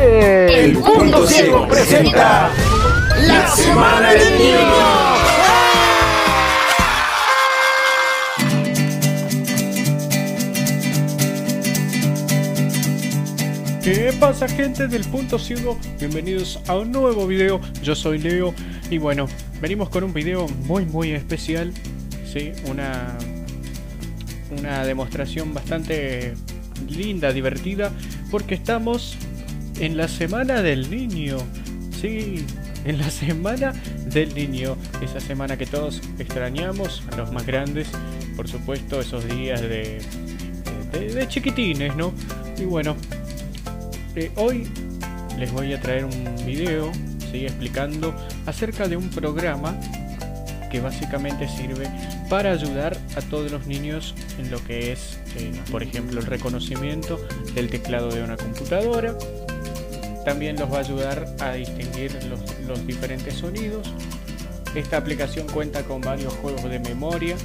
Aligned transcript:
El 0.00 0.74
Punto 0.74 1.26
Ciego 1.26 1.66
presenta 1.66 2.50
la 3.20 3.48
Semana 3.48 4.12
del 4.12 4.38
Niño. 4.38 5.18
¿Qué 13.82 14.12
pasa 14.20 14.46
gente 14.46 14.86
del 14.86 15.04
punto 15.04 15.38
ciego? 15.38 15.78
Bienvenidos 15.98 16.60
a 16.68 16.76
un 16.76 16.92
nuevo 16.92 17.26
video, 17.26 17.60
yo 17.82 17.96
soy 17.96 18.18
Leo 18.18 18.54
y 18.90 18.98
bueno, 18.98 19.26
venimos 19.60 19.88
con 19.88 20.04
un 20.04 20.12
video 20.12 20.46
muy 20.66 20.84
muy 20.84 21.12
especial, 21.12 21.72
sí, 22.30 22.52
una, 22.66 23.16
una 24.50 24.84
demostración 24.84 25.54
bastante 25.54 26.34
linda, 26.88 27.32
divertida, 27.32 27.90
porque 28.30 28.54
estamos 28.54 29.16
en 29.80 29.96
la 29.96 30.08
semana 30.08 30.62
del 30.62 30.90
niño, 30.90 31.38
sí, 32.00 32.44
en 32.84 32.98
la 32.98 33.10
semana 33.10 33.72
del 34.06 34.34
niño, 34.34 34.76
esa 35.02 35.20
semana 35.20 35.56
que 35.56 35.66
todos 35.66 36.00
extrañamos, 36.18 37.02
a 37.12 37.16
los 37.16 37.32
más 37.32 37.46
grandes, 37.46 37.88
por 38.36 38.48
supuesto, 38.48 39.00
esos 39.00 39.28
días 39.28 39.60
de, 39.60 40.00
de, 40.92 41.28
chiquitines, 41.28 41.94
¿no? 41.96 42.12
Y 42.58 42.64
bueno, 42.64 42.96
eh, 44.16 44.30
hoy 44.36 44.66
les 45.38 45.52
voy 45.52 45.72
a 45.72 45.80
traer 45.80 46.04
un 46.04 46.46
video 46.46 46.90
¿sí? 47.30 47.46
explicando 47.46 48.14
acerca 48.46 48.88
de 48.88 48.96
un 48.96 49.08
programa 49.10 49.78
que 50.70 50.80
básicamente 50.80 51.48
sirve 51.48 51.88
para 52.28 52.52
ayudar 52.52 52.96
a 53.16 53.22
todos 53.22 53.50
los 53.50 53.66
niños 53.66 54.14
en 54.38 54.50
lo 54.50 54.62
que 54.64 54.92
es, 54.92 55.18
eh, 55.36 55.52
por 55.70 55.82
ejemplo, 55.82 56.20
el 56.20 56.26
reconocimiento 56.26 57.18
del 57.54 57.70
teclado 57.70 58.10
de 58.10 58.22
una 58.22 58.36
computadora. 58.36 59.16
También 60.24 60.56
los 60.56 60.72
va 60.72 60.78
a 60.78 60.80
ayudar 60.80 61.26
a 61.40 61.52
distinguir 61.52 62.12
los, 62.24 62.40
los 62.66 62.86
diferentes 62.86 63.34
sonidos. 63.34 63.92
Esta 64.74 64.98
aplicación 64.98 65.46
cuenta 65.46 65.82
con 65.84 66.00
varios 66.00 66.32
juegos 66.34 66.64
de 66.64 66.78
memoria, 66.78 67.36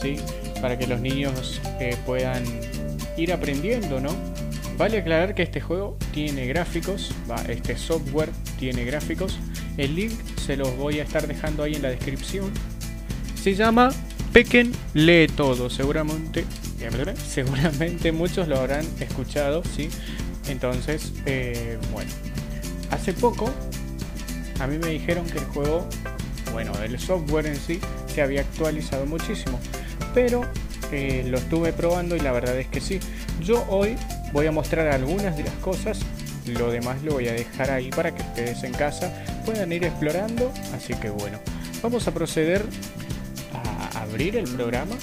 ¿sí? 0.00 0.16
para 0.60 0.78
que 0.78 0.86
los 0.86 1.00
niños 1.00 1.60
eh, 1.80 1.96
puedan 2.04 2.44
ir 3.16 3.32
aprendiendo, 3.32 4.00
¿no? 4.00 4.10
Vale 4.76 4.98
aclarar 4.98 5.34
que 5.34 5.42
este 5.42 5.60
juego 5.60 5.96
tiene 6.12 6.46
gráficos, 6.46 7.12
este 7.48 7.76
software 7.76 8.30
tiene 8.58 8.84
gráficos. 8.84 9.38
El 9.76 9.96
link 9.96 10.12
se 10.36 10.56
los 10.56 10.76
voy 10.76 11.00
a 11.00 11.02
estar 11.02 11.26
dejando 11.26 11.64
ahí 11.64 11.74
en 11.74 11.82
la 11.82 11.90
descripción. 11.90 12.50
Se 13.34 13.54
llama 13.54 13.90
Pequen 14.32 14.72
Lee 14.94 15.26
Todo. 15.26 15.68
Seguramente, 15.68 16.44
seguramente 17.26 18.12
muchos 18.12 18.46
lo 18.46 18.58
habrán 18.58 18.86
escuchado, 19.00 19.62
¿sí? 19.64 19.88
Entonces, 20.48 21.12
eh, 21.26 21.78
bueno. 21.92 22.10
Hace 22.90 23.12
poco 23.12 23.50
a 24.60 24.66
mí 24.66 24.78
me 24.78 24.88
dijeron 24.88 25.26
que 25.26 25.38
el 25.38 25.44
juego, 25.46 25.86
bueno, 26.52 26.72
el 26.82 26.98
software 26.98 27.46
en 27.46 27.56
sí 27.56 27.80
se 28.12 28.22
había 28.22 28.40
actualizado 28.40 29.06
muchísimo. 29.06 29.60
Pero 30.14 30.42
eh, 30.90 31.24
lo 31.28 31.38
estuve 31.38 31.72
probando 31.72 32.16
y 32.16 32.20
la 32.20 32.32
verdad 32.32 32.58
es 32.58 32.66
que 32.66 32.80
sí. 32.80 32.98
Yo 33.40 33.64
hoy 33.68 33.96
voy 34.32 34.46
a 34.46 34.52
mostrar 34.52 34.88
algunas 34.88 35.36
de 35.36 35.44
las 35.44 35.54
cosas, 35.54 36.00
lo 36.46 36.70
demás 36.70 37.02
lo 37.02 37.12
voy 37.12 37.28
a 37.28 37.32
dejar 37.32 37.70
ahí 37.70 37.90
para 37.90 38.14
que 38.14 38.22
ustedes 38.22 38.64
en 38.64 38.72
casa 38.72 39.12
puedan 39.44 39.72
ir 39.72 39.84
explorando, 39.84 40.52
así 40.74 40.94
que 40.94 41.10
bueno, 41.10 41.38
vamos 41.82 42.08
a 42.08 42.12
proceder 42.12 42.64
a 43.54 44.00
abrir 44.00 44.36
el 44.36 44.48
programa. 44.48 44.96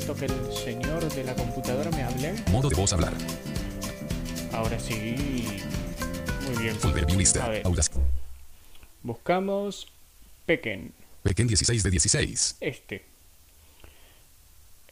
Necesito 0.00 0.18
que 0.18 0.32
el 0.32 0.52
señor 0.54 1.12
de 1.12 1.24
la 1.24 1.34
computadora 1.34 1.90
me 1.90 2.02
hable. 2.02 2.32
Modo 2.50 2.70
de 2.70 2.74
voz 2.74 2.90
hablar. 2.94 3.12
Ahora 4.50 4.78
sí. 4.78 5.14
Muy 6.46 6.62
bien. 6.62 6.74
Folder 6.76 7.04
view 7.04 7.18
lista. 7.18 7.44
A 7.44 7.48
ver, 7.50 7.66
Audas. 7.66 7.90
buscamos 9.02 9.92
Pequen. 10.46 10.94
Pequen 11.22 11.48
16 11.48 11.82
de 11.82 11.90
16. 11.90 12.56
Este. 12.60 13.04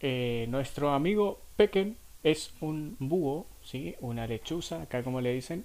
Eh, 0.01 0.45
nuestro 0.51 0.91
amigo 0.93 1.41
Pequen 1.57 1.97
es 2.23 2.51
un 2.61 2.97
búho, 2.99 3.47
¿sí? 3.65 3.97
una 4.01 4.27
lechuza, 4.27 4.83
acá 4.83 5.03
como 5.03 5.23
le 5.23 5.33
dicen. 5.33 5.65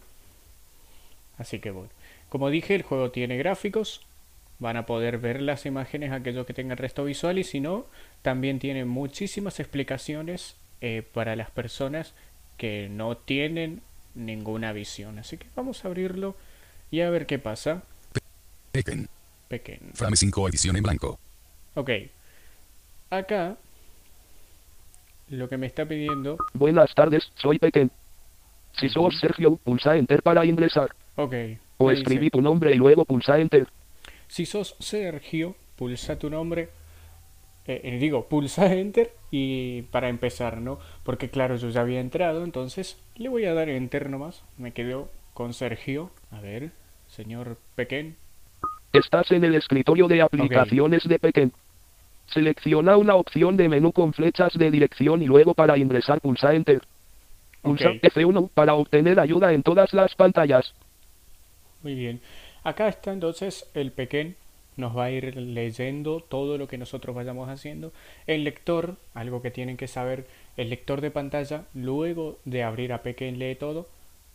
Así 1.38 1.60
que 1.60 1.72
bueno, 1.72 1.90
como 2.30 2.50
dije, 2.50 2.75
el 2.75 2.84
juego 2.84 3.12
tiene 3.12 3.36
gráficos. 3.36 4.06
Van 4.60 4.78
a 4.78 4.86
poder 4.86 5.18
ver 5.18 5.42
las 5.42 5.66
imágenes 5.66 6.14
aquellos 6.14 6.46
que 6.46 6.54
tengan 6.54 6.78
resto 6.78 7.04
visual 7.04 7.38
y 7.40 7.44
si 7.44 7.60
no, 7.60 7.88
también 8.24 8.58
tiene 8.58 8.86
muchísimas 8.86 9.60
explicaciones 9.60 10.56
eh, 10.82 11.04
para 11.14 11.36
las 11.36 11.52
personas 11.52 12.14
que 12.58 12.90
no 12.90 13.18
tienen 13.18 13.82
ninguna 14.16 14.74
visión. 14.74 15.20
Así 15.20 15.38
que 15.38 15.46
vamos 15.56 15.86
a 15.86 15.90
abrirlo 15.90 16.36
y 16.90 17.02
a 17.02 17.10
ver 17.10 17.28
qué 17.28 17.38
pasa. 17.38 17.84
Pequen. 18.72 19.08
Pequen. 19.50 19.80
Frame 19.94 20.16
5 20.16 20.50
edición 20.50 20.76
en 20.78 20.84
blanco. 20.84 21.20
Ok. 21.76 21.90
Acá 23.12 23.58
lo 25.30 25.50
que 25.50 25.58
me 25.58 25.68
está 25.68 25.86
pidiendo. 25.86 26.38
Buenas 26.54 26.94
tardes, 26.96 27.32
soy 27.36 27.60
Pequen. 27.60 27.92
Si 28.80 28.90
sos 28.90 29.20
Sergio, 29.20 29.58
pulsa 29.58 29.96
Enter 29.96 30.24
para 30.24 30.46
ingresar. 30.46 30.96
Ok. 31.16 31.36
O 31.78 31.92
escribí 31.92 32.26
dice, 32.26 32.32
tu 32.32 32.42
nombre 32.42 32.74
y 32.74 32.76
luego 32.76 33.06
pulsa 33.06 33.38
Enter. 33.38 33.68
Si 34.28 34.46
sos 34.46 34.76
Sergio, 34.80 35.56
pulsa 35.76 36.18
tu 36.18 36.30
nombre. 36.30 36.70
Eh, 37.66 37.81
eh, 37.84 37.97
digo, 37.97 38.28
pulsa 38.28 38.74
Enter 38.74 39.12
y 39.31 39.84
para 39.84 40.09
empezar, 40.09 40.59
¿no? 40.59 40.79
Porque 41.03 41.29
claro, 41.29 41.56
yo 41.56 41.69
ya 41.69 41.81
había 41.81 42.01
entrado, 42.01 42.44
entonces 42.44 43.00
le 43.16 43.29
voy 43.29 43.46
a 43.46 43.53
dar 43.53 43.69
Enter 43.69 44.09
nomás. 44.09 44.44
Me 44.57 44.74
quedo 44.74 45.09
con 45.34 45.53
Sergio. 45.53 46.12
A 46.31 46.41
ver, 46.41 46.72
señor 47.07 47.57
Pequen. 47.75 48.16
Estás 48.91 49.31
en 49.31 49.44
el 49.44 49.56
escritorio 49.56 50.07
de 50.07 50.22
aplicaciones 50.22 51.03
de 51.07 51.19
Pequen. 51.19 51.53
Selecciona 52.28 52.97
una 52.97 53.16
opción 53.16 53.57
de 53.57 53.69
menú 53.69 53.91
con 53.91 54.13
flechas 54.13 54.53
de 54.53 54.72
dirección 54.72 55.22
y 55.22 55.25
luego 55.25 55.53
para 55.53 55.78
ingresar 55.78 56.22
pulsa 56.22 56.53
Enter. 56.53 56.81
Pulsa 57.62 57.90
Ok. 57.90 58.03
F1 58.03 58.50
para 58.53 58.75
obtener 58.75 59.19
ayuda 59.19 59.53
en 59.53 59.63
todas 59.63 59.94
las 59.94 60.13
pantallas. 60.16 60.74
Muy 61.81 61.95
bien. 61.95 62.22
Acá 62.63 62.88
está 62.88 63.12
entonces 63.13 63.69
el 63.74 63.91
Pequen. 63.91 64.35
Nos 64.78 64.98
va 64.98 65.06
a 65.06 65.12
ir 65.12 65.36
leyendo 65.36 66.20
todo 66.20 66.58
lo 66.58 66.68
que 66.68 66.78
nosotros 66.78 67.16
vayamos 67.16 67.50
haciendo. 67.50 67.92
El 68.28 68.44
lector, 68.44 68.98
algo 69.14 69.42
que 69.42 69.52
tienen 69.52 69.78
que 69.78 69.88
saber, 69.88 70.26
el 70.58 70.70
lector 70.70 71.02
de 71.02 71.12
pantalla, 71.12 71.66
luego 71.74 72.40
de 72.46 72.64
abrir 72.64 72.94
a 72.94 73.04
Pequen 73.04 73.40
lee 73.40 73.56
todo, 73.56 73.88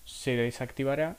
se 0.05 0.37
desactivará 0.37 1.17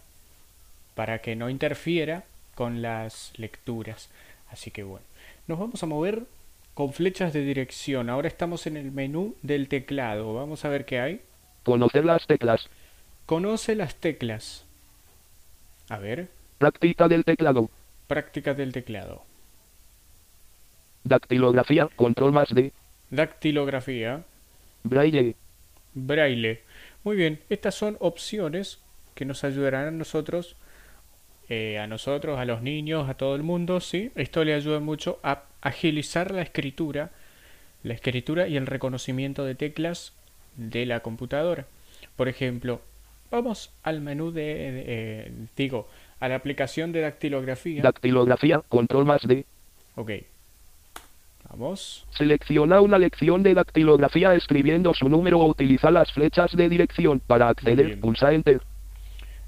para 0.95 1.19
que 1.19 1.35
no 1.35 1.49
interfiera 1.49 2.23
con 2.55 2.81
las 2.81 3.33
lecturas. 3.37 4.09
Así 4.49 4.71
que 4.71 4.83
bueno, 4.83 5.05
nos 5.47 5.59
vamos 5.59 5.83
a 5.83 5.85
mover 5.85 6.23
con 6.73 6.93
flechas 6.93 7.33
de 7.33 7.41
dirección. 7.41 8.09
Ahora 8.09 8.27
estamos 8.27 8.67
en 8.67 8.77
el 8.77 8.91
menú 8.91 9.35
del 9.41 9.67
teclado. 9.67 10.33
Vamos 10.33 10.65
a 10.65 10.69
ver 10.69 10.85
qué 10.85 10.99
hay. 10.99 11.21
Conocer 11.63 12.05
las 12.05 12.25
teclas. 12.25 12.69
Conoce 13.25 13.75
las 13.75 13.95
teclas. 13.95 14.65
A 15.89 15.97
ver, 15.97 16.29
Práctica 16.59 17.07
del 17.07 17.23
teclado. 17.23 17.69
Práctica 18.09 18.53
del 18.53 18.73
teclado. 18.73 19.23
Dactilografía, 21.03 21.87
control 21.95 22.31
más 22.33 22.49
D. 22.53 22.73
Dactilografía. 23.09 24.23
Braille. 24.83 25.35
Braille. 25.93 26.61
Muy 27.03 27.15
bien, 27.15 27.39
estas 27.49 27.75
son 27.75 27.95
opciones 27.99 28.79
que 29.15 29.25
nos 29.25 29.43
ayudarán 29.43 29.87
a 29.87 29.91
nosotros, 29.91 30.55
eh, 31.49 31.77
a 31.79 31.87
nosotros, 31.87 32.39
a 32.39 32.45
los 32.45 32.61
niños, 32.61 33.09
a 33.09 33.13
todo 33.13 33.35
el 33.35 33.43
mundo, 33.43 33.79
¿sí? 33.79 34.11
Esto 34.15 34.43
le 34.43 34.53
ayuda 34.53 34.79
mucho 34.79 35.19
a 35.23 35.43
agilizar 35.61 36.31
la 36.31 36.41
escritura, 36.41 37.11
la 37.83 37.93
escritura 37.93 38.47
y 38.47 38.57
el 38.57 38.65
reconocimiento 38.67 39.45
de 39.45 39.55
teclas 39.55 40.13
de 40.57 40.85
la 40.85 40.99
computadora. 41.01 41.65
Por 42.15 42.27
ejemplo, 42.27 42.81
vamos 43.31 43.71
al 43.83 44.01
menú 44.01 44.31
de, 44.31 44.41
de- 44.41 44.83
eh, 44.87 45.31
digo, 45.55 45.87
a 46.19 46.27
la 46.27 46.35
aplicación 46.35 46.91
de 46.91 47.01
dactilografía. 47.01 47.81
Dactilografía, 47.81 48.61
control 48.67 49.05
más 49.05 49.21
D. 49.27 49.45
ok. 49.95 50.11
Vamos. 51.49 52.05
Selecciona 52.11 52.79
una 52.79 52.99
lección 52.99 53.41
de 53.41 53.55
dactilografía 53.55 54.35
escribiendo 54.35 54.93
su 54.93 55.09
número 55.09 55.39
o 55.39 55.47
utiliza 55.47 55.89
las 55.89 56.11
flechas 56.11 56.51
de 56.55 56.69
dirección. 56.69 57.21
Para 57.25 57.49
acceder, 57.49 57.99
pulsa 57.99 58.31
Enter. 58.33 58.61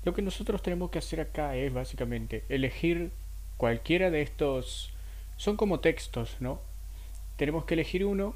Lo 0.04 0.16
que 0.16 0.24
nosotros 0.24 0.64
tenemos 0.64 0.90
que 0.90 0.98
hacer 0.98 1.22
acá 1.22 1.56
es 1.56 1.72
básicamente 1.72 2.44
elegir 2.50 3.12
cualquiera 3.58 4.10
de 4.10 4.24
estos. 4.24 4.92
Son 5.38 5.58
como 5.58 5.80
textos, 5.80 6.38
¿no? 6.40 6.60
Tenemos 7.38 7.66
que 7.66 7.76
elegir 7.76 8.04
uno 8.04 8.36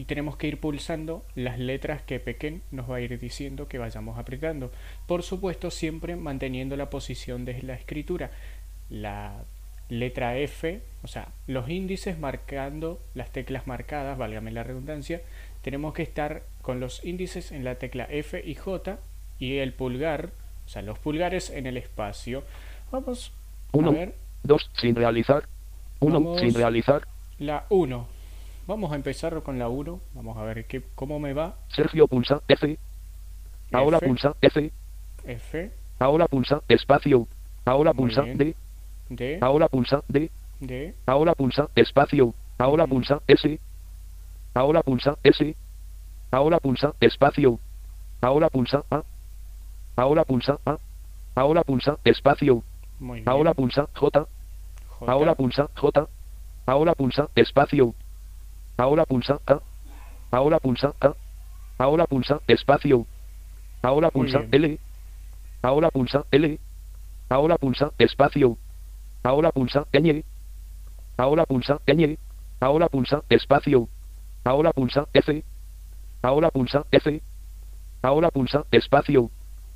y 0.00 0.06
tenemos 0.06 0.38
que 0.38 0.46
ir 0.46 0.58
pulsando 0.58 1.26
las 1.34 1.58
letras 1.58 2.00
que 2.00 2.20
Pequen 2.20 2.62
nos 2.70 2.90
va 2.90 2.96
a 2.96 3.00
ir 3.02 3.18
diciendo 3.18 3.68
que 3.68 3.76
vayamos 3.76 4.18
apretando. 4.18 4.72
Por 5.06 5.22
supuesto, 5.22 5.70
siempre 5.70 6.16
manteniendo 6.16 6.74
la 6.74 6.88
posición 6.88 7.44
de 7.44 7.60
la 7.60 7.74
escritura. 7.74 8.30
La 8.88 9.44
letra 9.90 10.38
F, 10.38 10.80
o 11.02 11.06
sea, 11.06 11.28
los 11.46 11.68
índices 11.68 12.18
marcando 12.18 12.98
las 13.12 13.30
teclas 13.30 13.66
marcadas, 13.66 14.16
válgame 14.16 14.52
la 14.52 14.62
redundancia, 14.62 15.20
tenemos 15.60 15.92
que 15.92 16.02
estar 16.02 16.44
con 16.62 16.80
los 16.80 17.04
índices 17.04 17.52
en 17.52 17.62
la 17.62 17.74
tecla 17.74 18.06
F 18.08 18.42
y 18.42 18.54
J 18.54 18.98
y 19.38 19.58
el 19.58 19.74
pulgar, 19.74 20.30
o 20.64 20.68
sea, 20.70 20.80
los 20.80 20.98
pulgares 20.98 21.50
en 21.50 21.66
el 21.66 21.76
espacio. 21.76 22.42
Vamos 22.90 23.34
a 23.74 23.76
1, 23.76 23.92
ver 23.92 24.14
2, 24.44 24.70
sin 24.80 24.94
realizar. 24.94 25.46
1, 25.98 26.14
Vamos. 26.14 26.40
sin 26.40 26.54
realizar. 26.54 27.06
la 27.38 27.66
1. 27.68 28.19
Vamos 28.70 28.92
a 28.92 28.94
empezar 28.94 29.42
con 29.42 29.58
la 29.58 29.68
1. 29.68 30.00
Vamos 30.14 30.36
a 30.36 30.44
ver 30.44 30.64
qué, 30.66 30.80
cómo 30.94 31.18
me 31.18 31.32
va. 31.32 31.56
Sergio 31.74 32.06
pulsa 32.06 32.40
F. 32.46 32.78
Ahora 33.72 33.96
F. 33.96 34.06
pulsa 34.06 34.36
F. 34.40 34.70
F, 35.24 35.72
Ahora 35.98 36.28
pulsa 36.28 36.62
espacio. 36.68 37.26
Ahora 37.64 37.92
Muy 37.92 38.02
pulsa 38.04 38.22
bien. 38.22 38.38
D. 38.38 38.54
D, 39.08 39.38
Ahora 39.42 39.66
pulsa 39.66 40.04
D. 40.06 40.30
D, 40.60 40.94
Ahora 41.04 41.34
pulsa 41.34 41.68
espacio. 41.74 42.32
Ahora 42.58 42.84
Ujú. 42.84 42.94
pulsa 42.94 43.20
S. 43.26 43.58
Ahora 44.54 44.82
pulsa 44.84 45.18
S. 45.24 45.56
Ahora 46.30 46.60
pulsa 46.60 46.94
espacio. 47.00 47.58
Ahora 48.20 48.50
pulsa 48.50 48.84
A. 48.88 49.02
Ahora 49.96 50.24
pulsa 50.24 50.60
A. 50.64 50.78
Ahora 51.34 51.64
pulsa 51.64 51.98
espacio. 52.04 52.62
muy 53.00 53.18
bien. 53.18 53.28
Ahora 53.28 53.52
pulsa 53.52 53.88
J. 53.96 54.28
J, 55.00 55.10
Ahora 55.12 55.34
pulsa 55.34 55.68
J. 55.74 56.08
Ahora 56.66 56.94
pulsa 56.94 57.28
espacio. 57.34 57.96
Ahora 58.80 59.04
pulsa 59.04 59.38
A. 59.46 59.60
Ahora 60.30 60.58
pulsa 60.58 60.94
A. 61.02 61.14
Ahora 61.76 62.06
pulsa 62.06 62.40
espacio. 62.48 63.06
Ahora 63.82 64.10
pulsa. 64.10 64.46
L. 64.50 64.78
Ahora 65.60 65.90
pulsa 65.90 66.24
L. 66.30 66.58
Ahora 67.28 67.58
pulsa 67.58 67.92
espacio. 67.98 68.56
Ahora 69.22 69.52
pulsa 69.52 69.86
ñ. 69.92 70.24
Ahora 71.18 71.44
pulsa 71.44 71.78
ñ. 71.86 72.16
Ahora 72.58 72.88
pulsa 72.88 73.22
espacio. 73.28 73.86
Ahora 74.44 74.72
pulsa 74.72 75.06
F. 75.12 75.44
Ahora 76.22 76.50
pulsa 76.50 76.86
F. 76.90 77.22
Ahora 78.00 78.30
pulsa 78.30 78.64
espacio. 78.70 79.30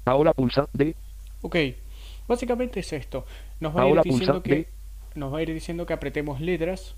Ahora 0.07 0.33
pulsa 0.33 0.67
D. 0.73 0.97
Ok, 1.43 1.57
básicamente 2.27 2.81
es 2.81 2.91
esto. 2.95 3.27
Nos 3.61 3.77
va 3.77 3.83
a 3.83 3.85
ir 3.85 3.91
Ahora 3.91 4.03
diciendo 4.03 4.43
que 4.43 4.55
D. 4.55 4.69
nos 5.15 5.31
va 5.31 5.39
a 5.39 5.43
ir 5.43 5.53
diciendo 5.53 5.85
que 5.85 5.93
apretemos 5.93 6.41
letras. 6.41 6.97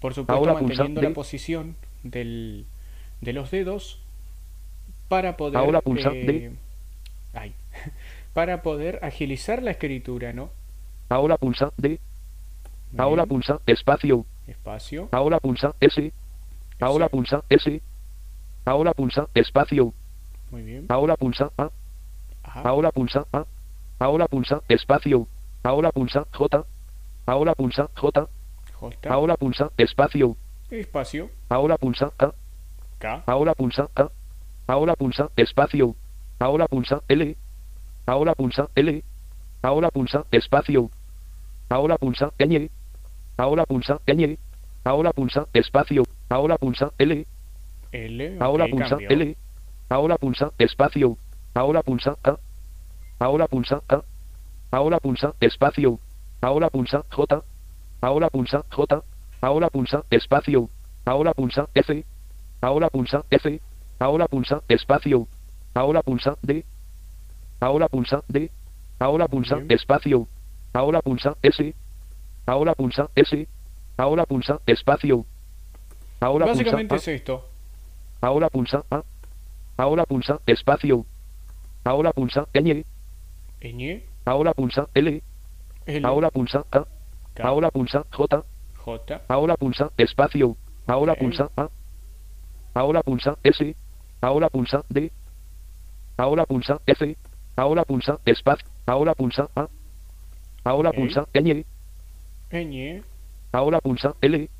Por 0.00 0.14
supuesto, 0.14 0.34
Ahora 0.34 0.54
manteniendo 0.54 1.02
la 1.02 1.10
posición 1.10 1.76
del, 2.02 2.66
de 3.20 3.32
los 3.32 3.50
dedos 3.50 4.00
para 5.08 5.36
poder 5.36 5.58
Ahora 5.58 5.82
eh, 6.12 6.52
ay, 7.34 7.52
para 8.32 8.62
poder 8.62 9.00
agilizar 9.02 9.62
la 9.62 9.72
escritura, 9.72 10.32
¿no? 10.32 10.50
Ahora 11.08 11.36
pulsa 11.36 11.72
D. 11.76 11.98
Ahora 12.96 13.26
pulsa 13.26 13.60
espacio. 13.66 14.24
espacio. 14.46 15.08
Ahora 15.12 15.38
pulsa 15.38 15.74
S. 15.80 16.12
Ahora 16.80 17.06
S. 17.06 17.10
pulsa 17.10 17.42
S. 17.48 17.82
Ahora 18.64 18.94
pulsa 18.94 19.28
espacio. 19.34 19.92
Muy 20.50 20.62
bien. 20.62 20.86
Ahora 20.88 21.16
pulsa 21.16 21.50
A. 21.58 21.70
A, 22.44 22.60
Ahora 22.62 22.90
pulsa 22.90 23.26
A. 23.32 23.44
Ahora 23.98 24.28
pulsa 24.28 24.62
espacio. 24.68 25.26
Ahora 25.62 25.92
pulsa 25.92 26.26
J. 26.32 26.64
Ahora 27.26 27.54
pulsa 27.54 27.90
J. 27.96 28.28
Ahora 29.08 29.36
pulsa 29.36 29.70
espacio. 29.76 30.36
espacio. 30.70 31.30
Ahora 31.48 31.76
pulsa 31.76 32.12
A. 32.18 32.32
K, 32.98 33.22
Ahora 33.26 33.54
pulsa 33.54 33.88
A. 33.96 34.08
Ahora 34.66 34.94
pulsa 34.94 35.30
espacio. 35.36 35.96
Ahora 36.38 36.66
pulsa 36.66 37.02
L. 37.08 37.36
Ahora 38.06 38.34
pulsa 38.34 38.68
L. 38.74 39.04
Ahora 39.62 39.90
pulsa 39.90 40.24
espacio. 40.30 40.90
Ahora 41.68 41.98
pulsa 41.98 42.32
ñ. 42.38 42.70
Ahora 43.36 43.64
pulsa 43.66 44.00
ñ. 44.06 44.38
Ahora 44.84 45.12
pulsa 45.12 45.46
espacio. 45.52 46.04
Ahora 46.28 46.56
pulsa 46.56 46.92
L. 46.98 47.26
L, 47.92 48.36
Ahora 48.40 48.64
ok, 48.64 48.70
pulsa 48.70 48.88
cambió. 48.90 49.10
L. 49.10 49.36
Ahora 49.88 50.16
pulsa 50.16 50.52
espacio. 50.58 51.18
Ahora 51.54 51.82
pulsa 51.82 52.16
A. 52.22 52.36
Ahora 53.18 53.48
pulsa 53.48 53.82
A. 53.88 54.02
Ahora 54.70 54.98
pulsa 55.00 55.34
espacio. 55.40 55.98
Ahora 56.40 56.70
pulsa 56.70 57.04
J. 57.10 57.42
Ahora 58.00 58.30
pulsa 58.30 58.64
J. 58.70 59.02
Ahora 59.42 59.68
pulsa 59.68 60.04
espacio. 60.10 60.68
Ahora 61.04 61.34
pulsa 61.34 61.68
F. 61.74 62.04
Ahora 62.60 62.88
pulsa 62.88 63.24
F. 63.30 63.60
Ahora 63.98 64.26
pulsa 64.28 64.62
espacio. 64.68 65.26
Ahora 65.74 66.02
pulsa 66.02 66.36
D. 66.42 66.64
Ahora 67.60 67.88
pulsa 67.88 68.22
D. 68.28 68.50
Ahora 68.98 69.28
pulsa 69.28 69.56
Bien. 69.56 69.72
espacio. 69.72 70.28
Ahora 70.72 71.02
pulsa 71.02 71.36
S. 71.42 71.74
Ahora 72.46 72.74
pulsa 72.74 73.10
S. 73.14 73.48
Ahora 73.96 74.24
pulsa 74.26 74.60
espacio. 74.66 75.26
Ahora 76.20 76.46
Básicamente 76.46 76.96
es 76.96 77.08
esto. 77.08 77.46
Ahora 78.20 78.48
pulsa 78.48 78.84
A. 78.90 79.02
Ahora 79.76 80.04
pulsa 80.04 80.40
espacio. 80.46 81.06
Ahora 81.84 82.12
pulsa. 82.12 82.46
Ñ, 82.54 84.02
Ahora 84.24 84.52
pulsa 84.54 84.88
L. 84.94 85.22
L, 85.86 86.06
Ahora 86.06 86.30
pulsa 86.30 86.64
A. 86.72 86.84
K, 87.40 87.46
Ahora 87.48 87.70
pulsa 87.70 88.04
J. 88.10 88.44
J, 88.84 89.20
Ahora 89.28 89.56
pulsa 89.56 89.90
espacio. 89.96 90.56
Ahora 90.86 91.12
Ok. 91.12 91.18
pulsa 91.20 91.48
A. 91.56 91.68
Ahora 92.74 93.02
pulsa 93.02 93.38
S. 93.42 93.76
Ahora 94.20 94.48
pulsa 94.48 94.84
D. 94.88 95.10
Ahora 96.16 96.44
pulsa 96.46 96.80
F. 96.86 97.16
Ahora 97.56 97.84
pulsa 97.84 98.18
espacio. 98.24 98.66
Ahora 98.86 99.14
pulsa 99.14 99.48
A. 99.56 99.68
Ahora 100.64 100.90
Ok. 100.90 100.96
pulsa 100.96 101.26
ñ. 101.32 101.64
Ñ, 102.50 103.02
Ahora 103.52 103.80
pulsa 103.80 104.14
L. 104.20 104.50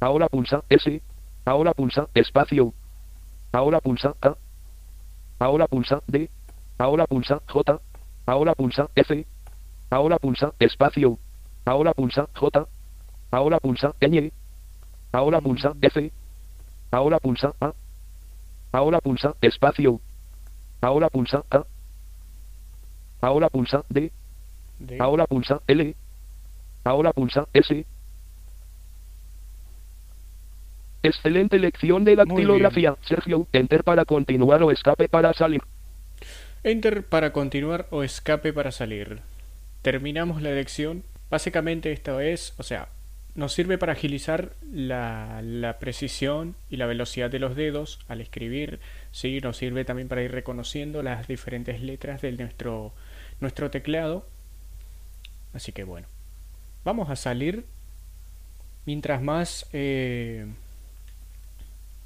Ahora 0.00 0.28
pulsa 0.28 0.62
S. 0.68 1.02
Ahora 1.44 1.74
pulsa 1.74 2.08
espacio. 2.14 2.74
Ahora 3.52 3.80
pulsa 3.80 4.14
A. 4.22 4.34
Ahora 5.38 5.66
pulsa 5.66 6.02
D. 6.06 6.28
Ahora 6.78 7.06
pulsa 7.06 7.40
J. 7.46 7.80
Ahora 8.26 8.54
pulsa 8.54 8.88
F. 8.94 9.26
Ahora 9.90 10.18
pulsa 10.18 10.52
espacio. 10.58 11.18
Ahora 11.64 11.92
pulsa 11.94 12.28
J. 12.34 12.66
Ahora 13.30 13.60
pulsa 13.60 13.94
ñ. 14.00 14.32
Ahora 15.12 15.40
pulsa 15.40 15.74
F. 15.80 16.12
Ahora 16.90 17.18
pulsa 17.18 17.54
A. 17.60 17.72
Ahora 18.72 19.00
pulsa 19.00 19.34
espacio. 19.40 20.00
Ahora 20.80 21.08
pulsa 21.08 21.44
A. 21.50 21.64
Ahora 23.20 23.48
pulsa 23.48 23.84
D. 23.88 24.12
D, 24.78 24.98
Ahora 24.98 25.26
pulsa 25.26 25.60
L. 25.66 25.94
Ahora 26.84 27.12
pulsa 27.12 27.46
S. 27.52 27.84
Excelente 31.02 31.58
lección 31.58 32.04
de 32.04 32.16
dactilografía. 32.16 32.96
Sergio, 33.02 33.46
enter 33.52 33.84
para 33.84 34.04
continuar 34.04 34.62
o 34.62 34.70
escape 34.70 35.08
para 35.08 35.32
salir. 35.32 35.62
Enter 36.62 37.04
para 37.04 37.32
continuar 37.32 37.86
o 37.90 38.02
escape 38.02 38.52
para 38.52 38.70
salir. 38.70 39.20
Terminamos 39.82 40.42
la 40.42 40.50
lección. 40.50 41.02
Básicamente 41.30 41.92
esto 41.92 42.20
es, 42.20 42.54
o 42.58 42.62
sea, 42.62 42.88
nos 43.34 43.52
sirve 43.52 43.78
para 43.78 43.92
agilizar 43.92 44.52
la, 44.72 45.76
precisión 45.78 46.56
y 46.68 46.76
la 46.76 46.86
velocidad 46.86 47.30
de 47.30 47.38
los 47.38 47.54
dedos 47.54 48.00
al 48.08 48.20
escribir. 48.20 48.80
Sí, 49.12 49.40
nos 49.40 49.56
sirve 49.56 49.84
también 49.84 50.08
para 50.08 50.22
ir 50.22 50.32
reconociendo 50.32 51.02
las 51.02 51.28
diferentes 51.28 51.80
letras 51.80 52.20
de 52.20 52.32
nuestro, 52.32 52.92
nuestro 53.40 53.70
teclado. 53.70 54.26
Así 55.54 55.72
que 55.72 55.84
bueno, 55.84 56.08
vamos 56.84 57.08
a 57.10 57.16
salir. 57.16 57.64
Mientras 58.86 59.22
más 59.22 59.66
eh, 59.72 60.46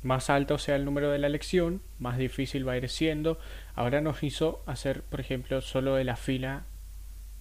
más 0.02 0.28
alto 0.28 0.59
sea 0.59 0.76
el 0.76 0.85
número 0.85 1.11
de 1.11 1.19
la 1.19 1.31
lección, 1.31 1.81
más 1.99 2.19
difícil 2.19 2.69
va 2.69 2.73
a 2.73 2.76
ir 2.76 2.90
siendo. 2.90 3.38
Ahora 3.75 4.02
nos 4.02 4.23
hizo 4.23 4.62
hacer, 4.66 5.02
por 5.02 5.21
ejemplo, 5.21 5.62
solo 5.62 5.95
de 5.95 6.04
la 6.04 6.16
fila 6.16 6.64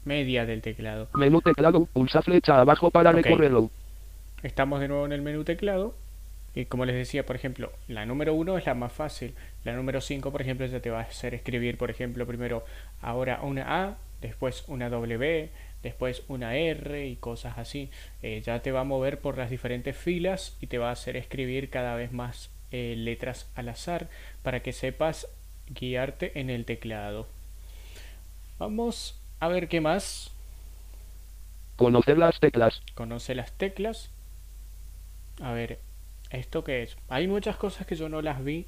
media 0.05 0.45
del 0.45 0.61
teclado. 0.61 1.09
Menú 1.13 1.41
teclado, 1.41 1.85
pulsa 1.85 2.21
flecha 2.21 2.59
abajo 2.59 2.91
para 2.91 3.11
recorrerlo. 3.11 3.69
Estamos 4.41 4.79
de 4.79 4.87
nuevo 4.87 5.05
en 5.05 5.13
el 5.13 5.21
menú 5.21 5.43
teclado. 5.43 5.95
Y 6.55 6.65
como 6.65 6.85
les 6.85 6.95
decía, 6.95 7.25
por 7.25 7.35
ejemplo, 7.35 7.71
la 7.87 8.05
número 8.05 8.33
1 8.35 8.57
es 8.59 8.65
la 8.65 8.75
más 8.75 8.93
fácil. 8.93 9.33
La 9.63 9.73
número 9.73 10.01
5, 10.01 10.31
por 10.31 10.41
ejemplo, 10.41 10.65
ya 10.67 10.79
te 10.81 10.91
va 10.91 10.99
a 10.99 11.03
hacer 11.03 11.33
escribir, 11.33 11.77
por 11.77 11.89
ejemplo, 11.89 12.27
primero 12.27 12.63
ahora 13.01 13.39
una 13.41 13.85
A, 13.85 13.97
después 14.21 14.63
una 14.67 14.89
W, 14.89 15.49
después 15.81 16.23
una 16.27 16.55
R 16.55 17.07
y 17.07 17.15
cosas 17.15 17.57
así. 17.57 17.89
Eh, 18.21 18.41
ya 18.45 18.61
te 18.61 18.71
va 18.71 18.81
a 18.81 18.85
mover 18.85 19.19
por 19.19 19.37
las 19.37 19.49
diferentes 19.49 19.97
filas 19.97 20.55
y 20.61 20.67
te 20.67 20.77
va 20.77 20.89
a 20.89 20.93
hacer 20.93 21.17
escribir 21.17 21.69
cada 21.69 21.95
vez 21.95 22.11
más 22.11 22.51
eh, 22.71 22.95
letras 22.97 23.49
al 23.55 23.69
azar 23.69 24.07
para 24.43 24.61
que 24.61 24.73
sepas 24.73 25.27
guiarte 25.67 26.39
en 26.39 26.49
el 26.49 26.65
teclado. 26.65 27.27
Vamos 28.59 29.19
a 29.43 29.47
ver 29.49 29.67
qué 29.67 29.81
más. 29.81 30.31
Conocer 31.75 32.17
las 32.17 32.39
teclas. 32.39 32.81
Conoce 32.95 33.35
las 33.35 33.51
teclas. 33.57 34.09
A 35.41 35.51
ver, 35.51 35.79
¿esto 36.29 36.63
qué 36.63 36.83
es? 36.83 36.95
Hay 37.09 37.27
muchas 37.27 37.57
cosas 37.57 37.85
que 37.85 37.95
yo 37.95 38.07
no 38.07 38.21
las 38.21 38.41
vi. 38.43 38.67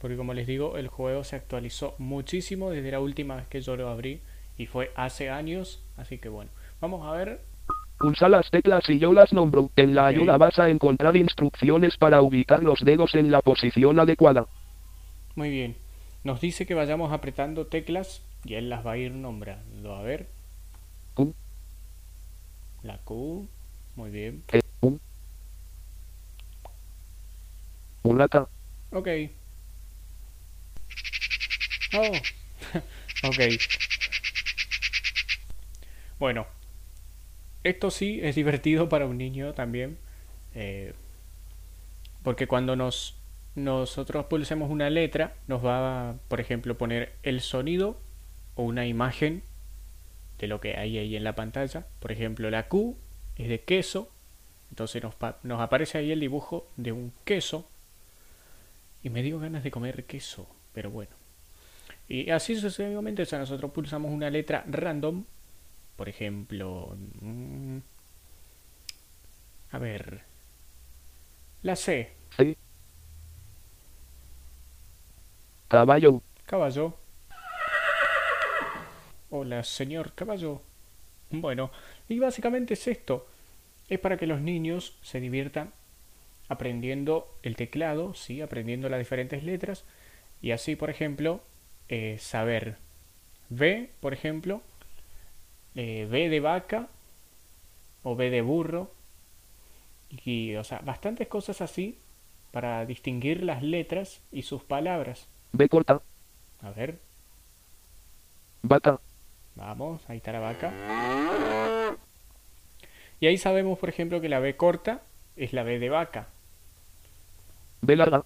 Porque 0.00 0.16
como 0.16 0.32
les 0.32 0.46
digo, 0.46 0.78
el 0.78 0.86
juego 0.88 1.24
se 1.24 1.36
actualizó 1.36 1.96
muchísimo 1.98 2.70
desde 2.70 2.92
la 2.92 3.00
última 3.00 3.36
vez 3.36 3.48
que 3.48 3.62
yo 3.62 3.76
lo 3.76 3.88
abrí. 3.88 4.20
Y 4.56 4.66
fue 4.66 4.92
hace 4.94 5.28
años. 5.28 5.82
Así 5.96 6.18
que 6.18 6.28
bueno, 6.28 6.50
vamos 6.80 7.04
a 7.04 7.12
ver. 7.12 7.40
Pulsa 7.98 8.28
las 8.28 8.48
teclas 8.50 8.88
y 8.88 9.00
yo 9.00 9.12
las 9.12 9.32
nombro. 9.32 9.70
En 9.74 9.96
la 9.96 10.06
ayuda 10.06 10.36
vas 10.36 10.56
a 10.60 10.68
encontrar 10.68 11.16
instrucciones 11.16 11.96
para 11.96 12.22
ubicar 12.22 12.62
los 12.62 12.80
dedos 12.84 13.16
en 13.16 13.32
la 13.32 13.40
posición 13.40 13.98
adecuada. 13.98 14.46
Muy 15.34 15.50
bien. 15.50 15.74
nos 16.22 16.40
dice 16.40 16.64
que 16.64 16.74
vayamos 16.74 17.12
apretando 17.12 17.66
teclas 17.66 18.22
y 18.44 18.54
él 18.54 18.68
las 18.68 18.84
va 18.84 18.92
a 18.92 18.96
ir 18.96 19.12
nombrando. 19.12 19.94
A 19.94 20.02
ver. 20.02 20.28
La 22.82 22.98
Q. 22.98 23.48
Muy 23.96 24.10
bien. 24.10 24.42
Mulata, 28.02 28.48
Ok. 28.90 29.08
Oh. 31.94 32.12
ok. 33.28 33.38
Bueno. 36.18 36.46
Esto 37.64 37.92
sí 37.92 38.18
es 38.22 38.34
divertido 38.34 38.88
para 38.88 39.06
un 39.06 39.18
niño 39.18 39.52
también. 39.54 39.98
eh, 40.54 40.94
porque 42.24 42.46
cuando 42.46 42.76
nos 42.76 43.16
nosotros 43.54 44.26
pulsemos 44.26 44.70
una 44.70 44.88
letra, 44.90 45.34
nos 45.46 45.64
va 45.64 46.10
a, 46.10 46.14
por 46.28 46.40
ejemplo, 46.40 46.76
poner 46.78 47.12
el 47.22 47.40
sonido 47.40 48.00
o 48.54 48.62
una 48.62 48.86
imagen 48.86 49.42
de 50.38 50.46
lo 50.46 50.60
que 50.60 50.76
hay 50.76 50.98
ahí 50.98 51.16
en 51.16 51.24
la 51.24 51.34
pantalla. 51.34 51.86
Por 52.00 52.12
ejemplo, 52.12 52.50
la 52.50 52.68
Q 52.68 52.96
es 53.36 53.48
de 53.48 53.60
queso. 53.60 54.10
Entonces 54.70 55.02
nos, 55.02 55.14
nos 55.42 55.60
aparece 55.60 55.98
ahí 55.98 56.12
el 56.12 56.20
dibujo 56.20 56.66
de 56.76 56.92
un 56.92 57.12
queso. 57.24 57.68
Y 59.02 59.10
me 59.10 59.22
dio 59.22 59.38
ganas 59.38 59.64
de 59.64 59.70
comer 59.70 60.04
queso, 60.04 60.46
pero 60.72 60.90
bueno. 60.90 61.12
Y 62.08 62.30
así 62.30 62.54
sucesivamente, 62.56 63.22
o 63.22 63.26
sea, 63.26 63.38
nosotros 63.38 63.70
pulsamos 63.70 64.12
una 64.12 64.30
letra 64.30 64.64
random. 64.68 65.24
Por 65.96 66.08
ejemplo... 66.08 66.96
mm, 67.20 67.78
a 69.72 69.78
ver. 69.78 70.20
La 71.62 71.76
C. 71.76 72.12
C, 72.36 72.56
Caballo, 75.68 76.20
Caballo. 76.44 76.94
Hola, 79.34 79.64
señor 79.64 80.12
caballo. 80.12 80.60
Bueno, 81.30 81.70
y 82.06 82.18
básicamente 82.18 82.74
es 82.74 82.86
esto. 82.86 83.26
Es 83.88 83.98
para 83.98 84.18
que 84.18 84.26
los 84.26 84.42
niños 84.42 84.98
se 85.00 85.20
diviertan 85.20 85.72
aprendiendo 86.50 87.34
el 87.42 87.56
teclado, 87.56 88.12
sí, 88.12 88.42
aprendiendo 88.42 88.90
las 88.90 88.98
diferentes 88.98 89.42
letras. 89.42 89.86
Y 90.42 90.50
así, 90.50 90.76
por 90.76 90.90
ejemplo, 90.90 91.40
eh, 91.88 92.18
saber 92.20 92.76
B, 93.48 93.88
por 94.00 94.12
ejemplo, 94.12 94.60
eh, 95.76 96.06
B 96.10 96.28
de 96.28 96.40
vaca 96.40 96.88
o 98.02 98.14
B 98.14 98.28
de 98.28 98.42
burro. 98.42 98.92
Y, 100.10 100.56
o 100.56 100.64
sea, 100.64 100.80
bastantes 100.80 101.26
cosas 101.26 101.62
así 101.62 101.96
para 102.50 102.84
distinguir 102.84 103.42
las 103.42 103.62
letras 103.62 104.20
y 104.30 104.42
sus 104.42 104.62
palabras. 104.62 105.26
B 105.52 105.70
corta, 105.70 106.02
A 106.60 106.70
ver, 106.72 106.98
vaca, 108.60 109.00
vamos, 109.54 110.02
ahí 110.08 110.18
está 110.18 110.32
la 110.32 110.40
vaca. 110.40 110.72
Y 113.20 113.26
ahí 113.26 113.38
sabemos, 113.38 113.78
por 113.78 113.88
ejemplo, 113.88 114.20
que 114.20 114.28
la 114.28 114.38
B 114.38 114.56
corta 114.56 115.02
es 115.36 115.52
la 115.54 115.62
B 115.62 115.78
de 115.78 115.88
vaca. 115.88 116.28
B 117.82 117.96
larga, 117.96 118.24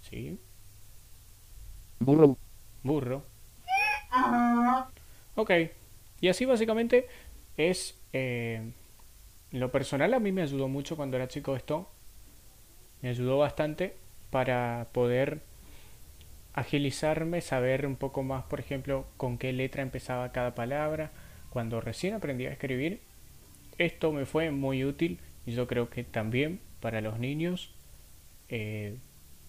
¿Sí? 0.00 0.38
burro, 2.00 2.36
Burro. 2.84 3.22
Ok. 5.36 5.50
Y 6.20 6.28
así 6.28 6.44
básicamente 6.44 7.08
es... 7.56 7.98
eh, 8.12 8.62
lo 9.52 9.70
personal 9.72 10.14
a 10.14 10.20
mí 10.20 10.32
me 10.32 10.42
ayudó 10.42 10.68
mucho 10.68 10.96
cuando 10.96 11.16
era 11.16 11.28
chico 11.28 11.56
esto. 11.56 11.88
Me 13.02 13.10
ayudó 13.10 13.38
bastante 13.38 13.94
para 14.30 14.88
poder 14.92 15.40
agilizarme, 16.54 17.40
saber 17.40 17.86
un 17.86 17.96
poco 17.96 18.22
más, 18.22 18.44
por 18.44 18.60
ejemplo, 18.60 19.06
con 19.16 19.38
qué 19.38 19.52
letra 19.52 19.82
empezaba 19.82 20.32
cada 20.32 20.54
palabra. 20.54 21.10
Cuando 21.50 21.80
recién 21.80 22.14
aprendí 22.14 22.46
a 22.46 22.52
escribir, 22.52 23.00
esto 23.78 24.12
me 24.12 24.26
fue 24.26 24.50
muy 24.52 24.84
útil 24.84 25.20
y 25.46 25.52
yo 25.54 25.66
creo 25.68 25.90
que 25.90 26.04
también 26.04 26.60
para 26.80 27.00
los 27.00 27.18
niños. 27.18 27.70
eh, 28.50 28.98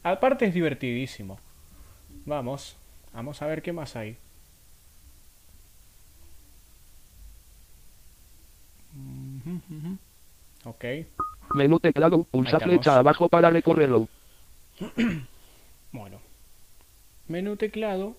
aparte 0.04 0.46
es 0.46 0.54
divertidísimo. 0.54 1.40
Vamos, 2.26 2.78
vamos 3.14 3.42
a 3.42 3.48
ver 3.48 3.62
qué 3.64 3.74
más 3.74 3.96
hay. 3.96 4.18
Ujú, 8.96 9.62
ujú. 9.70 9.92
Ok, 10.66 10.86
menú 11.54 11.80
teclado, 11.80 12.24
pulsa 12.32 12.60
flecha 12.60 13.00
abajo 13.00 13.28
para 13.30 13.50
recorrerlo. 13.50 14.08
bueno. 15.92 16.25
Menú 17.28 17.56
teclado. 17.56 18.16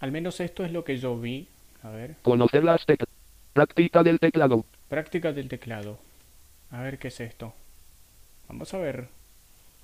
Al 0.00 0.12
menos 0.12 0.40
esto 0.40 0.64
es 0.64 0.72
lo 0.72 0.84
que 0.84 0.98
yo 0.98 1.18
vi. 1.18 1.48
A 1.82 1.90
ver, 1.90 2.16
Conocer 2.22 2.64
las 2.64 2.84
teclas. 2.84 3.08
Práctica 3.52 4.02
del 4.02 4.18
teclado. 4.20 4.64
práctica 4.88 5.32
del 5.32 5.48
teclado. 5.48 5.98
A 6.70 6.82
ver 6.82 6.98
qué 6.98 7.08
es 7.08 7.20
esto. 7.20 7.54
Vamos 8.48 8.72
a 8.74 8.78
ver. 8.78 9.08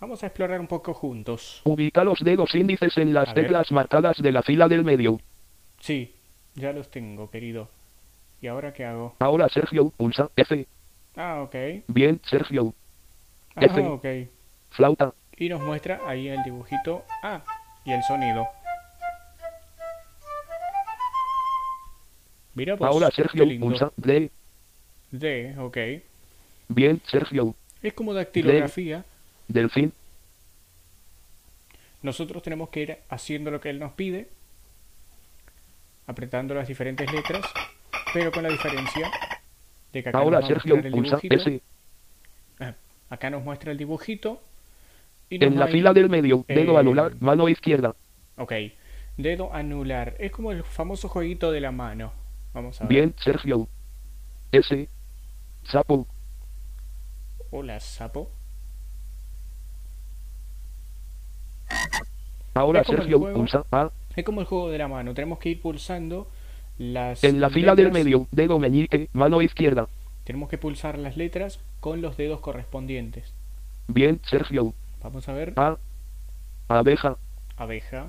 Vamos 0.01 0.23
a 0.23 0.27
explorar 0.27 0.61
un 0.61 0.67
poco 0.67 0.93
juntos. 0.95 1.63
Ubica 1.65 2.05
los 2.05 2.19
dedos 2.21 2.55
índices 2.55 2.97
en 2.99 3.15
las 3.15 3.29
A 3.29 3.35
ver. 3.35 3.45
teclas 3.45 3.71
marcadas 3.73 4.17
de 4.21 4.33
la 4.33 4.43
fila 4.43 4.69
del 4.69 4.85
medio. 4.85 5.21
Sí, 5.81 6.13
ya 6.55 6.73
los 6.73 6.91
tengo, 6.91 7.31
querido. 7.31 7.69
¿Y 8.41 8.49
ahora 8.49 8.73
qué 8.73 8.85
hago? 8.85 9.15
Ahora 9.21 9.49
Sergio, 9.49 9.91
pulsa 9.91 10.29
F. 10.37 10.67
Ah, 11.17 11.41
ok. 11.43 11.55
Bien, 11.87 12.21
Sergio. 12.29 12.75
Ah, 13.55 13.65
F. 13.67 13.81
ok. 13.81 14.07
Flauta. 14.71 15.13
Y 15.37 15.49
nos 15.49 15.61
muestra 15.63 16.01
ahí 16.07 16.29
el 16.29 16.43
dibujito. 16.43 17.05
Ah, 17.23 17.43
y 17.85 17.93
el 17.93 18.03
sonido. 18.03 18.47
Mira 22.55 22.75
vos, 22.77 22.87
Ahora 22.87 23.11
Sergio, 23.11 23.45
pulsa 23.61 23.93
D. 23.97 24.31
D, 25.11 25.55
ok. 25.59 25.79
Bien, 26.69 27.01
Sergio. 27.07 27.55
Es 27.83 27.95
como 27.95 28.15
dactilografía. 28.15 29.05
Delfín. 29.49 29.93
Nosotros 32.03 32.43
tenemos 32.43 32.69
que 32.69 32.81
ir 32.81 32.99
haciendo 33.09 33.51
lo 33.51 33.61
que 33.61 33.71
él 33.71 33.79
nos 33.79 33.93
pide. 33.93 34.29
Apretando 36.07 36.55
las 36.55 36.69
diferentes 36.69 37.11
letras. 37.13 37.45
Pero 38.13 38.31
con 38.33 38.43
la 38.43 38.51
diferencia 38.51 39.11
de 39.93 40.03
que 40.03 40.09
acá 40.09 40.19
Ahora 40.19 40.41
nos 40.41 40.49
Sergio, 40.49 40.77
el 40.77 40.91
pulsa 40.91 41.17
dibujito. 41.17 41.35
S. 41.37 41.61
Ah, 42.61 42.75
Acá 43.09 43.31
nos 43.31 43.43
muestra 43.43 43.73
el 43.73 43.79
dibujito. 43.79 44.43
En 45.31 45.59
la 45.59 45.67
fila 45.67 45.93
del 45.93 46.09
medio, 46.11 46.45
dedo 46.49 46.75
Eh, 46.75 46.81
anular, 46.81 47.13
mano 47.21 47.49
izquierda. 47.49 47.95
Ok. 48.37 48.53
Dedo 49.17 49.53
anular. 49.55 50.15
Es 50.19 50.33
como 50.33 50.53
el 50.53 50.63
famoso 50.65 51.09
jueguito 51.09 51.53
de 51.53 51.61
la 51.61 51.73
mano. 51.73 52.13
Vamos 52.55 52.81
a 52.81 52.85
ver. 52.85 52.89
Bien, 52.89 53.15
Sergio. 53.19 53.69
S. 54.53 54.89
Sapo. 55.65 56.07
Hola, 57.51 57.81
sapo. 57.81 58.31
Ahora 62.55 62.85
Sergio, 62.85 63.19
juego. 63.19 63.39
pulsa 63.39 63.65
A. 63.71 63.91
Es 64.15 64.25
como 64.25 64.41
el 64.41 64.47
juego 64.47 64.71
de 64.71 64.79
la 64.79 64.89
mano. 64.89 65.15
Tenemos 65.15 65.39
que 65.39 65.51
ir 65.51 65.61
pulsando 65.61 66.29
las 66.79 67.25
En 67.25 67.41
la 67.41 67.51
fila 67.51 67.75
del 67.75 67.93
medio, 67.93 68.27
dedo 68.31 68.59
meñique, 68.59 69.09
mano 69.13 69.41
izquierda. 69.41 69.89
Tenemos 70.25 70.49
que 70.49 70.59
pulsar 70.59 70.99
las 70.99 71.17
letras 71.17 71.61
con 71.81 72.03
los 72.03 72.17
dedos 72.17 72.41
correspondientes. 72.41 73.33
Bien, 73.89 74.21
Sergio. 74.25 74.75
Vamos 75.03 75.29
a 75.29 75.33
ver. 75.33 75.53
A. 75.57 75.77
Abeja. 76.69 77.17
Abeja. 77.57 78.07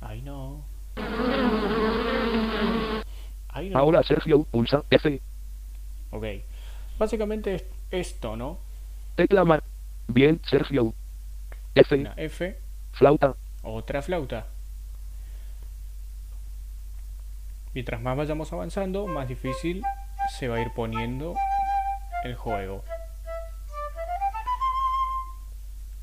Ay, 0.00 0.22
no. 0.22 0.64
Ay, 3.48 3.70
no. 3.70 3.78
Ahora 3.78 4.02
Sergio, 4.02 4.44
pulsa 4.44 4.82
F. 4.90 5.20
Ok. 6.10 6.24
Básicamente 6.98 7.54
es 7.54 7.64
esto, 7.90 8.36
¿no? 8.36 8.58
Tecla 9.14 9.44
mar. 9.44 9.62
Bien, 10.08 10.40
Sergio. 10.44 10.94
F. 11.74 11.94
Una 11.94 12.14
F. 12.16 12.58
Flauta. 12.92 13.36
Otra 13.62 14.02
flauta. 14.02 14.46
Mientras 17.74 18.00
más 18.00 18.16
vayamos 18.16 18.52
avanzando, 18.52 19.06
más 19.06 19.28
difícil 19.28 19.82
se 20.38 20.48
va 20.48 20.56
a 20.56 20.60
ir 20.60 20.72
poniendo 20.74 21.34
el 22.24 22.34
juego. 22.34 22.84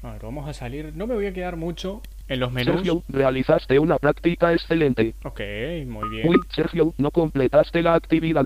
A 0.02 0.12
ver, 0.14 0.22
vamos 0.24 0.48
a 0.48 0.54
salir. 0.54 0.94
No 0.96 1.08
me 1.08 1.16
voy 1.16 1.28
a 1.28 1.34
quedar 1.34 1.56
mucho 1.58 2.02
en 2.28 2.40
los 2.40 2.52
menús. 2.52 2.76
Sergio, 2.76 3.04
realizaste 3.10 3.80
una 3.80 3.98
práctica 3.98 4.54
excelente. 4.54 5.14
Ok, 5.24 5.42
muy 5.88 6.10
bien. 6.10 6.30
Uy, 6.30 6.38
Sergio, 6.54 6.94
no 6.98 7.12
completaste 7.12 7.82
la 7.82 7.96
actividad. 7.96 8.46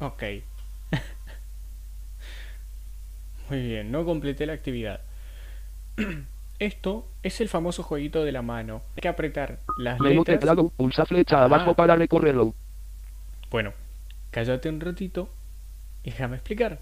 Ok. 0.00 0.22
Muy 3.50 3.62
bien, 3.62 3.90
no 3.90 4.04
completé 4.04 4.46
la 4.46 4.52
actividad. 4.52 5.00
Esto 6.58 7.08
es 7.22 7.40
el 7.40 7.48
famoso 7.48 7.82
jueguito 7.82 8.24
de 8.24 8.32
la 8.32 8.42
mano. 8.42 8.82
Hay 8.96 9.00
que 9.00 9.08
apretar 9.08 9.58
las 9.78 9.98
Menú 10.00 10.20
letras. 10.20 10.38
teclado, 10.40 10.68
pulsa 10.70 11.06
flecha 11.06 11.44
abajo 11.44 11.70
Ah. 11.70 11.74
para 11.76 11.96
recorrerlo. 11.96 12.54
Bueno, 13.50 13.72
cállate 14.30 14.68
un 14.68 14.80
ratito 14.80 15.30
y 16.04 16.10
déjame 16.10 16.36
explicar. 16.36 16.80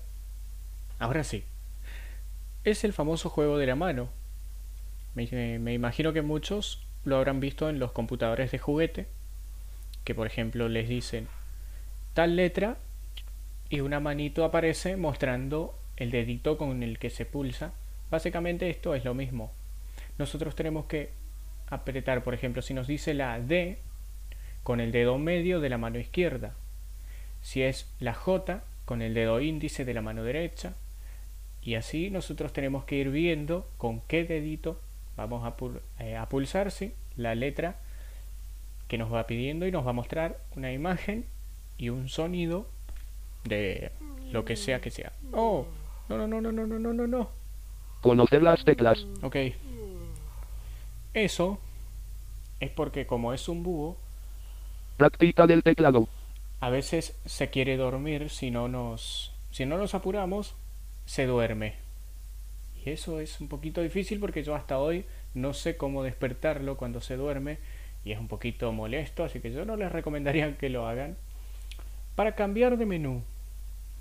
Ahora 0.99 1.23
sí. 1.25 1.45
Es 2.67 2.83
el 2.83 2.93
famoso 2.93 3.31
juego 3.31 3.59
de 3.59 3.67
la 3.67 3.77
mano. 3.77 4.09
Me, 5.15 5.73
imagino 5.73 6.13
que 6.13 6.23
muchos 6.23 6.85
lo 7.05 7.17
habrán 7.17 7.39
visto 7.39 7.69
en 7.69 7.79
los 7.79 7.93
computadores 7.93 8.51
de 8.51 8.59
juguete, 8.59 9.07
que 10.03 10.17
por 10.17 10.27
ejemplo 10.27 10.69
les 10.69 10.89
dicen 10.89 11.29
tal 12.13 12.35
letra 12.35 12.79
y 13.69 13.83
una 13.83 14.01
manito 14.01 14.45
aparece 14.45 14.97
mostrando 14.97 15.79
el 15.97 16.11
dedito 16.11 16.59
con 16.59 16.83
el 16.83 16.99
que 16.99 17.09
se 17.09 17.25
pulsa. 17.25 17.73
Básicamente 18.11 18.69
esto 18.69 18.97
es 18.97 19.05
lo 19.05 19.15
mismo. 19.15 19.53
Nosotros 20.19 20.57
tenemos 20.57 20.87
que 20.87 21.11
apretar, 21.69 22.25
por 22.25 22.35
ejemplo, 22.35 22.63
si 22.63 22.75
nos 22.75 22.89
dice 22.89 23.15
la 23.15 23.39
D 23.39 23.79
con 24.65 24.81
el 24.81 24.91
dedo 24.91 25.19
medio 25.19 25.61
de 25.61 25.69
la 25.69 25.79
mano 25.79 26.01
izquierda. 26.01 26.57
Si 27.43 27.63
es 27.63 27.89
la 28.01 28.13
J 28.13 28.65
con 28.87 29.03
el 29.03 29.15
dedo 29.15 29.41
índice 29.41 29.85
de 29.85 29.95
la 29.95 30.03
mano 30.03 30.25
derecha. 30.25 30.75
Y 31.67 31.75
así 31.75 32.11
nosotros 32.11 32.53
tenemos 32.53 32.85
que 32.85 32.95
ir 32.95 33.11
viendo 33.11 33.67
con 33.77 34.01
qué 34.03 34.25
dedito 34.25 34.81
vamos 35.17 35.45
a, 35.45 35.57
eh, 35.99 36.17
a 36.17 36.29
pulsar 36.29 36.73
la 37.17 37.35
letra 37.35 37.75
que 38.87 38.99
nos 38.99 39.13
va 39.13 39.27
pidiendo 39.27 39.67
y 39.67 39.73
nos 39.73 39.85
va 39.85 39.91
a 39.91 39.93
mostrar 39.93 40.39
una 40.55 40.73
imagen 40.73 41.27
y 41.77 41.89
un 41.89 42.09
sonido 42.09 42.69
de 43.43 43.91
lo 44.31 44.45
que 44.45 44.55
sea 44.55 44.81
que 44.81 44.93
sea. 44.93 45.11
Oh, 45.33 45.67
no, 46.09 46.17
no, 46.17 46.29
no, 46.29 46.41
no, 46.41 46.53
no, 46.53 46.67
no, 46.67 46.93
no, 46.93 47.07
no. 47.09 47.31
Conocer 48.01 48.45
las 48.45 48.65
teclas. 48.65 49.05
Ok. 49.23 49.37
Eso 51.15 51.59
es 52.61 52.71
porque 52.71 53.09
como 53.09 53.33
es 53.33 53.49
un 53.49 53.65
búho, 53.65 53.97
práctica 54.99 55.49
del 55.49 55.65
teclado. 55.65 56.07
A 56.61 56.71
veces 56.71 57.19
se 57.27 57.51
quiere 57.51 57.77
dormir 57.77 58.31
si 58.31 58.53
no 58.53 58.69
nos 58.69 59.33
si 59.51 59.67
no 59.67 59.79
nos 59.79 59.95
apuramos, 59.95 60.55
se 61.07 61.27
duerme. 61.27 61.75
Y 62.85 62.91
eso 62.91 63.21
es 63.21 63.41
un 63.41 63.49
poquito 63.49 63.81
difícil 63.81 64.21
porque 64.21 64.43
yo 64.43 64.55
hasta 64.55 64.79
hoy 64.79 65.07
no 65.35 65.55
sé 65.55 65.77
cómo 65.77 66.03
despertarlo 66.03 66.77
cuando 66.77 67.01
se 67.01 67.17
duerme 67.17 67.59
y 68.05 68.13
es 68.13 68.19
un 68.19 68.29
poquito 68.29 68.71
molesto, 68.73 69.25
así 69.25 69.41
que 69.41 69.53
yo 69.53 69.65
no 69.65 69.77
les 69.77 69.91
recomendaría 69.91 70.57
que 70.59 70.69
lo 70.69 70.87
hagan. 70.87 71.17
Para 72.15 72.35
cambiar 72.35 72.77
de 72.77 72.87
menú, 72.87 73.23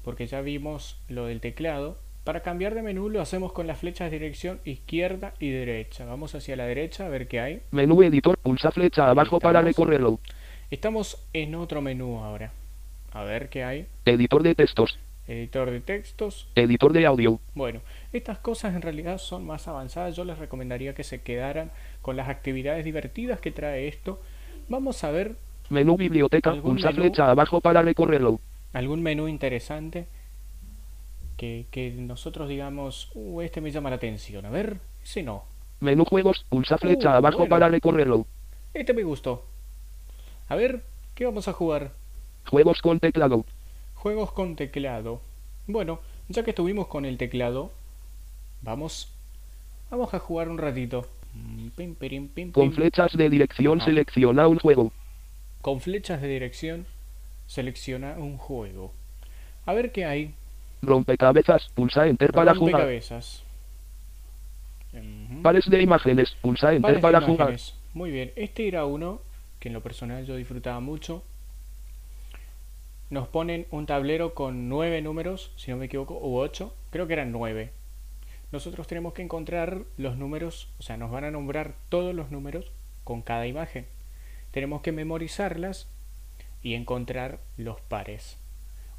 porque 0.04 0.28
ya 0.28 0.42
vimos 0.42 1.00
lo 1.10 1.26
del 1.26 1.42
teclado, 1.42 1.98
para 2.24 2.42
cambiar 2.42 2.74
de 2.76 2.82
menú 2.82 3.10
lo 3.10 3.22
hacemos 3.22 3.52
con 3.52 3.68
las 3.68 3.80
flechas 3.80 4.10
de 4.10 4.20
dirección 4.20 4.60
izquierda 4.66 5.34
y 5.40 5.50
derecha. 5.50 6.06
Vamos 6.06 6.34
hacia 6.34 6.56
la 6.56 6.66
derecha 6.66 7.06
a 7.06 7.10
ver 7.10 7.28
qué 7.28 7.40
hay. 7.40 7.62
Menú 7.72 8.02
editor, 8.04 8.38
pulsa 8.38 8.72
flecha 8.72 9.10
abajo 9.10 9.40
para 9.40 9.62
recorrerlo. 9.62 10.20
Estamos 10.72 11.24
en 11.34 11.56
otro 11.56 11.82
menú 11.82 12.20
ahora. 12.24 12.52
A 13.12 13.24
ver 13.24 13.50
qué 13.50 13.64
hay. 13.64 13.88
Editor 14.06 14.44
de 14.44 14.56
textos. 14.56 14.98
Editor 15.27 15.72
de 15.72 15.82
textos. 15.82 16.48
Editor 16.55 16.94
de 16.94 17.05
audio. 17.05 17.39
Bueno, 17.55 17.82
estas 18.13 18.38
cosas 18.38 18.75
en 18.75 18.82
realidad 18.82 19.17
son 19.17 19.46
más 19.46 19.67
avanzadas. 19.67 20.15
Yo 20.15 20.24
les 20.24 20.38
recomendaría 20.38 20.94
que 20.94 21.03
se 21.03 21.22
quedaran 21.22 21.72
con 22.01 22.15
las 22.15 22.29
actividades 22.29 22.86
divertidas 22.86 23.39
que 23.39 23.51
trae 23.51 23.88
esto. 23.88 24.22
Vamos 24.70 25.03
a 25.03 25.12
ver. 25.12 25.36
Menú 25.70 25.98
biblioteca, 25.98 26.53
pulsa 26.62 26.91
flecha 26.91 27.32
abajo 27.32 27.60
para 27.60 27.82
recorrerlo. 27.82 28.39
Algún 28.74 29.01
menú 29.01 29.27
interesante 29.27 30.08
que, 31.38 31.94
nosotros 31.98 32.48
digamos, 32.48 33.10
uh, 33.15 33.41
este 33.41 33.62
me 33.62 33.72
llama 33.72 33.89
la 33.89 33.96
atención. 33.96 34.46
A 34.46 34.50
ver, 34.51 34.77
si 35.01 35.24
no. 35.24 35.46
Menú 35.79 36.05
juegos, 36.05 36.46
pulsa 36.50 36.77
flecha 36.77 37.12
uh, 37.12 37.15
abajo 37.15 37.48
para 37.48 37.67
recorrerlo. 37.67 38.27
Este 38.74 38.94
me 38.94 39.03
gustó. 39.03 39.46
A 40.48 40.55
ver, 40.55 40.84
¿qué 41.15 41.25
vamos 41.25 41.48
a 41.48 41.53
jugar? 41.53 41.94
Juegos 42.46 42.82
con 42.82 43.00
teclado. 43.00 43.44
Juegos 44.06 44.34
con 44.34 44.56
teclado. 44.56 45.20
Bueno, 45.66 46.00
ya 46.30 46.44
que 46.44 46.52
estuvimos 46.52 46.86
con 46.86 47.06
el 47.06 47.18
teclado, 47.18 47.72
vamos, 48.62 49.12
vamos 49.90 50.14
a 50.14 50.20
jugar 50.20 50.48
un 50.48 50.60
ratito. 50.60 51.08
Mm, 51.34 52.52
con 52.52 52.72
flechas 52.72 53.18
de 53.18 53.32
dirección 53.32 53.82
selecciona 53.82 54.48
un 54.48 54.60
juego. 54.60 54.92
Con 55.63 55.82
flechas 55.82 56.22
de 56.22 56.28
dirección 56.28 56.86
selecciona 57.48 58.13
un 58.20 58.38
juego. 58.38 58.94
A 59.65 59.74
ver 59.74 59.91
qué 59.91 60.06
hay. 60.06 60.36
Rompecabezas, 60.84 61.70
pulsa 61.74 62.06
Enter 62.06 62.32
para 62.32 62.54
jugar. 62.54 62.74
Rompecabezas. 62.82 63.44
Pares 65.41 65.68
de 65.68 65.82
imágenes, 65.82 66.30
pulsa 66.44 66.76
Enter 66.76 67.02
para 67.02 67.22
jugar. 67.22 67.58
Muy 67.96 68.12
bien, 68.12 68.32
este 68.36 68.68
era 68.68 68.86
uno 68.86 69.22
que 69.60 69.70
en 69.70 69.74
lo 69.74 69.82
personal 69.82 70.28
yo 70.28 70.36
disfrutaba 70.36 70.80
mucho. 70.80 71.24
Nos 73.10 73.28
ponen 73.28 73.68
un 73.72 73.86
tablero 73.86 74.34
con 74.34 74.68
nueve 74.68 75.02
números, 75.02 75.52
si 75.58 75.72
no 75.72 75.78
me 75.78 75.86
equivoco, 75.86 76.15
u 76.15 76.38
ocho, 76.38 76.76
creo 76.89 77.08
que 77.08 77.13
eran 77.13 77.32
nueve. 77.32 77.72
Nosotros 78.52 78.88
tenemos 78.88 79.13
que 79.13 79.22
encontrar 79.22 79.82
los 79.98 80.18
números, 80.18 80.70
o 80.80 80.84
sea, 80.84 80.98
nos 80.98 81.12
van 81.12 81.24
a 81.24 81.32
nombrar 81.32 81.76
todos 81.89 82.15
los 82.15 82.32
números 82.32 82.72
con 83.04 83.22
cada 83.22 83.48
imagen. 83.48 83.86
Tenemos 84.52 84.82
que 84.82 84.91
memorizarlas 84.91 85.88
y 86.63 86.74
encontrar 86.74 87.39
los 87.58 87.80
pares. 87.82 88.38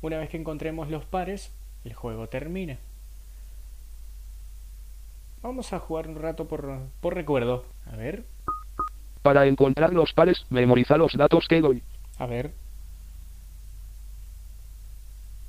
Una 0.03 0.19
vez 0.19 0.29
que 0.29 0.37
encontremos 0.37 0.89
los 0.89 1.05
pares, 1.05 1.53
el 1.85 1.95
juego 1.95 2.29
termina. 2.29 2.79
Vamos 5.43 5.73
a 5.73 5.81
jugar 5.81 6.09
un 6.09 6.17
rato 6.17 6.47
por, 6.47 6.81
por 7.01 7.15
recuerdo. 7.15 7.65
A 7.91 7.97
ver. 7.97 8.25
Para 9.23 9.47
encontrar 9.47 9.93
los 9.93 10.13
pares, 10.13 10.45
memoriza 10.51 10.97
los 10.97 11.17
datos 11.17 11.47
que 11.49 11.61
doy. 11.61 11.83
A 12.19 12.27
ver. 12.27 12.53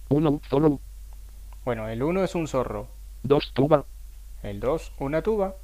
Uno, 0.10 0.42
zorro. 0.50 0.80
Bueno, 1.66 1.88
el 1.88 2.02
uno 2.04 2.24
es 2.24 2.36
un 2.36 2.48
zorro. 2.48 2.88
Dos, 3.24 3.52
tuba. 3.54 3.86
El 4.44 4.60
dos, 4.60 4.92
una 5.00 5.22
tuba. 5.22 5.56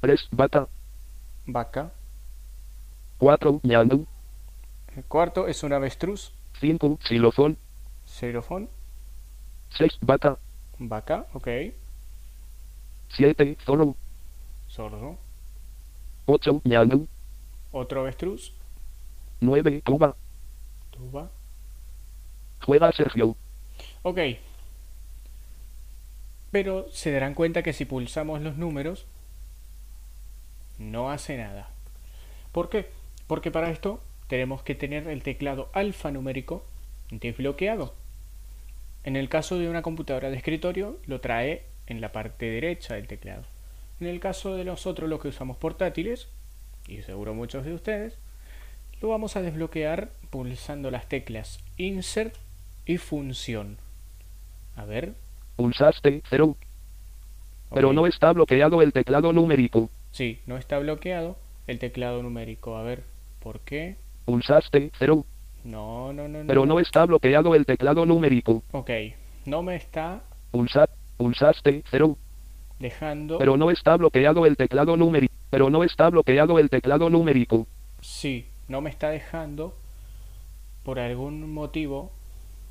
Tres, 0.00 0.28
vaca. 0.30 0.68
Vaca. 1.46 1.92
Cuatro, 3.18 3.60
ñando. 3.62 4.04
El 4.96 5.04
cuarto 5.04 5.46
es 5.46 5.62
un 5.62 5.72
avestruz. 5.72 6.32
Cinco, 6.60 6.98
xilofón. 7.02 7.56
Xilofón. 8.06 8.68
6. 9.70 9.98
Vaca. 10.00 10.38
Vaca, 10.78 11.26
ok. 11.34 11.48
7. 13.16 13.56
Zorro. 13.64 13.94
Zorro. 14.70 15.18
8. 16.26 16.62
Ñano. 16.64 17.06
Otro 17.72 18.00
avestruz. 18.00 18.52
9. 19.40 19.82
Tuba. 19.84 20.16
Tuba. 20.90 21.30
Juega 22.62 22.92
Sergio. 22.92 23.36
Ok. 24.02 24.18
Pero 26.50 26.86
se 26.90 27.10
darán 27.12 27.34
cuenta 27.34 27.62
que 27.62 27.72
si 27.72 27.84
pulsamos 27.84 28.40
los 28.40 28.56
números, 28.56 29.06
no 30.78 31.10
hace 31.10 31.36
nada. 31.36 31.68
¿Por 32.52 32.68
qué? 32.68 32.88
Porque 33.26 33.50
para 33.50 33.70
esto 33.70 34.00
tenemos 34.28 34.62
que 34.62 34.74
tener 34.74 35.08
el 35.08 35.22
teclado 35.22 35.68
alfanumérico 35.72 36.64
desbloqueado. 37.10 37.94
En 39.04 39.16
el 39.16 39.28
caso 39.28 39.58
de 39.58 39.68
una 39.68 39.82
computadora 39.82 40.30
de 40.30 40.36
escritorio, 40.36 40.98
lo 41.06 41.20
trae 41.20 41.64
en 41.86 42.00
la 42.00 42.12
parte 42.12 42.46
derecha 42.46 42.94
del 42.94 43.06
teclado. 43.06 43.44
En 44.00 44.06
el 44.08 44.20
caso 44.20 44.54
de 44.56 44.64
nosotros, 44.64 45.08
los 45.08 45.20
que 45.20 45.28
usamos 45.28 45.56
portátiles, 45.56 46.28
y 46.88 47.02
seguro 47.02 47.34
muchos 47.34 47.64
de 47.64 47.74
ustedes, 47.74 48.18
lo 49.00 49.08
vamos 49.08 49.36
a 49.36 49.42
desbloquear 49.42 50.10
pulsando 50.30 50.90
las 50.90 51.08
teclas 51.08 51.60
Insert 51.76 52.34
y 52.86 52.98
Función. 52.98 53.78
A 54.76 54.84
ver. 54.84 55.14
Pulsaste 55.56 56.22
0. 56.30 56.56
Pero 57.74 57.92
no 57.92 58.06
está 58.06 58.32
bloqueado 58.32 58.80
el 58.80 58.92
teclado 58.92 59.32
numérico. 59.32 59.90
Sí, 60.12 60.38
no 60.46 60.56
está 60.56 60.78
bloqueado 60.78 61.36
el 61.66 61.78
teclado 61.78 62.22
numérico. 62.22 62.76
A 62.76 62.82
ver, 62.82 63.02
¿por 63.42 63.60
qué? 63.60 63.96
Pulsaste 64.24 64.90
0. 64.98 65.24
No, 65.64 66.12
no, 66.12 66.28
no. 66.28 66.46
Pero 66.46 66.64
no, 66.64 66.78
está 66.78 67.04
bloqueado 67.04 67.54
el 67.56 67.66
teclado 67.66 68.06
numérico. 68.06 68.62
Ok, 68.70 68.90
no 69.46 69.62
me 69.62 69.74
está... 69.74 70.22
Pulsa, 70.52 70.88
pulsaste, 71.16 71.82
cero. 71.90 72.16
Dejando... 72.78 73.38
Pero 73.38 73.56
no 73.56 73.72
está 73.72 73.96
bloqueado 73.96 74.46
el 74.46 74.56
teclado 74.56 74.96
numérico. 74.96 75.34
Pero 75.50 75.68
no 75.68 75.82
está 75.82 76.08
bloqueado 76.08 76.60
el 76.60 76.70
teclado 76.70 77.10
numérico. 77.10 77.66
Sí, 78.00 78.46
no 78.68 78.80
me 78.80 78.90
está 78.90 79.10
dejando 79.10 79.74
por 80.84 81.00
algún 81.00 81.52
motivo 81.52 82.12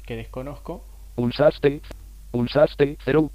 que 0.06 0.16
desconozco. 0.16 0.84
Pulsaste, 1.16 1.82
pulsaste, 2.32 2.98
cero. 3.04 3.32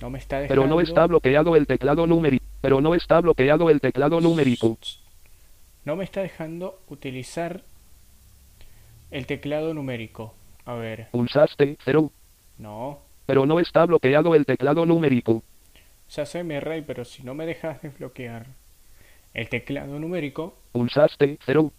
No 0.00 0.10
me 0.10 0.18
está 0.18 0.40
dejando... 0.40 0.62
Pero 0.62 0.74
no 0.74 0.80
está 0.80 1.06
bloqueado 1.06 1.56
el 1.56 1.66
teclado 1.66 2.06
numérico. 2.06 2.44
Pero 2.60 2.80
no 2.80 2.94
está 2.94 3.20
bloqueado 3.20 3.70
el 3.70 3.80
teclado 3.80 4.20
numérico. 4.20 4.78
No 5.84 5.96
me 5.96 6.04
está 6.04 6.22
dejando 6.22 6.80
utilizar 6.88 7.62
el 9.10 9.26
teclado 9.26 9.74
numérico. 9.74 10.34
A 10.64 10.74
ver. 10.74 11.08
Pulsaste 11.10 11.76
0. 11.84 12.10
No. 12.58 13.00
Pero 13.26 13.46
no 13.46 13.60
está 13.60 13.84
bloqueado 13.84 14.34
el 14.34 14.46
teclado 14.46 14.86
numérico. 14.86 15.42
Ya 16.10 16.26
sé, 16.26 16.44
mi 16.44 16.58
rey, 16.60 16.82
pero 16.82 17.04
si 17.04 17.22
no 17.22 17.34
me 17.34 17.46
dejas 17.46 17.80
desbloquear 17.82 18.46
el 19.34 19.48
teclado 19.48 19.98
numérico. 19.98 20.56
Pulsaste 20.72 21.38
0. 21.46 21.72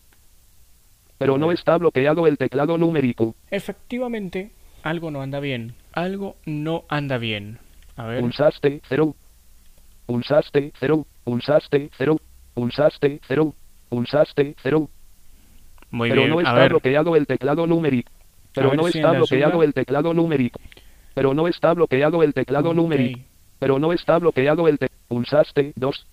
Pero 1.18 1.38
no 1.38 1.52
está 1.52 1.78
bloqueado 1.78 2.28
el 2.28 2.38
teclado 2.38 2.78
numérico. 2.78 3.36
Efectivamente, 3.52 4.52
algo 4.84 5.12
no 5.12 5.22
anda 5.22 5.40
bien. 5.40 5.76
Algo 5.94 6.36
no 6.46 6.84
anda 6.90 7.18
bien. 7.18 7.60
A 7.96 8.06
ver. 8.08 8.22
Pulsaste 8.22 8.82
0. 8.90 9.16
Pulsaste 10.06 10.72
0. 10.80 11.06
Pulsaste 11.24 11.90
0. 11.98 12.20
Pulsaste 12.54 13.20
0. 13.28 13.54
Pulsaste 13.90 14.56
0. 14.64 14.90
Muy 15.92 16.10
Pero 16.10 16.22
bien, 16.22 16.34
no 16.34 16.42
está 16.42 16.68
bloqueado 16.70 17.16
el 17.16 17.28
teclado 17.28 17.68
numérico. 17.68 18.12
Pero 18.54 18.74
no 18.74 18.88
si 18.88 18.98
está 18.98 19.12
bloqueado 19.12 19.54
ayuda- 19.54 19.66
el 19.66 19.74
teclado 19.74 20.14
numérico. 20.14 20.60
Pero 21.14 21.34
no 21.34 21.48
está 21.48 21.74
bloqueado 21.74 22.24
el 22.24 22.34
teclado 22.34 22.74
numérico. 22.74 23.20
Pero 23.60 23.80
no 23.80 23.94
está 23.94 24.18
bloqueado 24.18 24.68
el 24.68 24.80
te 24.80 24.90
pulsaste 25.08 25.74
2. 25.76 26.08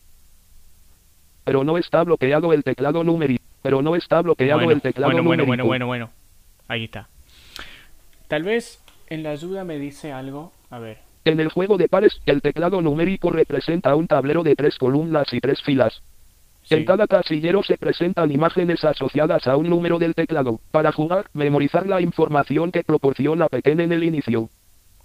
Pero 1.44 1.64
no 1.64 1.78
está 1.78 2.04
bloqueado 2.04 2.52
el 2.52 2.62
teclado 2.62 3.02
numérico. 3.02 3.42
Pero 3.62 3.82
no 3.82 3.96
está 3.96 4.20
bloqueado 4.22 4.60
Bueno, 4.60 4.72
el 4.72 4.80
teclado 4.80 5.12
bueno, 5.12 5.24
bueno, 5.24 5.46
bueno, 5.46 5.64
bueno, 5.66 5.86
bueno. 5.86 6.10
Ahí 6.68 6.84
está. 6.84 7.08
Tal 8.28 8.42
vez 8.42 8.82
en 9.08 9.22
la 9.22 9.30
ayuda 9.30 9.64
me 9.64 9.78
dice 9.78 10.12
algo. 10.12 10.52
A 10.70 10.78
ver. 10.78 10.98
En 11.24 11.40
el 11.40 11.48
juego 11.50 11.76
de 11.76 11.88
pares, 11.88 12.20
el 12.26 12.40
teclado 12.40 12.80
numérico 12.80 13.30
representa 13.30 13.94
un 13.94 14.06
tablero 14.06 14.42
de 14.42 14.56
tres 14.56 14.78
columnas 14.78 15.32
y 15.32 15.40
tres 15.40 15.60
filas. 15.62 16.02
Sí, 16.62 16.74
En 16.74 16.84
cada 16.84 17.06
casillero 17.06 17.62
se 17.62 17.76
presentan 17.76 18.30
imágenes 18.30 18.84
asociadas 18.84 19.46
a 19.46 19.56
un 19.56 19.68
número 19.68 19.98
del 19.98 20.14
teclado. 20.14 20.60
Para 20.70 20.92
jugar, 20.92 21.26
memorizar 21.32 21.86
la 21.86 22.00
información 22.00 22.70
que 22.70 22.84
proporciona 22.84 23.48
Pequeño 23.48 23.82
en 23.82 23.92
el 23.92 24.04
inicio. 24.04 24.48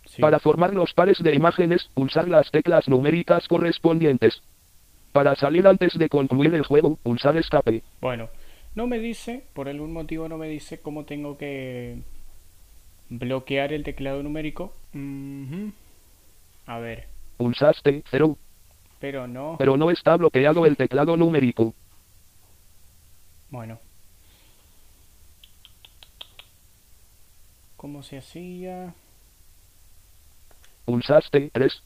sí. 0.06 0.22
Para 0.22 0.40
formar 0.40 0.74
los 0.74 0.94
pares 0.94 1.18
de 1.22 1.34
imágenes, 1.34 1.90
pulsar 1.94 2.28
las 2.28 2.52
teclas 2.52 2.88
numéricas 2.88 3.48
correspondientes. 3.48 4.42
Para 5.12 5.36
salir 5.36 5.66
antes 5.66 5.98
de 5.98 6.10
concluir 6.10 6.54
el 6.54 6.64
juego, 6.64 6.98
pulsar 7.02 7.38
escape. 7.38 7.84
Bueno, 8.02 8.30
no 8.76 8.88
me 8.88 9.00
dice, 9.00 9.44
por 9.54 9.70
algún 9.70 9.94
motivo 9.94 10.28
no 10.28 10.38
me 10.38 10.48
dice 10.48 10.80
cómo 10.80 11.06
tengo 11.06 11.38
que 11.38 11.98
bloquear 13.10 13.74
el 13.74 13.84
teclado 13.84 14.22
numérico. 14.22 14.74
A 16.66 16.80
ver, 16.80 17.08
Pulsaste 17.38 18.04
0, 18.12 18.38
pero 19.00 19.28
no. 19.28 19.56
pero 19.58 19.78
no 19.78 19.92
está 19.92 20.16
bloqueado 20.18 20.66
el 20.66 20.78
teclado 20.78 21.16
numérico. 21.18 21.74
Bueno. 23.50 23.80
¿Cómo 27.78 28.02
se 28.04 28.18
hacía? 28.18 28.94
Pulsaste 30.86 31.50
3, 31.54 31.84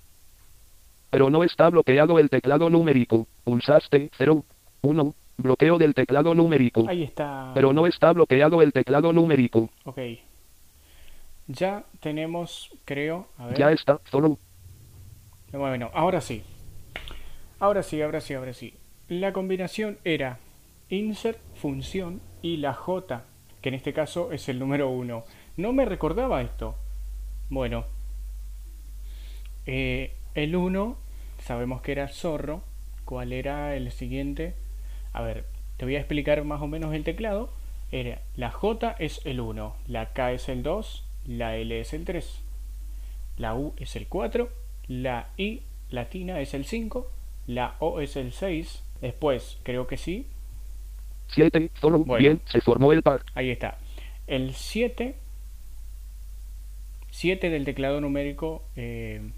pero 1.09 1.29
no 1.29 1.43
está 1.43 1.69
bloqueado 1.69 2.19
el 2.19 2.29
teclado 2.29 2.69
numérico. 2.69 3.27
Pulsaste 3.43 4.09
0, 4.17 4.43
1, 4.81 5.13
bloqueo 5.39 5.77
del 5.77 5.93
teclado 5.93 6.33
numérico. 6.35 6.85
Ahí 6.87 7.03
está. 7.03 7.51
Pero 7.53 7.73
no 7.73 7.87
está 7.87 8.13
bloqueado 8.13 8.61
el 8.61 8.71
teclado 8.71 9.11
numérico. 9.13 9.69
Ok. 9.85 9.99
Ya 11.47 11.83
tenemos, 11.99 12.71
creo. 12.85 13.27
A 13.37 13.47
ver. 13.47 13.57
Ya 13.57 13.71
está, 13.71 13.99
solo. 14.11 14.37
Bueno, 15.51 15.89
ahora 15.93 16.21
sí. 16.21 16.43
Ahora 17.59 17.81
sí, 17.81 18.01
ahora 18.01 18.21
sí, 18.21 18.33
ahora 18.35 18.53
sí. 18.53 18.75
La 19.07 19.33
combinación 19.33 19.97
era 20.03 20.37
insert, 20.89 21.39
función 21.55 22.21
y 22.41 22.57
la 22.57 22.73
J, 22.73 23.23
que 23.61 23.69
en 23.69 23.75
este 23.75 23.93
caso 23.93 24.31
es 24.31 24.47
el 24.49 24.59
número 24.59 24.89
1. 24.89 25.23
No 25.57 25.73
me 25.73 25.85
recordaba 25.85 26.41
esto. 26.41 26.75
Bueno. 27.49 27.85
Eh, 29.65 30.15
el 30.35 30.55
1, 30.55 30.97
sabemos 31.43 31.81
que 31.81 31.93
era 31.93 32.07
zorro. 32.07 32.61
¿Cuál 33.05 33.33
era 33.33 33.75
el 33.75 33.91
siguiente? 33.91 34.53
A 35.13 35.21
ver, 35.21 35.45
te 35.77 35.85
voy 35.85 35.95
a 35.95 35.99
explicar 35.99 36.43
más 36.43 36.61
o 36.61 36.67
menos 36.67 36.93
el 36.93 37.03
teclado. 37.03 37.49
Era, 37.91 38.21
la 38.35 38.51
J 38.51 38.95
es 38.99 39.25
el 39.25 39.39
1, 39.39 39.75
la 39.87 40.13
K 40.13 40.33
es 40.33 40.49
el 40.49 40.61
2, 40.61 41.05
la 41.25 41.55
L 41.55 41.79
es 41.79 41.93
el 41.93 42.05
3, 42.05 42.41
la 43.37 43.55
U 43.55 43.73
es 43.77 43.95
el 43.95 44.07
4, 44.07 44.49
la 44.87 45.29
I 45.37 45.63
latina 45.89 46.39
es 46.39 46.53
el 46.53 46.65
5, 46.65 47.11
la 47.47 47.75
O 47.79 47.99
es 47.99 48.15
el 48.15 48.31
6, 48.31 48.83
después 49.01 49.59
creo 49.63 49.87
que 49.87 49.97
sí, 49.97 50.27
7, 51.29 51.71
solo. 51.79 51.99
Bueno. 51.99 52.21
Bien, 52.21 52.41
se 52.45 52.61
formó 52.61 52.91
el 52.93 53.01
par. 53.01 53.23
ahí 53.33 53.49
está, 53.49 53.77
el 54.27 54.53
7, 54.53 55.15
7 57.09 57.49
del 57.49 57.65
teclado 57.65 58.01
numérico, 58.01 58.63
eh, 58.75 59.31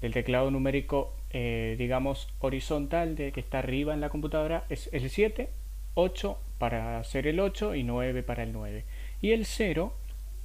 del 0.00 0.12
teclado 0.12 0.50
numérico, 0.50 1.14
eh, 1.32 1.76
digamos, 1.78 2.28
horizontal, 2.40 3.16
de 3.16 3.32
que 3.32 3.40
está 3.40 3.60
arriba 3.60 3.94
en 3.94 4.00
la 4.00 4.10
computadora, 4.10 4.64
es 4.68 4.90
el 4.92 5.08
7, 5.08 5.48
8 5.94 6.38
para 6.58 6.98
hacer 6.98 7.26
el 7.26 7.40
8 7.40 7.74
y 7.74 7.82
9 7.82 8.22
para 8.22 8.42
el 8.42 8.52
9. 8.52 8.84
Y 9.20 9.32
el 9.32 9.46
0 9.46 9.94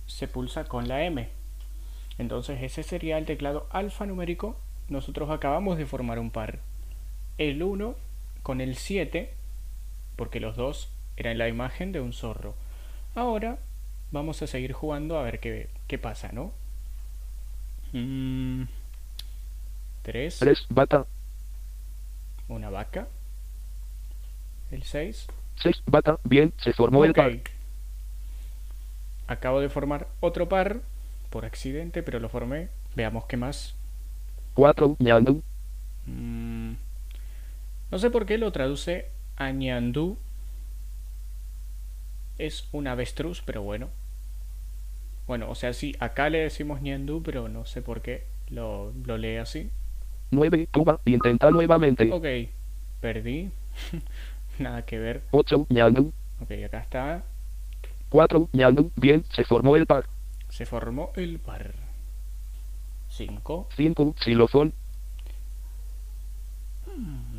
se 0.06 0.28
pulsa 0.28 0.66
con 0.66 0.88
la 0.88 1.04
M. 1.04 1.28
Entonces 2.18 2.64
ese 2.64 2.84
sería 2.84 3.18
el 3.18 3.26
teclado 3.26 3.68
alfanumérico. 3.70 4.58
Nosotros 4.88 5.30
acabamos 5.30 5.78
de 5.78 5.86
formar 5.86 6.20
un 6.20 6.32
par. 6.32 6.60
El 7.38 7.62
1 7.62 7.96
con 8.42 8.62
el 8.62 8.76
7, 8.76 9.34
porque 10.16 10.40
los 10.40 10.56
dos 10.56 10.90
eran 11.18 11.38
la 11.38 11.50
imagen 11.50 11.92
de 11.92 12.00
un 12.00 12.14
zorro. 12.14 12.56
Ahora 13.14 13.60
vamos 14.12 14.42
a 14.42 14.48
seguir 14.48 14.72
jugando 14.72 15.20
a 15.20 15.24
ver 15.24 15.40
qué, 15.40 15.68
qué 15.88 15.98
pasa, 15.98 16.32
¿no? 16.32 16.54
3, 20.08 20.40
3, 20.40 20.68
vaca. 20.70 21.06
una 22.48 22.70
vaca. 22.70 23.10
El 24.72 24.84
6, 24.84 25.28
6, 25.62 25.84
vaca. 25.86 26.18
Bien, 26.24 26.54
se 26.64 26.72
formó 26.72 27.04
el 27.04 27.14
par. 27.14 27.34
Acabo 29.28 29.60
de 29.60 29.68
formar 29.68 30.08
otro 30.22 30.48
par 30.48 30.80
por 31.30 31.44
accidente, 31.44 32.04
pero 32.04 32.22
lo 32.22 32.30
formé. 32.30 32.70
Veamos 32.96 33.26
qué 33.26 33.36
más. 33.36 33.76
4, 34.54 34.96
ñandú. 35.00 35.44
Mm, 36.06 36.76
no 37.92 38.00
sé 38.00 38.10
por 38.10 38.26
qué 38.26 38.38
lo 38.38 38.54
traduce 38.54 39.10
a 39.36 39.52
ñandú. 39.52 40.18
Es 42.38 42.70
un 42.72 42.88
avestruz, 42.88 43.42
pero 43.46 43.62
bueno. 43.62 43.90
Bueno, 45.28 45.50
o 45.50 45.56
sea, 45.56 45.74
sí, 45.74 45.98
acá 46.00 46.30
le 46.30 46.38
decimos 46.38 46.82
ñandú, 46.82 47.22
pero 47.24 47.50
no 47.50 47.66
sé 47.66 47.82
por 47.82 48.02
qué 48.02 48.24
lo, 48.50 48.94
lo 49.06 49.18
lee 49.18 49.36
así. 49.36 49.70
9, 50.32 50.68
Cuba. 50.72 51.00
Intenta 51.06 51.50
nuevamente. 51.52 52.12
Ok, 52.12 52.50
perdí. 53.02 53.52
Nada 54.60 54.84
que 54.86 54.98
ver. 54.98 55.24
8, 55.32 55.68
ñandú. 55.70 56.14
Ok, 56.42 56.52
acá 56.66 56.80
está. 56.80 57.24
4, 58.10 58.50
ñandú. 58.54 58.92
Bien, 58.96 59.24
se 59.34 59.44
formó 59.44 59.76
el 59.76 59.86
par. 59.86 60.06
Se 60.50 60.66
formó 60.66 61.12
el 61.16 61.40
par. 61.40 61.74
5. 63.10 63.68
5, 63.76 64.16
xilofón. 64.20 64.74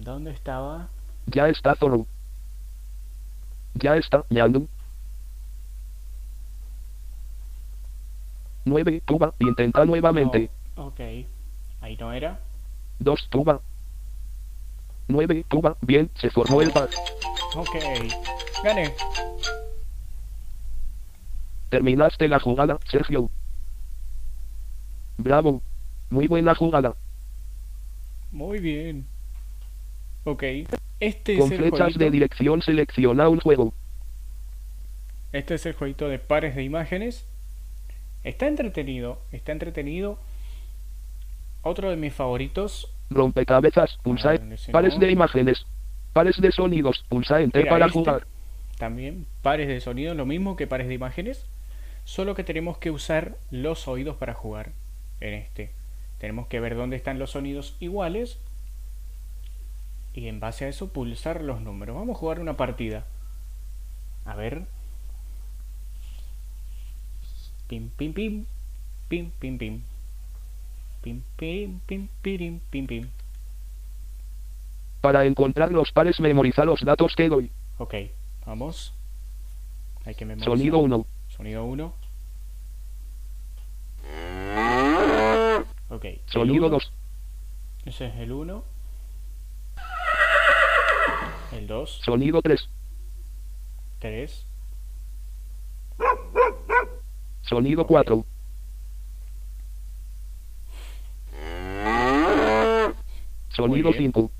¿Dónde 0.00 0.30
estaba? 0.30 0.88
Ya 1.26 1.48
está 1.48 1.74
solo. 1.74 2.06
Ya 3.74 3.96
está, 3.96 4.24
ñandú. 4.30 4.68
9, 8.64 9.02
Cuba. 9.06 9.34
Intenta 9.38 9.84
nuevamente. 9.84 10.50
No, 10.76 10.88
ok, 10.88 11.00
ahí 11.80 11.96
no 11.98 12.12
era. 12.12 12.40
2, 12.98 13.28
Cuba. 13.30 13.60
9, 15.08 15.44
Cuba. 15.48 15.76
Bien, 15.80 16.10
se 16.20 16.30
formó 16.30 16.60
el 16.62 16.70
par. 16.70 16.88
Ok, 17.54 17.76
gané. 18.62 18.92
Terminaste 21.70 22.28
la 22.28 22.40
jugada, 22.40 22.78
Sergio. 22.90 23.30
Bravo. 25.18 25.62
Muy 26.10 26.26
buena 26.26 26.54
jugada. 26.54 26.94
Muy 28.32 28.58
bien. 28.58 29.06
Ok, 30.24 30.42
este 31.00 31.38
Con 31.38 31.46
es 31.46 31.52
el 31.52 31.58
flechas 31.58 31.78
jueguito. 31.78 31.98
de 32.00 32.10
dirección 32.10 32.62
selecciona 32.62 33.28
un 33.28 33.40
juego. 33.40 33.72
Este 35.32 35.54
es 35.54 35.66
el 35.66 35.74
jueguito 35.74 36.08
de 36.08 36.18
pares 36.18 36.54
de 36.56 36.62
imágenes. 36.62 37.26
Está 38.24 38.46
entretenido, 38.46 39.20
está 39.32 39.52
entretenido. 39.52 40.18
Otro 41.62 41.90
de 41.90 41.96
mis 41.96 42.14
favoritos. 42.14 42.92
Rompecabezas, 43.10 43.98
pulsa 44.02 44.34
ese 44.34 44.70
Pares 44.72 44.94
no. 44.94 45.00
de 45.00 45.10
imágenes. 45.10 45.66
Pares 46.12 46.40
de 46.40 46.52
sonidos, 46.52 47.04
pulsa 47.08 47.40
Enter 47.40 47.62
Era 47.62 47.70
para 47.70 47.86
este. 47.86 47.98
jugar. 47.98 48.26
También 48.78 49.26
pares 49.42 49.66
de 49.68 49.80
sonido, 49.80 50.14
lo 50.14 50.24
mismo 50.24 50.56
que 50.56 50.66
pares 50.66 50.88
de 50.88 50.94
imágenes. 50.94 51.44
Solo 52.04 52.34
que 52.34 52.44
tenemos 52.44 52.78
que 52.78 52.90
usar 52.90 53.36
los 53.50 53.88
oídos 53.88 54.16
para 54.16 54.34
jugar 54.34 54.72
en 55.20 55.34
este. 55.34 55.72
Tenemos 56.18 56.46
que 56.46 56.60
ver 56.60 56.74
dónde 56.76 56.96
están 56.96 57.18
los 57.18 57.30
sonidos 57.32 57.76
iguales. 57.80 58.38
Y 60.14 60.28
en 60.28 60.40
base 60.40 60.64
a 60.64 60.68
eso 60.68 60.92
pulsar 60.92 61.42
los 61.42 61.60
números. 61.60 61.96
Vamos 61.96 62.16
a 62.16 62.18
jugar 62.18 62.40
una 62.40 62.56
partida. 62.56 63.04
A 64.24 64.34
ver. 64.34 64.62
Pim, 67.68 67.90
pim, 67.90 68.12
pim. 68.12 68.44
Pim, 69.08 69.30
pim, 69.38 69.58
pim. 69.58 69.82
Pim, 71.08 71.22
pim, 71.36 71.80
pim, 71.86 72.08
pirim, 72.20 72.60
pim, 72.70 72.86
pim. 72.86 73.10
Para 75.00 75.24
encontrar 75.24 75.72
los 75.72 75.90
pares 75.92 76.20
memoriza 76.20 76.64
los 76.64 76.82
datos 76.82 77.14
que 77.16 77.28
doy. 77.28 77.50
Ok, 77.78 77.94
vamos. 78.44 78.92
Hay 80.04 80.14
que 80.14 80.26
memorizar. 80.26 80.52
Sonido 80.52 80.78
1. 80.78 81.06
Sonido 81.28 81.64
1. 81.64 81.94
Ok. 85.90 86.04
el 86.04 86.20
Sonido 86.26 86.66
uno. 86.66 86.74
2. 86.76 86.92
Ese 87.86 88.06
es 88.06 88.16
el 88.16 88.32
1. 88.32 88.64
2, 91.66 92.00
Sonido 92.04 92.42
3. 92.42 92.68
3, 94.00 94.46
Sonido 97.42 97.86
4. 97.86 98.24
Sonido 103.58 103.90
bien. 103.90 104.12
5. 104.14 104.30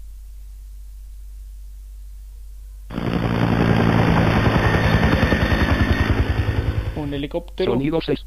un 6.94 7.14
helicóptero. 7.14 7.72
Sonido 7.72 8.00
6. 8.00 8.24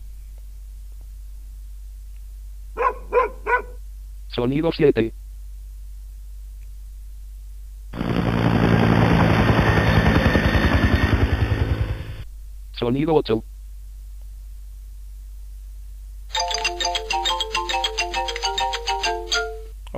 Sonido 4.28 4.72
7. 4.74 5.14
Sonido 12.74 13.16
8. 13.16 13.51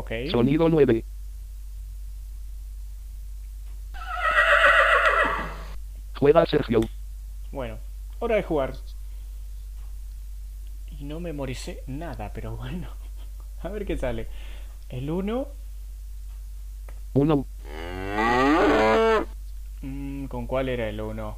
Ok. 0.03 0.11
Sonido 0.31 0.67
9. 0.67 1.05
Juega 6.19 6.45
Sergio. 6.45 6.81
Bueno, 7.53 7.77
hora 8.19 8.35
de 8.35 8.43
jugar. 8.43 8.73
Y 10.99 11.05
no 11.05 11.21
memoricé 11.21 11.83
nada, 11.87 12.33
pero 12.33 12.57
bueno. 12.57 12.89
A 13.63 13.69
ver 13.69 13.85
qué 13.85 13.95
sale. 13.97 14.27
El 14.89 15.09
1. 15.09 15.47
1. 17.13 17.45
mm, 19.83 20.25
¿Con 20.25 20.47
cuál 20.47 20.67
era 20.67 20.89
el 20.89 20.99
1? 20.99 21.37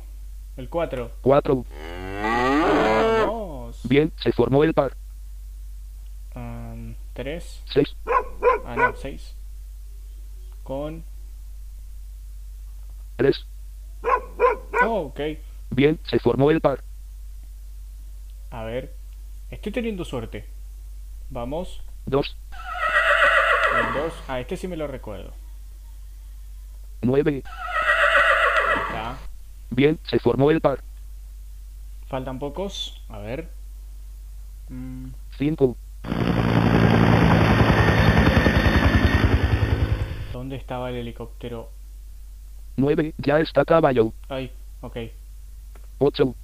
El 0.57 0.69
4. 0.69 1.11
4. 1.21 1.65
Vamos. 3.27 3.79
Bien, 3.83 4.11
se 4.17 4.31
formó 4.31 4.63
el 4.63 4.73
par. 4.73 4.97
3. 7.15 7.63
6. 7.73 7.95
Ah, 8.65 8.75
no, 8.75 8.95
6. 8.95 9.35
Con. 10.63 11.03
3. 13.17 13.45
Oh, 14.83 15.01
ok. 15.01 15.19
Bien, 15.69 15.99
se 16.05 16.19
formó 16.19 16.49
el 16.49 16.61
par. 16.61 16.83
A 18.49 18.63
ver. 18.63 18.95
Estoy 19.51 19.71
teniendo 19.71 20.03
suerte. 20.03 20.47
Vamos. 21.29 21.83
2. 22.07 22.37
El 23.77 23.93
2. 23.93 24.13
Ah, 24.27 24.39
este 24.39 24.57
sí 24.57 24.67
me 24.67 24.77
lo 24.77 24.87
recuerdo. 24.87 25.31
9. 27.01 27.43
Ahí 27.45 28.81
está. 28.87 29.17
Bien, 29.69 29.99
se 30.07 30.19
formó 30.19 30.49
el 30.49 30.61
par. 30.61 30.79
Faltan 32.07 32.39
pocos. 32.39 33.01
A 33.09 33.19
ver. 33.19 33.49
Mm, 34.69 35.09
¿Dónde 40.45 40.57
estaba 40.57 40.91
el 40.91 40.97
helicóptero? 40.97 41.71
9. 42.77 43.15
Ya 43.17 43.39
está 43.39 43.65
caballo. 43.65 44.13
Ay, 44.29 44.51
ok. 44.81 44.95
8. 45.97 46.35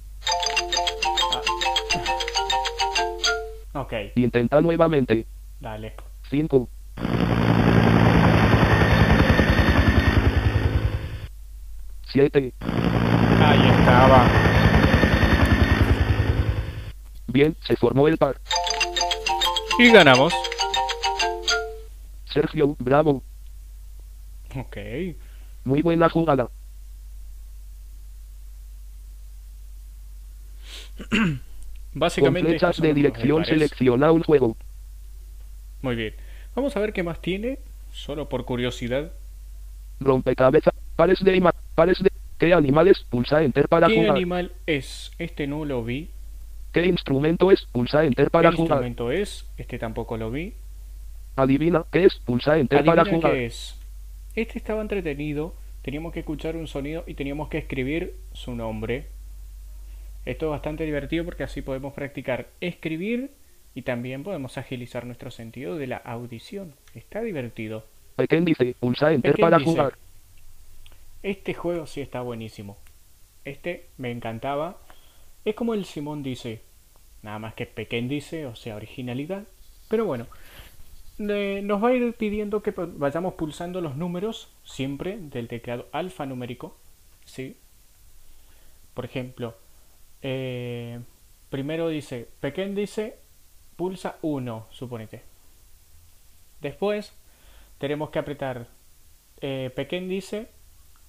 Ok, 3.74 3.92
Intenta 4.16 4.60
nuevamente. 4.60 5.24
dale. 5.60 5.94
5. 6.30 6.68
7. 12.08 12.54
Ahí 13.40 13.68
estaba. 13.78 14.26
Bien, 17.28 17.56
se 17.64 17.76
formó 17.76 18.08
el 18.08 18.18
par. 18.18 18.40
Y 19.78 19.92
ganamos. 19.92 20.34
Sergio, 22.24 22.74
bravo. 22.80 23.22
Ok. 24.56 24.76
Muy 25.64 25.82
buena 25.82 26.08
jugada. 26.08 26.48
Básicamente. 31.94 32.58
son 32.58 32.72
de 32.78 32.94
dirección 32.94 33.44
selecciona 33.44 34.10
un 34.12 34.22
juego. 34.22 34.56
Muy 35.82 35.96
bien. 35.96 36.14
Vamos 36.54 36.76
a 36.76 36.80
ver 36.80 36.92
qué 36.92 37.02
más 37.02 37.20
tiene. 37.20 37.58
Solo 37.92 38.28
por 38.28 38.44
curiosidad. 38.44 39.12
Rompecabezas. 40.00 40.74
Pares 40.96 41.22
de 41.22 41.52
Pares 41.74 42.02
de. 42.02 42.10
¿Qué 42.38 42.52
animales? 42.54 43.04
Pulsa 43.08 43.42
Enter 43.42 43.68
para 43.68 43.86
¿Qué 43.86 43.94
jugar. 43.94 44.10
animal 44.16 44.52
es? 44.66 45.12
Este 45.18 45.46
no 45.46 45.64
lo 45.64 45.84
vi. 45.84 46.10
¿Qué 46.72 46.86
instrumento 46.86 47.52
es? 47.52 47.64
Pulsa 47.66 48.04
Enter 48.04 48.26
¿Qué 48.26 48.30
para 48.30 48.50
jugar. 48.50 48.78
instrumento 48.78 49.10
es? 49.12 49.44
Este 49.58 49.78
tampoco 49.78 50.16
lo 50.16 50.30
vi. 50.30 50.54
Adivina. 51.36 51.84
¿Qué 51.92 52.04
es? 52.06 52.14
Pulsa 52.16 52.58
Enter 52.58 52.84
para 52.84 53.02
Adivina 53.02 53.16
jugar. 53.18 53.32
qué 53.32 53.46
es. 53.46 53.76
Este 54.34 54.58
estaba 54.58 54.80
entretenido. 54.80 55.54
Teníamos 55.82 56.12
que 56.12 56.20
escuchar 56.20 56.56
un 56.56 56.66
sonido 56.66 57.04
y 57.06 57.14
teníamos 57.14 57.48
que 57.48 57.58
escribir 57.58 58.14
su 58.32 58.54
nombre. 58.54 59.06
Esto 60.24 60.46
es 60.46 60.50
bastante 60.50 60.84
divertido 60.84 61.24
porque 61.24 61.42
así 61.42 61.62
podemos 61.62 61.92
practicar 61.92 62.48
escribir 62.60 63.30
y 63.74 63.82
también 63.82 64.22
podemos 64.22 64.56
agilizar 64.58 65.04
nuestro 65.04 65.30
sentido 65.30 65.76
de 65.76 65.86
la 65.86 65.96
audición. 65.96 66.74
Está 66.94 67.20
divertido. 67.20 67.84
Dice. 68.16 68.74
Pulsa 68.78 69.12
Enter 69.12 69.36
para 69.36 69.58
dice. 69.58 69.70
jugar. 69.70 69.98
Este 71.22 71.54
juego 71.54 71.86
sí 71.86 72.00
está 72.00 72.20
buenísimo. 72.20 72.78
Este 73.44 73.86
me 73.98 74.10
encantaba. 74.10 74.78
Es 75.44 75.54
como 75.54 75.74
el 75.74 75.84
Simón 75.84 76.22
dice. 76.22 76.60
Nada 77.22 77.38
más 77.38 77.54
que 77.54 77.66
Pequeñ 77.66 78.08
dice, 78.08 78.46
o 78.46 78.54
sea, 78.56 78.76
originalidad. 78.76 79.44
Pero 79.88 80.06
bueno, 80.06 80.26
nos 81.18 81.82
va 81.82 81.88
a 81.88 81.92
ir 81.94 82.14
pidiendo 82.14 82.62
que 82.62 82.72
vayamos 82.76 83.34
pulsando 83.34 83.80
los 83.80 83.96
números 83.96 84.48
siempre 84.64 85.18
del 85.18 85.48
teclado 85.48 85.86
alfanumérico. 85.92 86.76
¿Sí? 87.24 87.56
Por 88.94 89.04
ejemplo, 89.04 89.54
eh, 90.22 91.00
primero 91.50 91.88
dice, 91.88 92.28
Pequeñ 92.40 92.74
dice, 92.74 93.18
pulsa 93.76 94.16
1, 94.22 94.66
suponete. 94.70 95.22
Después 96.60 97.12
tenemos 97.78 98.10
que 98.10 98.18
apretar, 98.18 98.68
eh, 99.40 99.70
Pequeñ 99.74 100.08
dice, 100.08 100.48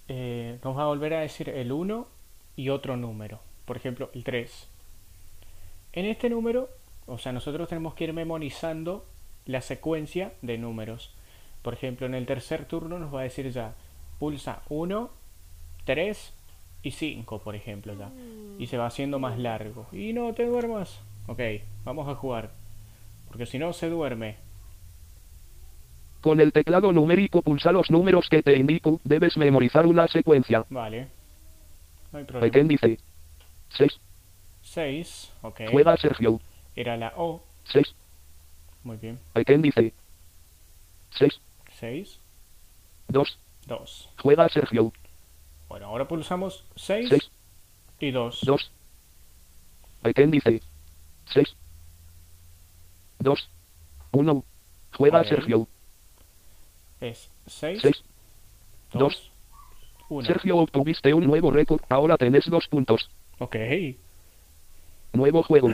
eh, 0.08 0.60
nos 0.64 0.78
va 0.78 0.84
a 0.84 0.88
volver 0.88 1.14
a 1.14 1.22
decir 1.22 1.50
el 1.50 1.72
1 1.72 2.08
y 2.56 2.70
otro 2.70 2.98
número. 2.98 3.40
Por 3.66 3.78
ejemplo, 3.78 4.10
el 4.14 4.24
3. 4.24 4.68
En 5.94 6.06
este 6.06 6.30
número, 6.30 6.70
o 7.06 7.18
sea, 7.18 7.32
nosotros 7.32 7.70
tenemos 7.70 7.94
que 7.94 8.06
ir 8.06 8.14
memorizando 8.14 9.06
la 9.46 9.62
secuencia 9.62 10.34
de 10.42 10.58
números. 10.58 11.14
Por 11.62 11.74
ejemplo, 11.74 12.06
en 12.06 12.14
el 12.14 12.26
tercer 12.26 12.66
turno 12.66 13.00
nos 13.00 13.14
va 13.14 13.22
a 13.22 13.24
decir 13.24 13.50
ya, 13.52 13.76
pulsa 14.20 14.64
1, 14.70 15.10
3 15.86 16.34
y 16.84 16.92
5, 16.92 17.40
por 17.40 17.56
ejemplo, 17.56 17.94
ya. 17.98 18.12
Y 18.60 18.68
se 18.68 18.78
va 18.78 18.88
haciendo 18.88 19.20
más 19.20 19.40
largo. 19.40 19.88
Y 19.92 20.14
no 20.14 20.34
te 20.34 20.46
duermas. 20.46 21.02
Ok, 21.28 21.40
vamos 21.86 22.08
a 22.10 22.16
jugar. 22.16 22.52
Porque 23.28 23.46
si 23.46 23.58
no, 23.58 23.74
se 23.74 23.90
duerme. 23.90 24.36
Con 26.22 26.40
el 26.40 26.54
teclado 26.54 26.92
numérico 26.92 27.42
pulsa 27.42 27.72
los 27.72 27.90
números 27.90 28.28
que 28.30 28.44
te 28.44 28.56
indico. 28.58 29.02
Debes 29.04 29.38
memorizar 29.38 29.86
una 29.86 30.08
secuencia. 30.08 30.66
Vale. 30.70 31.08
No 32.12 32.20
hay 32.20 32.26
problema. 32.26 32.52
Pequeñ 32.52 32.68
dice. 32.68 33.00
6. 33.70 34.00
6, 34.62 35.34
ok. 35.42 35.62
Juega 35.72 35.98
Sergio. 35.98 36.40
Era 36.76 36.96
la 36.96 37.14
O. 37.18 37.44
6. 37.66 37.96
Muy 38.84 38.98
bien. 38.98 39.20
Pequeñ 39.34 39.62
dice. 39.62 39.94
6. 41.12 41.40
6, 41.80 42.20
2. 43.08 43.38
2. 43.68 44.10
Juega 44.22 44.50
Sergio. 44.50 44.92
Bueno, 45.70 45.88
ahora 45.88 46.08
pulsamos 46.08 46.64
6 46.76 47.10
6. 47.10 47.32
y 48.00 48.12
2. 48.12 48.42
2. 48.44 48.72
Pequeñ 50.02 50.32
dice. 50.32 50.62
6. 51.34 51.56
2. 53.20 53.50
1. 54.12 54.44
Juega 54.98 55.22
Ok. 55.22 55.28
Sergio. 55.28 55.68
Es 57.02 57.30
6, 57.48 57.82
6. 57.82 58.04
2, 58.94 59.32
1. 60.10 60.28
Sergio 60.28 60.58
obtuviste 60.58 61.14
un 61.14 61.26
nuevo 61.26 61.52
récord. 61.52 61.82
Ahora 61.90 62.18
tenés 62.18 62.46
dos 62.46 62.68
puntos. 62.68 63.10
Ok. 63.40 63.56
Nuevo 65.14 65.44
juego. 65.44 65.70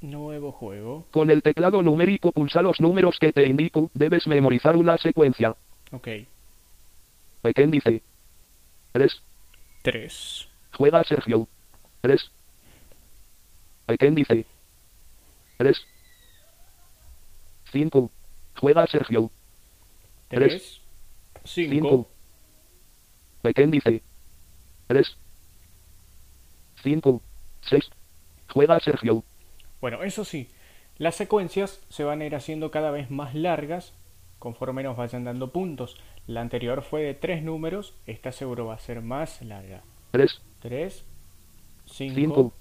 Nuevo 0.00 0.51
juego. 0.62 1.06
Con 1.10 1.28
el 1.30 1.42
teclado 1.42 1.82
numérico 1.82 2.30
pulsa 2.30 2.62
los 2.62 2.80
números 2.80 3.18
que 3.18 3.32
te 3.32 3.44
indico. 3.46 3.90
Debes 3.94 4.28
memorizar 4.28 4.76
una 4.76 4.96
secuencia. 4.96 5.56
Ok. 5.90 6.08
Pequeñ 7.42 7.70
dice. 7.72 8.00
3. 8.92 9.22
3. 9.82 10.48
Juega 10.78 11.02
Sergio. 11.02 11.48
3. 12.02 12.30
Pequeñ 13.86 14.14
dice. 14.14 14.46
3. 15.56 15.84
5. 17.72 18.10
Juega 18.60 18.86
Sergio. 18.86 19.30
3, 20.28 20.80
5, 21.44 21.70
5. 21.74 22.08
Pequeño 23.42 23.70
dice. 23.72 24.02
3. 24.86 25.16
5. 26.84 27.22
6. 27.62 27.90
Juega 28.52 28.78
Sergio. 28.78 29.24
Bueno, 29.82 30.04
eso 30.04 30.24
sí, 30.24 30.48
las 30.96 31.16
secuencias 31.16 31.84
se 31.88 32.04
van 32.04 32.20
a 32.20 32.24
ir 32.24 32.36
haciendo 32.36 32.70
cada 32.70 32.92
vez 32.92 33.10
más 33.10 33.34
largas 33.34 33.92
conforme 34.38 34.84
nos 34.84 34.96
vayan 34.96 35.24
dando 35.24 35.50
puntos. 35.50 35.96
La 36.28 36.40
anterior 36.40 36.82
fue 36.82 37.02
de 37.02 37.14
tres 37.14 37.42
números, 37.42 37.92
esta 38.06 38.30
seguro 38.30 38.66
va 38.66 38.74
a 38.74 38.78
ser 38.78 39.02
más 39.02 39.42
larga. 39.42 39.82
3. 40.12 40.40
3, 40.60 41.04
5 41.86 42.14
5. 42.14 42.52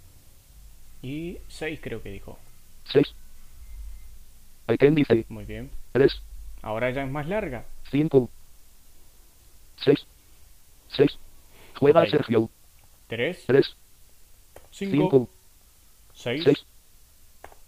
y 1.04 1.38
6 1.48 1.80
creo 1.80 2.02
que 2.02 2.10
dijo. 2.10 2.40
6. 2.86 3.14
Pequeño 4.66 4.96
dice. 4.96 5.26
Muy 5.30 5.46
bien. 5.46 5.70
3. 5.92 6.24
Ahora 6.64 6.90
ya 6.90 7.04
es 7.04 7.12
más 7.12 7.28
larga. 7.28 7.66
5. 7.92 8.30
6. 9.76 10.08
6. 10.88 11.20
Juega. 11.78 12.04
Sergio. 12.08 12.50
3, 13.10 13.44
3. 13.46 13.76
5, 14.72 14.92
5. 14.92 15.30
6, 16.14 16.66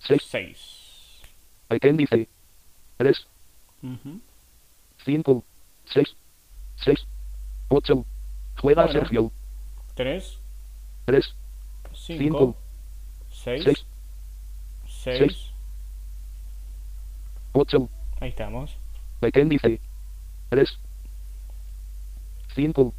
6. 0.07 0.21
6. 0.23 0.23
6. 0.29 1.21
Pequeño 1.67 1.97
dice. 1.97 2.27
3. 2.97 3.27
Ujú. 3.83 4.19
5. 5.05 5.43
6. 5.85 6.15
6. 6.77 7.07
8. 7.69 8.05
Juega 8.61 8.83
Bueno. 8.85 8.99
Sergio. 8.99 9.31
3, 9.95 10.39
3. 11.05 11.35
5, 11.93 12.23
Cinco. 12.23 12.55
6, 13.29 13.63
6. 13.63 13.85
6. 14.87 15.51
8. 17.53 17.89
Ahí 18.19 18.29
estamos. 18.29 18.75
Pequeño 19.19 19.49
dice. 19.49 19.79
3. 20.49 20.79
5. 22.55 22.93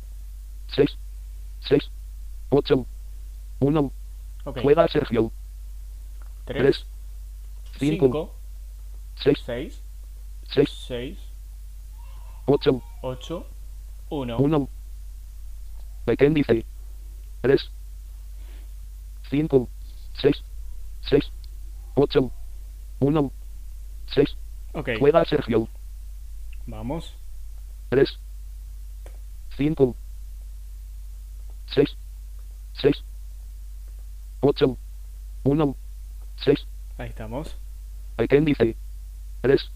6. 0.68 0.98
6. 1.68 1.90
8. 2.50 2.86
1. 3.60 3.92
Ok. 4.44 4.58
Juega 4.62 4.88
Sergio. 4.88 5.32
3, 6.46 6.62
3. 6.62 6.86
5. 7.78 8.08
5, 8.08 8.34
6. 9.16 9.42
6, 9.46 9.82
6. 10.54 10.70
6, 10.86 11.18
8. 12.46 12.82
8, 13.02 13.46
1. 14.10 14.36
1. 14.38 14.68
Pequeño 16.04 16.34
dice. 16.34 16.64
3. 17.42 17.70
5. 19.30 19.68
6. 20.20 20.44
6. 21.08 21.32
8. 21.94 22.30
1. 23.00 23.32
6. 24.14 24.36
Ok, 24.74 24.88
Juega 24.98 25.24
Sergio. 25.24 25.68
vamos. 26.66 27.14
3. 27.90 28.18
5. 29.56 29.96
6. 31.74 31.96
6. 32.74 33.04
8. 34.40 34.76
1. 35.44 35.76
6. 36.44 36.66
Ahí 36.98 37.08
estamos. 37.08 37.56
Pequeño 38.16 38.44
dice. 38.44 38.76
3. 39.42 39.70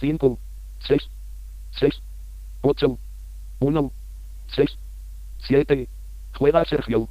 5. 0.00 0.38
6. 0.86 1.10
6. 1.78 2.02
8. 2.62 2.98
1. 3.60 3.92
6. 4.54 4.78
7. 5.46 5.88
Juega 6.38 6.64
Sergio. 6.64 7.08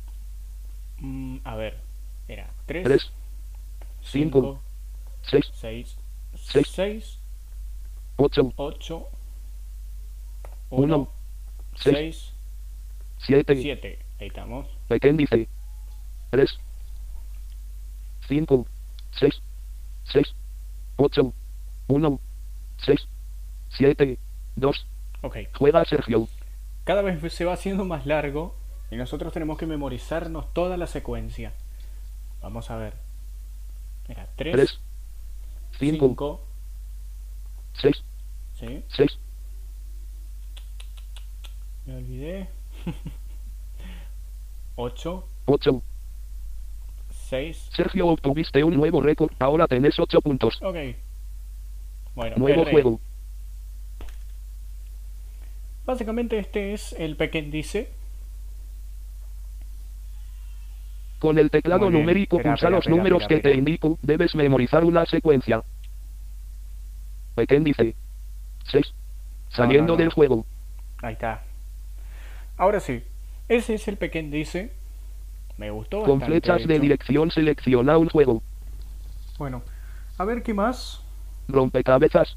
Mm, 0.99 1.37
a 1.43 1.55
ver. 1.55 1.77
Era 2.27 2.49
3, 2.65 2.83
3. 2.83 3.11
5, 4.03 4.61
6. 5.23 5.51
6, 5.53 5.97
Seis. 6.35 6.67
6, 6.73 7.19
8. 8.17 8.53
8, 8.55 9.07
Uno, 10.69 10.95
1, 10.97 11.09
seis, 11.75 12.33
6, 13.19 13.45
7. 13.45 13.61
7. 13.61 13.99
Ahí 14.19 14.27
estamos. 14.27 14.67
Pequeño 14.87 15.17
dice. 15.17 15.47
3. 16.29 16.57
5. 18.27 18.65
6. 19.19 19.41
6. 20.05 20.35
8. 20.97 21.33
1. 21.87 22.19
6. 22.85 23.07
7. 23.69 24.19
2. 24.55 24.87
Ok. 25.21 25.37
Juega 25.57 25.85
Sergio. 25.85 26.27
Cada 26.83 27.01
vez 27.01 27.33
se 27.33 27.45
va 27.45 27.53
haciendo 27.53 27.85
más 27.85 28.05
largo 28.05 28.55
y 28.89 28.95
nosotros 28.95 29.31
tenemos 29.31 29.57
que 29.57 29.65
memorizarnos 29.65 30.53
toda 30.53 30.77
la 30.77 30.87
secuencia. 30.87 31.53
Vamos 32.41 32.71
a 32.71 32.77
ver. 32.77 32.93
Mira, 34.07 34.27
3, 34.35 34.53
3. 34.53 34.79
5. 35.79 36.07
5, 36.07 36.47
6. 37.73 38.03
¿sí? 38.59 38.83
6. 38.89 39.19
Me 41.85 41.95
olvidé. 41.95 42.49
8, 44.75 45.27
8. 45.45 45.83
6, 47.31 47.69
Sergio 47.73 48.07
obtuviste 48.07 48.61
un 48.61 48.75
nuevo 48.75 49.01
récord. 49.01 49.31
Ahora 49.39 49.65
tenés 49.65 49.97
8 49.97 50.19
puntos. 50.19 50.61
ok. 50.61 50.75
Bueno, 52.13 52.35
Nuevo 52.35 52.63
R. 52.63 52.71
juego. 52.71 52.99
Básicamente 55.85 56.37
este 56.37 56.73
es 56.73 56.91
el 56.91 57.15
pequeño 57.15 57.49
dice. 57.49 57.89
Con 61.19 61.39
el 61.39 61.49
teclado 61.49 61.89
numérico 61.89 62.35
Espera, 62.35 62.51
pulsa 62.55 62.65
espera, 62.65 62.75
los 62.75 62.79
espera, 62.79 62.97
números 62.97 63.21
espera, 63.21 63.41
que 63.41 63.49
te 63.49 63.55
indico. 63.55 63.97
Debes 64.01 64.35
memorizar 64.35 64.83
una 64.83 65.05
secuencia. 65.05 65.63
Pequeño 67.35 67.63
dice. 67.63 67.95
6. 68.71 68.93
Saliendo 69.51 69.93
no. 69.93 69.97
del 69.97 70.09
juego. 70.09 70.45
Ahí 71.01 71.13
está. 71.13 71.45
Ahora 72.57 72.81
sí, 72.81 73.01
ese 73.47 73.75
es 73.75 73.87
el 73.87 73.95
pequeño 73.95 74.31
dice. 74.31 74.80
Me 75.61 75.69
gustó 75.69 76.01
Con 76.01 76.19
flechas 76.21 76.65
de 76.65 76.79
dirección 76.79 77.29
selecciona 77.29 77.95
un 77.95 78.09
juego. 78.09 78.41
Bueno, 79.37 79.61
a 80.17 80.25
ver 80.25 80.41
qué 80.41 80.55
más. 80.55 81.03
Rompecabezas. 81.47 82.35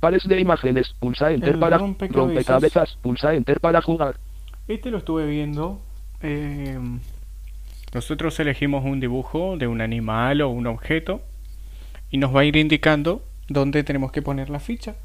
Pares 0.00 0.26
de 0.26 0.40
imágenes. 0.40 0.92
Pulsa 0.98 1.30
enter 1.30 1.50
El 1.54 1.60
para 1.60 1.78
rompecabezas. 1.78 2.16
rompecabezas. 2.16 2.98
Pulsa 3.00 3.32
enter 3.32 3.60
para 3.60 3.80
jugar. 3.80 4.16
Este 4.66 4.90
lo 4.90 4.98
estuve 4.98 5.24
viendo. 5.24 5.80
eh, 6.20 6.76
nosotros 7.92 8.40
elegimos 8.40 8.84
un 8.84 8.98
dibujo 8.98 9.56
de 9.56 9.68
un 9.68 9.80
animal 9.80 10.40
o 10.40 10.48
un 10.48 10.66
objeto 10.66 11.20
y 12.10 12.18
nos 12.18 12.34
va 12.34 12.40
a 12.40 12.44
ir 12.44 12.56
indicando 12.56 13.22
dónde 13.48 13.84
tenemos 13.84 14.10
que 14.10 14.20
poner 14.20 14.50
la 14.50 14.58
ficha. 14.58 14.96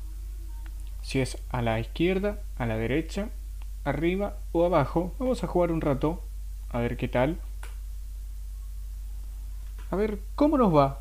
Si 1.03 1.19
es 1.19 1.37
a 1.51 1.61
la 1.61 1.79
izquierda, 1.79 2.39
a 2.57 2.65
la 2.65 2.77
derecha, 2.77 3.29
arriba 3.83 4.37
o 4.53 4.65
abajo. 4.65 5.13
Vamos 5.19 5.43
a 5.43 5.47
jugar 5.47 5.71
un 5.71 5.81
rato 5.81 6.23
a 6.71 6.79
ver 6.79 6.97
qué 6.97 7.07
tal. 7.07 7.37
A 9.91 9.95
ver 9.95 10.19
cómo 10.35 10.57
nos 10.57 10.75
va. 10.75 10.99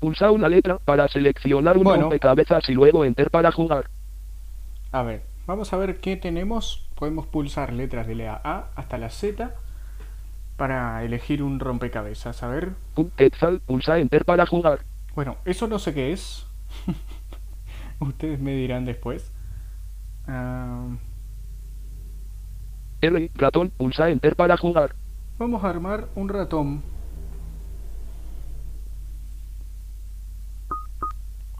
Pulsa 0.00 0.30
una 0.30 0.48
letra 0.48 0.78
para 0.78 1.08
seleccionar 1.08 1.78
un 1.78 1.84
Bueno. 1.84 2.02
rompecabezas 2.02 2.68
y 2.68 2.74
luego 2.74 3.04
enter 3.04 3.30
para 3.30 3.50
jugar. 3.52 3.88
A 4.92 5.02
ver, 5.02 5.22
vamos 5.46 5.72
a 5.72 5.76
ver 5.76 6.00
qué 6.00 6.16
tenemos. 6.16 6.86
Podemos 6.94 7.26
pulsar 7.26 7.72
letras 7.72 8.06
de 8.06 8.14
la 8.14 8.40
A 8.44 8.70
hasta 8.76 8.98
la 8.98 9.08
Z 9.10 9.54
para 10.56 11.02
elegir 11.04 11.42
un 11.42 11.58
rompecabezas. 11.58 12.42
A 12.42 12.48
ver. 12.48 12.72
Quetzal, 13.16 13.60
pulsa 13.60 13.98
enter 13.98 14.24
para 14.24 14.46
jugar. 14.46 14.80
Bueno, 15.14 15.36
eso 15.44 15.66
no 15.68 15.78
sé 15.78 15.94
qué 15.94 16.12
es. 16.12 16.46
Ustedes 18.00 18.38
me 18.40 18.52
dirán 18.52 18.84
después. 18.84 19.32
Ah, 20.26 20.86
R, 23.00 23.30
ratón, 23.34 23.70
pulsa 23.70 24.08
enter 24.08 24.34
para 24.36 24.56
jugar. 24.56 24.94
vamos 25.38 25.62
a 25.64 25.68
armar 25.70 26.06
un 26.14 26.28
ratón. 26.28 26.82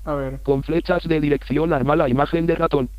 A 0.05 0.15
ver, 0.15 0.43
Con 0.43 0.63
flechas 0.63 1.03
de 1.09 1.21
dirección 1.21 1.73
arma 1.73 1.97
la 1.97 2.09
imagen 2.09 2.47
de 2.47 2.55
ratón. 2.57 2.91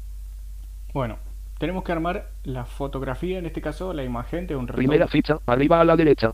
bueno, 0.94 1.18
tenemos 1.60 1.84
que 1.84 1.92
armar 1.92 2.30
la 2.44 2.66
fotografía, 2.66 3.38
en 3.38 3.46
este 3.46 3.62
caso 3.62 3.94
la 3.94 4.04
imagen 4.04 4.48
de 4.48 4.56
un 4.56 4.68
ratón. 4.68 4.78
Primera 4.78 5.08
ficha, 5.08 5.38
arriba 5.46 5.82
a 5.82 5.86
la 5.86 5.96
derecha. 5.96 6.34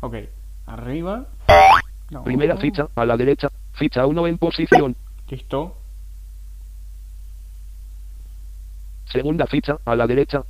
Ok, 0.00 0.16
arriba. 0.66 1.26
No. 2.10 2.22
Primera 2.22 2.56
ficha, 2.58 2.86
a 2.94 3.04
la 3.04 3.16
derecha. 3.16 3.48
Ficha 3.72 4.06
1 4.06 4.26
en 4.28 4.38
posición. 4.38 4.94
Listo. 5.28 5.76
Segunda 9.14 9.46
ficha, 9.46 9.78
a 9.84 9.94
la 9.94 10.06
derecha. 10.08 10.42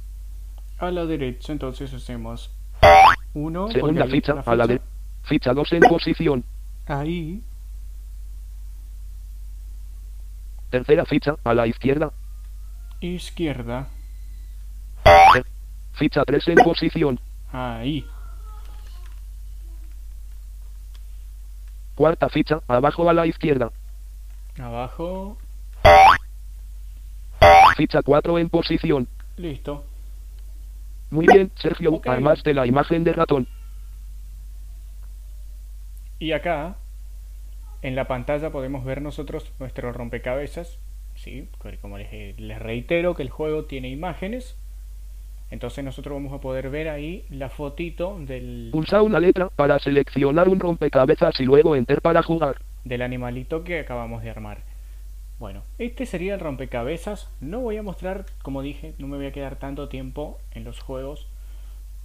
A 0.79 0.91
la 0.91 1.05
derecha, 1.05 1.53
entonces 1.53 1.93
hacemos 1.93 2.51
uno. 3.35 3.69
Segunda 3.69 4.01
porque 4.05 4.17
ficha, 4.17 4.35
la 4.35 4.41
a 4.41 4.55
la 4.57 4.65
ficha- 4.65 4.67
derecha. 4.67 4.85
Ficha 5.25 5.53
2 5.53 5.73
en 5.75 5.81
posición. 5.81 6.45
Ahí. 6.87 7.43
Tercera 10.71 11.05
ficha, 11.05 11.37
a 11.45 11.53
la 11.55 11.67
izquierda. 11.67 12.11
Izquierda. 13.01 13.89
Ficha 15.93 16.25
3 16.25 16.49
en 16.49 16.55
posición. 16.57 17.21
Ahí. 17.53 18.07
Cuarta 21.95 22.29
ficha, 22.31 22.61
abajo 22.67 23.09
a 23.09 23.13
la 23.13 23.27
izquierda. 23.27 23.71
Abajo. 24.59 25.37
Ficha 27.75 28.03
4 28.03 28.39
en 28.39 28.49
posición. 28.49 29.09
Listo. 29.37 29.85
Muy 31.11 31.27
bien, 31.27 31.51
Sergio, 31.57 31.95
Ok. 31.95 32.07
además 32.09 32.43
de 32.43 32.55
la 32.55 32.67
imagen 32.67 33.05
de 33.05 33.13
ratón. 33.13 33.47
Y 36.19 36.33
acá, 36.33 36.77
en 37.83 37.95
la 37.97 38.07
pantalla 38.07 38.51
podemos 38.51 38.85
ver 38.85 39.03
nosotros 39.03 39.53
nuestro 39.59 39.93
rompecabezas. 39.93 40.79
Sí, 41.17 41.49
como 41.81 41.99
les, 41.99 42.39
les 42.41 42.59
reitero 42.59 43.15
que 43.15 43.23
el 43.23 43.31
juego 43.31 43.65
tiene 43.65 43.89
imágenes. 43.91 44.57
Entonces 45.51 45.85
nosotros 45.85 46.15
vamos 46.15 46.33
a 46.33 46.41
poder 46.41 46.71
ver 46.71 46.89
ahí 46.89 47.25
la 47.31 47.49
fotito 47.51 48.19
del, 48.19 48.71
Pulsa 48.73 49.03
una 49.03 49.21
letra 49.21 49.51
para 49.51 49.79
seleccionar 49.79 50.49
un 50.49 50.59
rompecabezas 50.59 51.39
y 51.39 51.45
luego 51.45 51.77
enter 51.77 52.01
para 52.01 52.23
jugar. 52.23 52.57
del 52.85 53.03
animalito 53.03 53.63
que 53.63 53.81
acabamos 53.81 54.23
de 54.23 54.31
armar. 54.31 54.63
Bueno, 55.45 55.63
este 55.79 56.07
sería 56.07 56.33
el 56.33 56.41
rompecabezas. 56.41 57.29
No 57.43 57.61
voy 57.61 57.77
a 57.77 57.83
mostrar, 57.83 58.25
como 58.41 58.63
dije, 58.63 58.95
no 58.97 59.09
me 59.09 59.19
voy 59.19 59.27
a 59.27 59.33
quedar 59.33 59.57
tanto 59.57 59.91
tiempo 59.91 60.41
en 60.53 60.65
los 60.65 60.81
juegos 60.81 61.27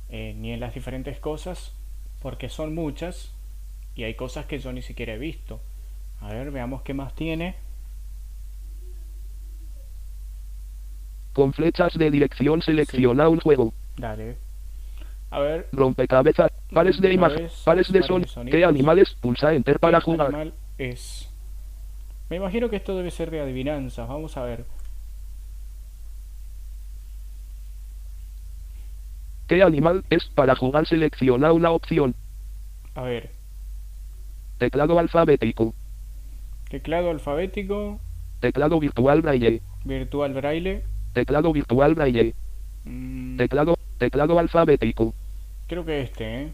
eh, 0.09 0.35
ni 0.37 0.51
en 0.51 0.59
las 0.59 0.73
diferentes 0.73 1.21
cosas, 1.21 1.73
porque 2.21 2.49
son 2.49 2.75
muchas 2.75 3.33
y 3.95 4.03
hay 4.03 4.15
cosas 4.15 4.45
que 4.45 4.59
yo 4.59 4.73
ni 4.73 4.81
siquiera 4.81 5.13
he 5.13 5.17
visto. 5.17 5.61
A 6.19 6.33
ver, 6.33 6.51
veamos 6.51 6.81
qué 6.81 6.93
más 6.93 7.15
tiene. 7.15 7.55
Con 11.31 11.53
flechas 11.53 11.93
de 11.93 12.11
dirección 12.11 12.61
selecciona 12.61 13.29
un 13.29 13.39
juego. 13.39 13.73
Dale. 13.95 14.35
A 15.29 15.39
ver, 15.39 15.69
Rompecabezas, 15.71 16.51
pares 16.73 16.99
de 16.99 17.07
Rompecabezas, 17.07 17.63
pares 17.63 17.89
de 17.89 18.03
son. 18.03 18.25
¿Qué 18.51 18.65
animales? 18.65 19.15
Pulsa 19.21 19.53
enter 19.53 19.79
para 19.79 19.99
¿qué 19.99 20.03
jugar. 20.03 20.27
animal 20.27 20.53
es? 20.77 21.28
Me 22.29 22.35
imagino 22.35 22.69
que 22.69 22.75
esto 22.75 22.95
debe 22.95 23.11
ser 23.11 23.31
de 23.31 23.41
adivinanzas. 23.41 24.07
Vamos 24.07 24.37
a 24.37 24.43
ver. 24.43 24.65
¿Qué 29.47 29.63
animal 29.63 30.03
es? 30.09 30.25
Para 30.35 30.55
jugar 30.55 30.85
selecciona 30.85 31.51
una 31.51 31.71
opción. 31.71 32.13
A 32.93 33.01
ver. 33.01 33.31
Teclado 34.59 34.99
alfabético. 34.99 35.73
Teclado 36.69 37.09
alfabético, 37.09 37.99
Teclado 38.41 38.79
virtual 38.79 39.21
braille. 39.21 39.61
virtual 39.83 40.33
braille. 40.33 40.83
Teclado 41.13 41.51
virtual 41.51 41.95
braille. 41.95 42.35
mm, 42.85 43.37
Teclado, 43.37 43.75
teclado 43.97 44.37
alfabético. 44.37 45.13
Creo 45.67 45.83
que 45.83 46.01
este, 46.01 46.41
¿eh? 46.43 46.53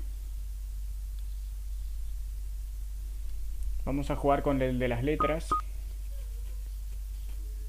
Vamos 3.86 4.10
a 4.10 4.16
jugar 4.16 4.42
con 4.42 4.62
el 4.62 4.80
de 4.80 4.88
las 4.88 5.04
letras. 5.04 5.48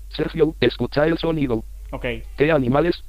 Sergio, 0.09 0.55
escucha 0.61 1.05
el 1.07 1.19
sonido. 1.19 1.63
Ok. 1.93 2.07
¿Qué 2.37 2.51
animales? 2.51 3.05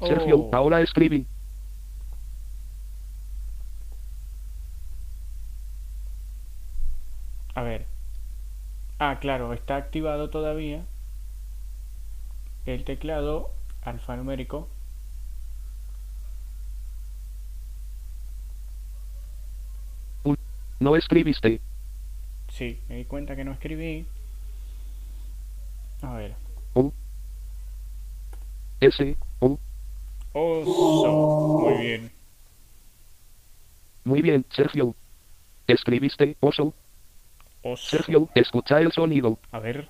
Sergio, 0.00 0.36
Oh, 0.36 0.50
ahora 0.52 0.80
escribí. 0.82 1.26
a 7.54 7.62
ver. 7.62 7.86
Ah, 8.98 9.18
claro, 9.20 9.52
está 9.52 9.76
activado 9.76 10.30
todavía 10.30 10.84
el 12.66 12.84
teclado 12.84 13.50
alfanumérico. 13.82 14.68
No 20.80 20.96
escribiste. 20.96 21.60
Sí, 22.48 22.80
me 22.88 22.96
di 22.96 23.04
cuenta 23.04 23.34
que 23.36 23.44
no 23.44 23.52
escribí. 23.52 24.06
A 26.02 26.14
ver. 26.14 26.36
U. 26.74 26.92
S. 28.80 29.16
U. 29.40 29.58
Oso. 30.32 31.58
Muy 31.60 31.82
bien. 31.82 32.12
Muy 34.04 34.22
bien, 34.22 34.44
Sergio. 34.50 34.94
Escribiste, 35.66 36.36
oso. 36.40 36.72
Oso. 37.62 37.90
Sergio, 37.90 38.28
escucha 38.34 38.80
el 38.80 38.92
sonido. 38.92 39.38
A 39.50 39.58
ver. 39.58 39.88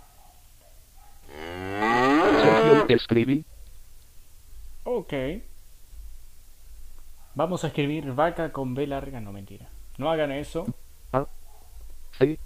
Sergio, 2.43 2.97
escribí. 2.97 3.45
Ok. 4.85 5.13
Vamos 7.35 7.63
a 7.63 7.69
escribir 7.69 8.13
vaca 8.15 8.51
con 8.53 8.75
B 8.75 8.87
larga. 8.87 9.21
No, 9.21 9.33
mentira. 9.33 9.69
No 9.99 10.11
hagan 10.11 10.31
eso. 10.31 10.65
A. 11.13 11.27
C. 12.17 12.39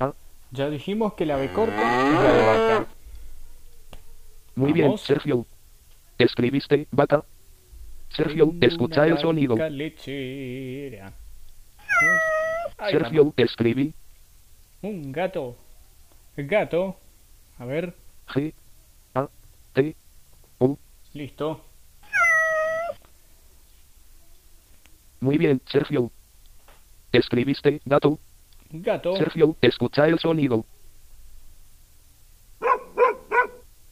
A. 0.00 0.12
Ya 0.50 0.68
dijimos 0.68 1.14
que 1.14 1.24
la 1.26 1.36
B 1.36 1.52
corta 1.52 1.76
es 1.76 2.12
la 2.14 2.32
de 2.32 2.46
vaca. 2.46 2.86
Muy 4.56 4.72
bien. 4.72 4.98
Sergio. 4.98 5.46
Escribiste, 6.18 6.88
vaca. 6.90 7.24
Sergio, 8.10 8.52
escucha 8.60 9.06
el 9.06 9.18
sonido. 9.18 9.54
lechera. 9.70 11.12
Ay, 12.76 12.92
Sergio, 12.92 13.32
escribí. 13.36 13.94
Un 14.82 15.12
gato. 15.12 15.56
Gato. 16.36 16.96
A 17.58 17.64
ver. 17.64 17.94
G. 18.28 18.52
A. 19.14 19.28
T. 19.72 19.94
U. 20.58 20.76
Listo. 21.14 21.60
Muy 25.20 25.38
bien, 25.38 25.60
Sergio. 25.66 26.10
Escribiste, 27.12 27.80
gato. 27.84 28.18
Gato. 28.70 29.16
Sergio, 29.16 29.56
escucha 29.62 30.06
el 30.06 30.18
sonido. 30.18 30.64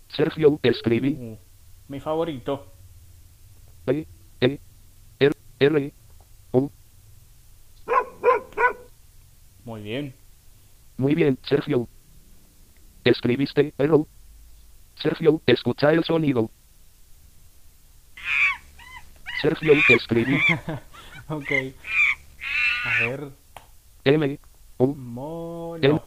Sergio, 0.08 0.58
escribí. 0.62 1.12
Uh, 1.12 1.38
mi 1.88 2.00
favorito. 2.00 2.66
P. 3.84 4.06
E. 4.40 4.60
R. 5.18 5.34
R. 5.58 5.92
U. 6.52 6.70
Muy 9.64 9.82
bien. 9.82 10.14
Muy 10.96 11.14
bien, 11.14 11.38
Sergio. 11.42 11.88
Escribiste, 13.04 13.72
pero. 13.76 14.06
Sergio, 14.96 15.42
escucha 15.46 15.92
el 15.92 16.04
sonido. 16.04 16.50
Sergio, 19.40 19.74
escribí. 19.88 20.38
Ok. 21.28 21.50
A 22.86 23.00
ver. 23.00 23.30
M. 24.04 24.38
Mono. 24.78 26.04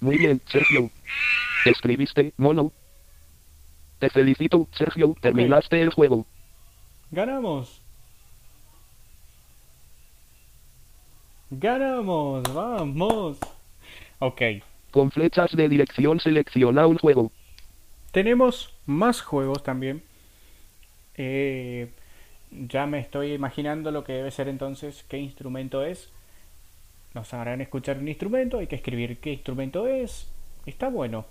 Muy 0.00 0.18
bien, 0.18 0.40
Sergio. 0.46 0.90
Escribiste, 1.64 2.34
mono. 2.36 2.70
Te 3.98 4.10
felicito, 4.10 4.68
Sergio. 4.72 5.16
Terminaste 5.22 5.80
el 5.80 5.90
juego. 5.90 6.26
Ganamos. 7.10 7.80
Ganamos. 11.50 12.42
Vamos. 12.52 13.38
Ok. 14.18 14.42
Con 14.90 15.10
flechas 15.10 15.50
de 15.52 15.66
dirección 15.66 16.20
selecciona 16.20 16.86
un 16.86 16.98
juego. 16.98 17.32
Tenemos 18.12 18.74
más 18.84 19.22
juegos 19.22 19.62
también. 19.62 20.02
Eh, 21.14 21.90
ya 22.50 22.86
me 22.86 22.98
estoy 22.98 23.32
imaginando 23.32 23.90
lo 23.90 24.04
que 24.04 24.14
debe 24.14 24.30
ser 24.30 24.48
entonces, 24.48 25.04
qué 25.08 25.18
instrumento 25.18 25.84
es. 25.84 26.12
Nos 27.14 27.32
harán 27.34 27.60
escuchar 27.60 27.98
un 27.98 28.08
instrumento, 28.08 28.58
hay 28.58 28.66
que 28.66 28.76
escribir 28.76 29.18
qué 29.18 29.32
instrumento 29.32 29.86
es. 29.86 30.30
Está 30.66 30.88
bueno. 30.88 31.26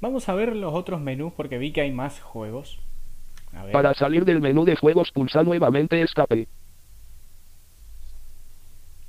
Vamos 0.00 0.28
a 0.28 0.34
ver 0.34 0.56
los 0.56 0.74
otros 0.74 1.00
menús 1.00 1.32
porque 1.36 1.58
vi 1.58 1.72
que 1.72 1.82
hay 1.82 1.92
más 1.92 2.20
juegos. 2.20 2.78
A 3.54 3.64
ver. 3.64 3.72
Para 3.72 3.94
salir 3.94 4.24
del 4.24 4.40
menú 4.40 4.64
de 4.64 4.76
juegos 4.76 5.12
pulsa 5.12 5.42
nuevamente 5.42 6.00
escape. 6.02 6.48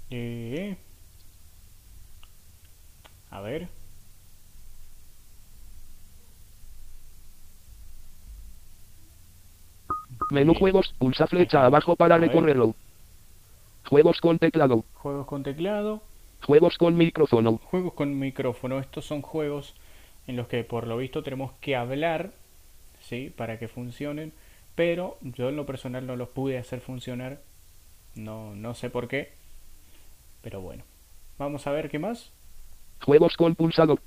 Eh, 0.10 0.78
A 3.32 3.42
ver. 3.42 3.68
Menú 10.34 10.56
juegos, 10.56 10.96
pulsa 10.98 11.28
flecha 11.28 11.64
abajo 11.64 11.96
para 11.96 12.18
recorrerlo. 12.18 12.74
Juegos 13.88 14.20
con 14.20 14.40
teclado. 14.40 14.84
Juegos 14.96 15.28
con 15.28 15.44
teclado. 15.44 16.02
Juegos 16.44 16.76
con 16.80 16.98
micrófono. 16.98 17.60
Juegos 17.66 17.94
con 17.94 18.18
micrófono. 18.18 18.80
Estos 18.80 19.06
son 19.06 19.22
juegos 19.22 19.76
en 20.26 20.36
los 20.36 20.48
que 20.48 20.64
por 20.64 20.88
lo 20.88 20.98
visto 20.98 21.22
tenemos 21.22 21.52
que 21.62 21.76
hablar, 21.76 22.32
¿sí? 23.02 23.32
Para 23.38 23.60
que 23.60 23.68
funcionen. 23.68 24.34
Pero 24.74 25.20
yo 25.22 25.50
en 25.50 25.56
lo 25.56 25.68
personal 25.68 26.08
no 26.08 26.16
los 26.16 26.30
pude 26.30 26.58
hacer 26.58 26.82
funcionar. 26.82 27.40
No, 28.16 28.56
no 28.56 28.74
sé 28.74 28.90
por 28.90 29.08
qué. 29.08 29.34
Pero 30.42 30.62
bueno. 30.62 30.84
Vamos 31.38 31.68
a 31.68 31.72
ver 31.72 31.92
qué 31.92 32.00
más. 32.00 32.32
Juegos 33.04 33.38
con 33.38 33.54
pulsador. 33.54 34.00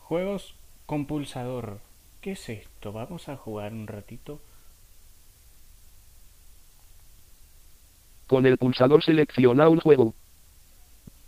Juegos 0.00 0.56
con 0.86 1.06
pulsador. 1.06 1.78
¿Qué 2.22 2.32
es 2.32 2.48
esto? 2.48 2.90
Vamos 2.90 3.28
a 3.28 3.36
jugar 3.36 3.72
un 3.72 3.86
ratito. 3.86 4.40
Con 8.30 8.46
el 8.46 8.58
pulsador 8.58 9.02
selecciona 9.02 9.68
un 9.68 9.80
juego. 9.80 10.14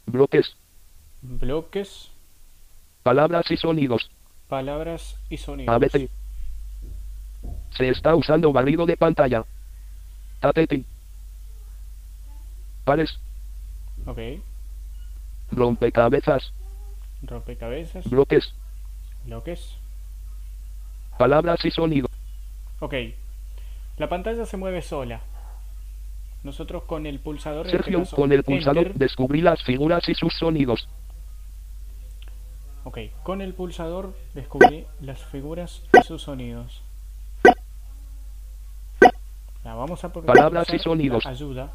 Bloques, 0.06 0.54
Bloques, 1.20 2.12
palabras 3.02 3.50
y 3.50 3.56
sonidos. 3.56 4.08
palabras 4.48 5.16
y 5.28 5.36
sonidos. 5.36 5.74
ABC. 5.74 6.08
Se 7.70 7.88
está 7.88 8.14
usando 8.14 8.52
barrido 8.52 8.86
de 8.86 8.96
pantalla. 8.96 9.44
ATT. 10.42 10.84
Pares, 12.84 13.18
Ok. 14.06 14.18
rompecabezas, 15.50 16.52
Rompecabezas. 17.22 18.08
bloques, 18.08 18.54
Bloques. 19.24 19.74
palabras 21.18 21.64
y 21.64 21.70
sonidos. 21.72 22.12
Ok. 22.78 22.94
La 23.98 24.08
pantalla 24.08 24.46
se 24.46 24.56
mueve 24.56 24.82
sola. 24.82 25.20
Nosotros 26.42 26.84
con 26.84 27.06
el 27.06 27.20
pulsador. 27.20 27.66
este 27.66 27.78
Sergio, 27.78 28.00
caso, 28.00 28.16
con 28.16 28.32
el 28.32 28.42
pulsador 28.42 28.86
Enter. 28.86 28.98
descubrí 28.98 29.40
las 29.40 29.62
figuras 29.62 30.08
y 30.08 30.14
sus 30.14 30.34
sonidos. 30.34 30.88
Ok. 32.84 32.98
Con 33.22 33.40
el 33.40 33.54
pulsador 33.54 34.14
descubrí 34.34 34.86
las 35.00 35.22
figuras 35.26 35.82
y 35.96 36.02
sus 36.02 36.22
sonidos. 36.22 36.82
La 39.64 39.74
vamos 39.76 40.02
a 40.02 40.12
poner 40.12 40.26
Palabras 40.26 40.66
y 40.72 40.78
sonidos. 40.80 41.24
Ayuda. 41.24 41.70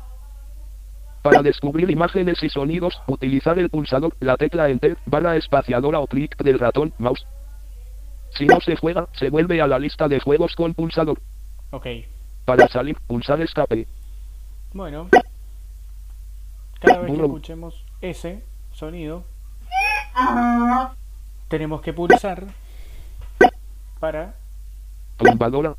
Para 1.21 1.41
descubrir 1.41 1.89
imágenes 1.89 2.41
y 2.43 2.49
sonidos, 2.49 3.01
utilizar 3.07 3.57
el 3.59 3.69
pulsador, 3.69 4.15
la 4.19 4.35
tecla 4.35 4.69
Enter, 4.69 4.97
barra 5.05 5.35
espaciadora 5.37 5.99
o 5.99 6.07
clic 6.07 6.37
del 6.37 6.59
ratón, 6.59 6.93
mouse. 6.99 7.25
Si 8.31 8.45
no 8.45 8.59
se 8.59 8.75
juega, 8.75 9.07
se 9.13 9.29
vuelve 9.29 9.61
a 9.61 9.67
la 9.67 9.79
lista 9.79 10.07
de 10.09 10.19
juegos 10.19 10.55
con 10.55 10.73
pulsador. 10.73 11.19
Ok. 11.71 11.87
Para 12.45 12.67
salir, 12.67 12.97
pulsar 13.07 13.41
escape. 13.41 13.87
Bueno. 14.73 15.09
Cada 16.79 16.99
vez 16.99 17.15
que 17.17 17.23
escuchemos 17.23 17.85
ese 18.01 18.43
sonido, 18.71 19.23
tenemos 21.47 21.81
que 21.81 21.93
pulsar 21.93 22.45
para 23.99 24.35
Tumbadora, 25.17 25.75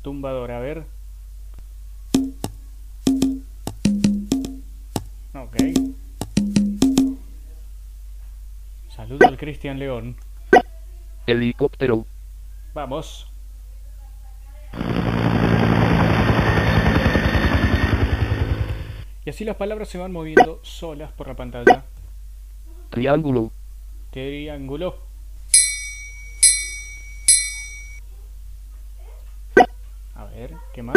tumbador. 0.00 0.50
A 0.50 0.60
ver. 0.60 0.86
Ok. 5.34 5.56
Saludo 8.88 9.26
al 9.26 9.36
Cristian 9.36 9.78
León. 9.78 10.16
helicóptero, 11.26 12.06
Vamos. 12.72 13.27
Y 19.28 19.30
así 19.30 19.44
las 19.44 19.56
palabras 19.56 19.90
se 19.90 19.98
van 19.98 20.10
moviendo 20.10 20.58
solas 20.62 21.12
por 21.12 21.28
la 21.28 21.34
pantalla. 21.34 21.84
triángulo, 22.88 23.52
Triángulo. 24.10 24.96
A 30.14 30.24
ver, 30.24 30.54
¿qué 30.72 30.82
más? 30.82 30.96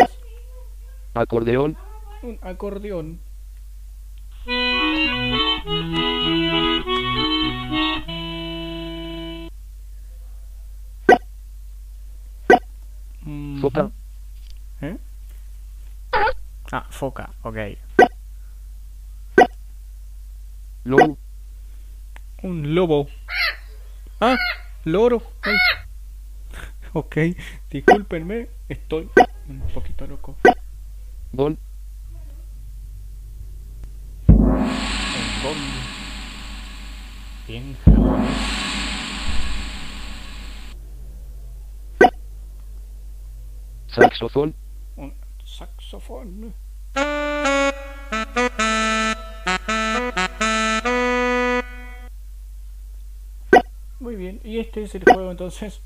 acordeón, 1.14 1.76
Un 2.24 2.40
acordeón. 2.42 3.20
Foca, 13.60 13.92
¿Eh? 14.82 14.98
Ah, 16.72 16.86
foca, 16.90 17.30
ok. 17.44 17.58
Lobo, 20.84 21.18
Un 22.44 22.74
lobo. 22.74 23.08
Ah, 24.20 24.38
loro. 24.86 25.22
Ay. 25.44 25.56
Ok, 26.94 27.16
discúlpenme, 27.70 28.50
estoy 28.68 29.10
un 29.48 29.62
poquito 29.74 30.06
loco. 30.06 30.36
gol, 31.32 31.58
gol. 35.42 35.58
Bien 37.48 37.78
japonés. 37.86 38.62
saxofón, 43.88 44.54
Un 44.98 45.14
saxofón. 45.46 46.54
Y 54.44 54.60
este 54.60 54.84
es 54.84 54.96
el 54.96 55.04
juego 55.04 55.32
entonces. 55.32 55.82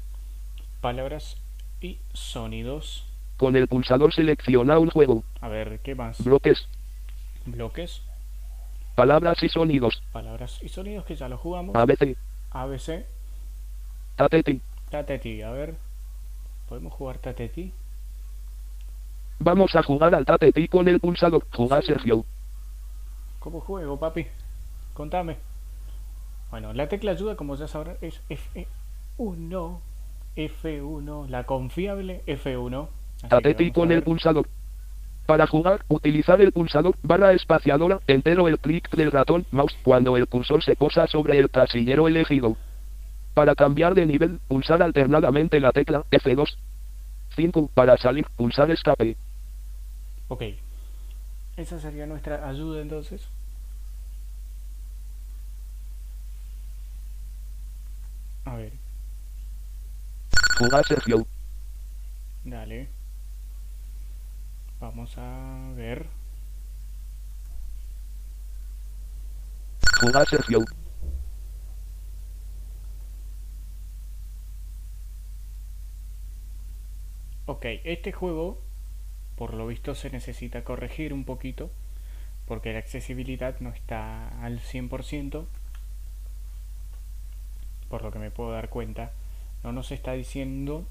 Palabras 0.81 1.37
y 1.81 1.99
sonidos. 2.13 3.05
con 3.37 3.55
el 3.55 3.67
pulsador 3.67 4.13
selecciona 4.13 4.79
un 4.79 4.89
juego. 4.89 5.23
A 5.41 5.49
ver, 5.49 5.79
¿qué 5.79 5.95
más? 5.95 6.23
Bloques, 6.23 6.67
Bloques, 7.45 8.01
palabras 8.95 9.41
y 9.43 9.49
sonidos. 9.49 10.01
palabras 10.11 10.57
y 10.63 10.69
sonidos 10.69 11.05
que 11.05 11.15
ya 11.15 11.27
lo 11.27 11.37
jugamos. 11.37 11.75
ABC, 11.75 12.15
ABC, 12.51 13.05
ATT. 14.17 14.49
Tateti, 14.89 15.41
a 15.41 15.51
ver. 15.51 15.75
¿Podemos 16.69 16.93
jugar 16.93 17.17
Tateti? 17.17 17.73
Vamos 19.39 19.75
a 19.75 19.83
jugar 19.83 20.15
al 20.15 20.25
TTT 20.25 20.69
con 20.71 20.87
el 20.87 20.99
pulsador. 20.99 21.45
Jugar 21.53 21.83
Sergio. 21.83 22.25
¿Cómo 23.39 23.59
juego, 23.59 23.99
papi? 23.99 24.25
Contame. 24.93 25.37
Bueno, 26.51 26.73
la 26.73 26.87
tecla 26.87 27.11
ayuda, 27.11 27.35
como 27.35 27.55
ya 27.55 27.67
sabrán, 27.67 27.97
es 28.01 28.21
F1. 28.29 29.79
F1, 30.35 31.27
la 31.29 31.45
confiable 31.45 32.21
F1. 32.27 32.87
Así 33.23 33.27
que 33.27 33.35
ATT 33.35 33.59
vamos 33.59 33.73
con 33.73 33.91
el 33.91 34.03
pulsador. 34.03 34.47
Para 35.25 35.47
jugar, 35.47 35.83
utilizar 35.87 36.39
el 36.41 36.51
pulsador 36.51 36.95
barra 37.01 37.33
espaciadora, 37.33 37.99
entero 38.05 38.47
el 38.47 38.59
clic 38.59 38.89
del 38.91 39.11
ratón 39.11 39.45
mouse 39.51 39.75
cuando 39.83 40.17
el 40.17 40.27
cursor 40.27 40.63
se 40.63 40.75
posa 40.75 41.07
sobre 41.07 41.39
el 41.39 41.49
casillero 41.49 42.07
elegido. 42.07 42.55
Para 43.33 43.55
cambiar 43.55 43.95
de 43.95 44.05
nivel, 44.05 44.39
pulsar 44.47 44.83
alternadamente 44.83 45.59
la 45.59 45.71
tecla 45.71 46.03
F2. 46.11 46.55
5. 47.35 47.69
Para 47.73 47.97
salir, 47.97 48.27
pulsar 48.37 48.69
escape. 48.71 49.17
Ok. 50.27 50.43
Esa 51.57 51.79
sería 51.79 52.05
nuestra 52.05 52.47
ayuda 52.47 52.81
entonces. 52.81 53.27
A 58.45 58.55
ver, 58.55 58.73
Jugar 60.57 60.85
Sergio. 60.87 61.27
dale. 62.45 62.87
Vamos 64.79 65.17
a 65.17 65.71
ver. 65.75 66.07
Jugar 69.99 70.27
Sergio. 70.29 70.63
Ok, 77.47 77.65
este 77.83 78.11
juego, 78.11 78.61
por 79.35 79.53
lo 79.53 79.67
visto, 79.67 79.93
se 79.93 80.09
necesita 80.09 80.63
corregir 80.63 81.13
un 81.13 81.25
poquito, 81.25 81.69
porque 82.47 82.73
la 82.73 82.79
accesibilidad 82.79 83.59
no 83.59 83.71
está 83.71 84.29
al 84.41 84.59
100%, 84.59 85.45
por 87.95 88.03
lo 88.03 88.11
que 88.11 88.19
me 88.19 88.29
puedo 88.29 88.51
dar 88.51 88.67
cuenta. 88.67 89.13
No 89.63 89.71
nos 89.71 89.89
está 89.93 90.11
diciendo 90.11 90.85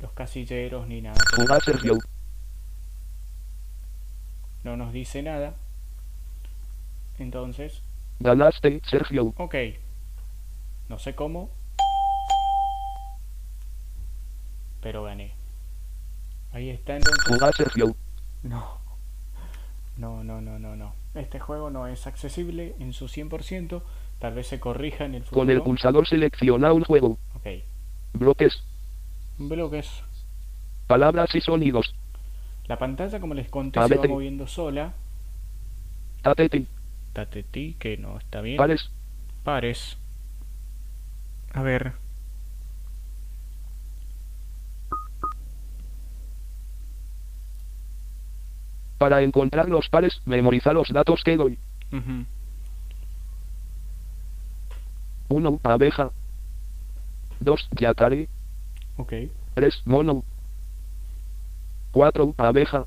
los 0.00 0.10
casilleros 0.10 0.88
ni 0.88 1.00
nada. 1.00 1.16
No 4.64 4.76
nos 4.76 4.92
dice 4.92 5.22
nada. 5.22 5.54
Entonces, 7.20 7.80
Ganaste, 8.18 8.82
Sergio. 8.84 9.32
ok. 9.36 9.54
No 10.88 10.98
sé 10.98 11.14
cómo, 11.14 11.48
pero 14.80 15.04
gané. 15.04 15.34
Ahí 16.50 16.70
está 16.70 16.96
entonces. 16.96 17.56
Sergio. 17.56 17.94
No. 18.42 18.78
No, 19.96 20.24
no, 20.24 20.40
no, 20.40 20.58
no, 20.58 20.74
no. 20.74 20.92
Este 21.14 21.38
juego 21.38 21.70
no 21.70 21.86
es 21.86 22.08
accesible 22.08 22.74
en 22.80 22.92
su 22.94 23.06
100%. 23.06 23.80
Tal 24.22 24.34
vez 24.34 24.46
se 24.46 24.60
corrija 24.60 25.04
en 25.04 25.16
el 25.16 25.24
futuro. 25.24 25.40
Con 25.40 25.50
el 25.50 25.62
pulsador 25.62 26.06
selecciona 26.06 26.72
un 26.72 26.84
juego. 26.84 27.18
Ok. 27.34 27.48
Bloques. 28.12 28.62
Bloques. 29.36 29.90
Palabras 30.86 31.34
y 31.34 31.40
sonidos. 31.40 31.92
La 32.68 32.78
pantalla, 32.78 33.18
como 33.18 33.34
les 33.34 33.48
conté, 33.48 33.84
se 33.84 33.96
va 33.96 34.06
moviendo 34.06 34.46
sola. 34.46 34.94
Tateti. 36.22 36.68
Tateti, 37.12 37.74
que 37.80 37.96
no 37.96 38.16
está 38.16 38.42
bien. 38.42 38.58
Pares. 38.58 38.92
Pares. 39.42 39.98
A 41.52 41.64
ver. 41.64 41.94
Para 48.98 49.22
encontrar 49.22 49.68
los 49.68 49.88
pares, 49.88 50.22
memoriza 50.26 50.72
los 50.72 50.90
datos 50.90 51.24
que 51.24 51.36
doy. 51.36 51.58
Uh. 51.90 52.22
1. 55.32 55.60
Abeja. 55.62 56.10
2. 57.40 57.68
Yacare. 57.78 58.28
Ok. 58.96 59.12
3. 59.54 59.82
Mono. 59.86 60.22
4. 61.92 62.34
Abeja. 62.36 62.86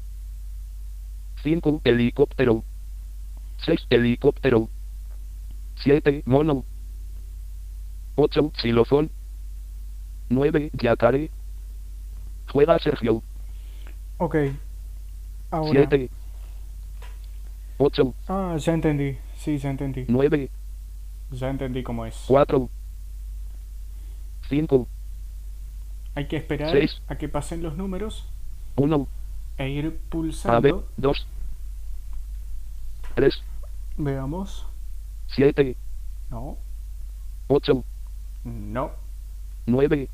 5. 1.43 1.81
Helicóptero. 1.83 2.63
6. 3.65 3.87
Helicóptero. 3.89 4.69
7. 5.83 6.21
Mono. 6.25 6.63
8. 8.15 8.51
Xilofón. 8.57 9.09
9. 10.29 10.71
Yacare. 10.79 11.31
Juega 12.51 12.77
Sergio. 12.79 13.23
Ok. 14.17 14.35
Ahora. 15.51 15.71
7. 15.71 16.09
8. 17.77 18.13
Ah, 18.27 18.55
ya 18.57 18.73
entendí. 18.73 19.17
Sí, 19.37 19.57
ya 19.57 19.71
entendí. 19.71 20.05
9. 20.07 20.49
Ya 21.32 21.49
entendí 21.49 21.84
cómo 21.84 22.05
es. 22.05 22.23
4. 22.28 22.69
5. 24.49 24.88
Hay 26.15 26.28
que 26.28 26.38
esperar 26.38 26.71
Seis. 26.71 27.01
a 27.07 27.15
que 27.17 27.28
pasen 27.28 27.61
los 27.61 27.76
números 27.76 28.26
1. 28.76 29.07
e 29.57 29.69
ir 29.69 29.86
A 29.86 29.89
ver. 29.89 29.99
pulsando. 30.09 30.88
2. 30.97 31.28
3. 33.15 33.41
Veamos. 33.97 34.65
7. 35.28 35.76
No. 36.30 36.57
8. 37.47 37.84
No. 38.43 38.91
9. 39.65 40.09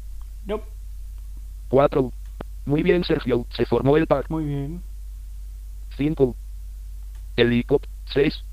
No. 0.45 0.61
4. 1.69 2.11
Muy 2.65 2.83
bien, 2.83 3.03
Sergio. 3.03 3.45
Se 3.51 3.65
formó 3.65 3.97
el 3.97 4.07
pack. 4.07 4.29
Muy 4.29 4.45
bien. 4.45 4.81
5. 5.97 6.35
Helicóptero. 7.35 7.91
6. 8.13 8.43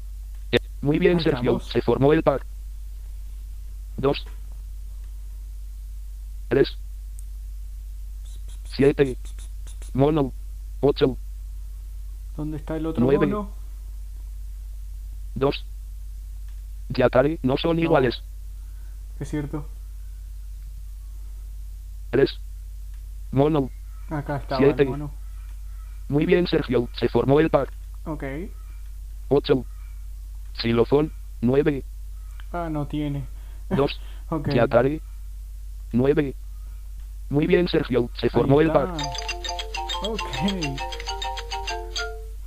Muy 0.81 0.99
bien, 0.99 1.21
Sergio. 1.21 1.61
Se 1.61 1.83
formó 1.83 2.13
el 2.13 2.23
pack. 2.23 2.45
2. 3.99 4.25
3. 6.49 6.79
7. 8.77 9.17
Mono. 9.95 10.33
8. 10.81 11.17
¿Dónde 12.37 12.57
está 12.57 12.77
el 12.77 12.87
otro 12.87 13.05
Nueve. 13.05 13.27
mono? 13.27 13.51
2. 15.35 15.65
Yacare. 16.91 17.39
No 17.43 17.57
son 17.57 17.77
No. 17.77 17.83
iguales. 17.83 18.23
Es 19.21 19.29
cierto. 19.29 19.69
3. 22.11 22.39
Mono. 23.33 23.71
Acá 24.09 24.43
Siete. 24.57 24.85
el 24.85 24.89
mono. 24.91 25.11
Muy 26.09 26.25
bien, 26.25 26.47
Sergio. 26.47 26.89
Se 26.99 27.09
formó 27.09 27.41
el 27.41 27.51
pack. 27.51 27.71
Ok. 28.07 28.25
8. 29.29 29.65
Xilofón. 30.55 31.13
9. 31.43 31.85
Ah, 32.53 32.69
no 32.71 32.87
tiene. 32.87 33.27
2. 33.71 34.01
Ok. 34.31 34.51
Yacare. 34.53 35.01
9. 35.93 36.35
Muy 37.31 37.47
bien, 37.47 37.67
Sergio. 37.67 38.11
Se 38.21 38.29
formó 38.29 38.61
el 38.61 38.71
pack. 38.71 38.91
Ok. 40.03 40.21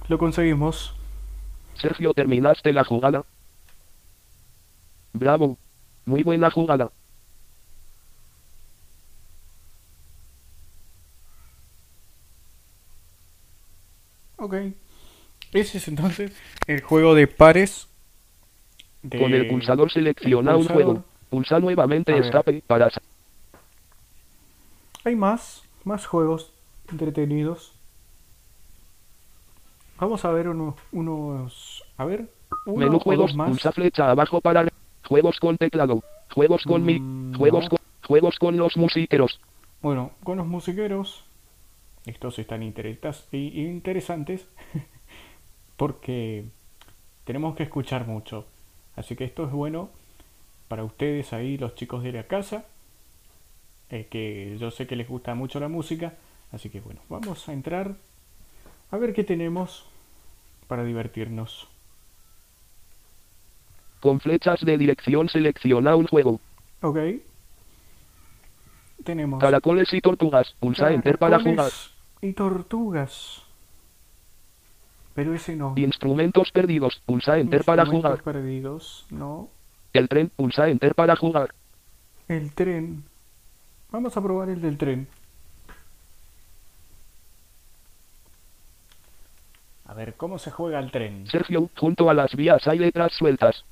Lo 0.07 0.19
conseguimos. 0.19 0.93
Sergio, 1.73 2.13
terminaste 2.13 2.71
la 2.71 2.83
jugada. 2.83 3.23
Bravo. 5.13 5.57
Muy 6.05 6.21
buena 6.21 6.51
jugada. 6.51 6.91
Ok. 14.37 14.55
Ese 15.53 15.77
es 15.77 15.87
entonces 15.87 16.31
el 16.67 16.81
juego 16.81 17.13
de 17.15 17.27
pares. 17.27 17.87
de- 19.03 19.17
Con 19.17 19.33
el 19.33 19.47
pulsador 19.47 19.91
selecciona 19.91 20.51
el 20.51 20.57
un 20.57 20.67
juego. 20.67 21.03
Pulsa 21.31 21.61
nuevamente 21.61 22.17
escape 22.17 22.61
para... 22.67 22.91
Hay 25.05 25.15
más, 25.15 25.63
más 25.85 26.05
juegos 26.05 26.51
entretenidos. 26.91 27.71
Vamos 29.97 30.25
a 30.25 30.31
ver 30.31 30.49
unos, 30.49 30.75
unos 30.91 31.85
a 31.95 32.03
ver, 32.03 32.29
uno 32.65 32.85
Menú 32.85 32.99
juegos. 32.99 33.33
más. 33.33 33.47
Pulsa 33.47 33.71
flecha 33.71 34.11
abajo 34.11 34.41
para... 34.41 34.67
Juegos 35.07 35.39
con 35.39 35.57
teclado. 35.57 36.03
Juegos 36.33 36.63
con 36.65 36.83
mi... 36.83 36.99
Mm, 36.99 37.37
Juegos 37.37 37.63
no. 37.63 37.69
con... 37.69 37.79
Juegos 38.05 38.37
con 38.37 38.57
los 38.57 38.75
musiqueros. 38.75 39.39
Bueno, 39.81 40.11
con 40.25 40.37
los 40.37 40.47
musiqueros, 40.47 41.23
estos 42.05 42.39
están 42.39 42.61
interesantes 42.61 44.45
porque 45.77 46.43
tenemos 47.23 47.55
que 47.55 47.63
escuchar 47.63 48.05
mucho. 48.05 48.45
Así 48.97 49.15
que 49.15 49.23
esto 49.23 49.45
es 49.45 49.51
bueno 49.51 50.00
para 50.71 50.85
ustedes 50.85 51.33
ahí, 51.33 51.57
los 51.57 51.75
chicos 51.75 52.01
de 52.01 52.13
la 52.13 52.23
casa, 52.23 52.63
eh, 53.89 54.07
que 54.09 54.55
yo 54.57 54.71
sé 54.71 54.87
que 54.87 54.95
les 54.95 55.05
gusta 55.09 55.35
mucho 55.35 55.59
la 55.59 55.67
música. 55.67 56.13
Así 56.53 56.69
que 56.69 56.79
bueno, 56.79 57.01
vamos 57.09 57.49
a 57.49 57.51
entrar 57.51 57.95
a 58.89 58.97
ver 58.97 59.13
qué 59.13 59.25
tenemos 59.25 59.85
para 60.69 60.85
divertirnos. 60.85 61.67
Con 63.99 64.21
flechas 64.21 64.61
de 64.61 64.77
dirección 64.77 65.27
selecciona 65.27 65.97
un 65.97 66.07
juego. 66.07 66.39
Ok. 66.81 66.99
Tenemos 69.03 69.41
Caracoles 69.41 69.93
y 69.93 69.99
tortugas. 69.99 70.55
Pulsa 70.57 70.93
enter 70.93 71.17
para 71.17 71.41
jugar. 71.41 71.69
y 72.21 72.31
tortugas. 72.31 73.43
Pero 75.15 75.33
ese 75.33 75.53
no. 75.57 75.73
Instrumentos 75.75 76.49
perdidos. 76.53 77.01
Pulsa 77.05 77.37
enter 77.39 77.65
para 77.65 77.81
Instrumentos 77.81 78.21
jugar. 78.21 78.35
perdidos, 78.35 79.05
no. 79.09 79.49
El 79.93 80.07
tren. 80.07 80.29
Pulsa 80.29 80.69
enter 80.69 80.95
para 80.95 81.15
jugar. 81.15 81.53
El 82.27 82.53
tren. 82.53 83.03
Vamos 83.91 84.15
a 84.15 84.21
probar 84.21 84.49
el 84.49 84.61
del 84.61 84.77
tren. 84.77 85.07
A 89.85 89.93
ver, 89.93 90.13
¿cómo 90.13 90.39
se 90.39 90.51
juega 90.51 90.79
el 90.79 90.89
tren? 90.89 91.27
Sergio, 91.27 91.69
junto 91.77 92.09
a 92.09 92.13
las 92.13 92.33
vías 92.33 92.65
hay 92.65 92.79
letras 92.79 93.11
sueltas. 93.13 93.65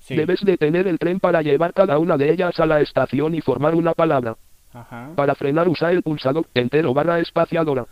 Sí. 0.00 0.16
Debes 0.16 0.40
detener 0.40 0.88
el 0.88 0.98
tren 0.98 1.20
para 1.20 1.42
llevar 1.42 1.72
cada 1.72 1.98
una 1.98 2.16
de 2.16 2.32
ellas 2.32 2.58
a 2.58 2.66
la 2.66 2.80
estación 2.80 3.36
y 3.36 3.40
formar 3.40 3.76
una 3.76 3.94
palabra. 3.94 4.36
Ajá. 4.72 5.10
Para 5.14 5.36
frenar 5.36 5.68
usa 5.68 5.92
el 5.92 6.02
pulsador 6.02 6.46
enter 6.54 6.86
o 6.86 6.94
barra 6.94 7.20
espaciadora. 7.20 7.86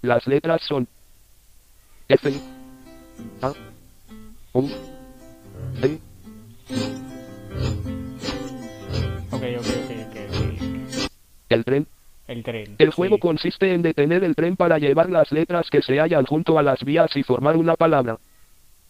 Las 0.00 0.26
letras 0.26 0.62
son 0.62 0.88
F 2.08 2.32
A 3.42 3.52
U 4.54 4.70
D 5.82 6.00
Ok, 9.30 9.42
ok, 9.58 9.66
ok, 9.66 9.90
ok, 10.06 10.16
ok. 10.30 11.10
El 11.48 11.64
tren. 11.64 11.86
El 12.26 12.42
tren. 12.42 12.76
El 12.78 12.90
juego 12.90 13.16
sí. 13.16 13.20
consiste 13.20 13.72
en 13.72 13.82
detener 13.82 14.22
el 14.22 14.34
tren 14.34 14.56
para 14.56 14.78
llevar 14.78 15.08
las 15.08 15.32
letras 15.32 15.70
que 15.70 15.80
se 15.80 15.98
hallan 15.98 16.26
junto 16.26 16.58
a 16.58 16.62
las 16.62 16.84
vías 16.84 17.16
y 17.16 17.22
formar 17.22 17.56
una 17.56 17.74
palabra. 17.76 18.18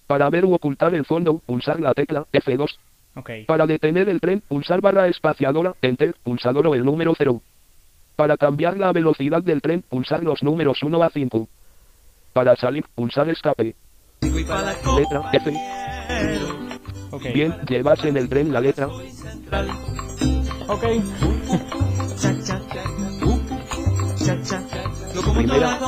Para 0.09 0.29
ver 0.31 0.45
u 0.45 0.55
ocultar 0.55 0.95
el 0.95 1.05
fondo, 1.05 1.39
pulsar 1.47 1.81
la 1.81 1.95
tecla 1.95 2.27
F2. 2.33 2.77
Ok. 3.15 3.31
Para 3.47 3.67
detener 3.67 4.09
el 4.09 4.21
tren, 4.21 4.43
pulsar 4.47 4.81
barra 4.81 5.07
espaciadora, 5.07 5.75
enter, 5.83 6.15
pulsador 6.23 6.67
o 6.67 6.75
el 6.75 6.85
número 6.85 7.15
0. 7.17 7.41
Para 8.17 8.37
cambiar 8.37 8.77
la 8.77 8.93
velocidad 8.93 9.43
del 9.43 9.63
tren, 9.63 9.83
pulsar 9.83 10.25
los 10.25 10.43
números 10.43 10.83
1 10.83 11.03
a 11.03 11.11
5. 11.11 11.49
Para 12.33 12.57
salir, 12.57 12.85
pulsar 12.95 13.29
escape. 13.29 13.77
Letra 14.21 15.31
F. 15.33 16.58
Ok. 17.11 17.23
Bien, 17.35 17.55
llevas 17.69 18.05
en 18.05 18.17
el 18.17 18.29
tren 18.29 18.53
la 18.53 18.61
letra. 18.61 18.89
Ok. 20.69 20.85
Primera. 25.35 25.79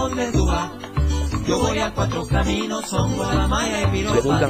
Yo 1.47 1.59
voy 1.59 1.79
a 1.79 1.93
cuatro 1.93 2.27
caminos, 2.27 2.87
son 2.87 3.17
Guadamaya 3.17 3.83
y 3.83 3.91
Viro 3.91 4.15
Segunda. 4.15 4.49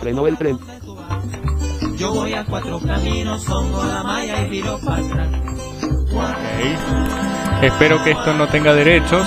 Frenó 0.00 0.26
el 0.26 0.36
tren. 0.38 0.58
Yo 1.96 2.14
voy 2.14 2.32
a 2.32 2.44
cuatro 2.46 2.80
caminos, 2.80 3.42
son 3.44 3.70
Guadamaya 3.70 4.46
y 4.46 4.48
Viro 4.48 4.76
Ok. 4.76 5.02
Espero 7.62 8.02
que 8.02 8.12
esto 8.12 8.32
no 8.34 8.48
tenga 8.48 8.72
derechos. 8.72 9.26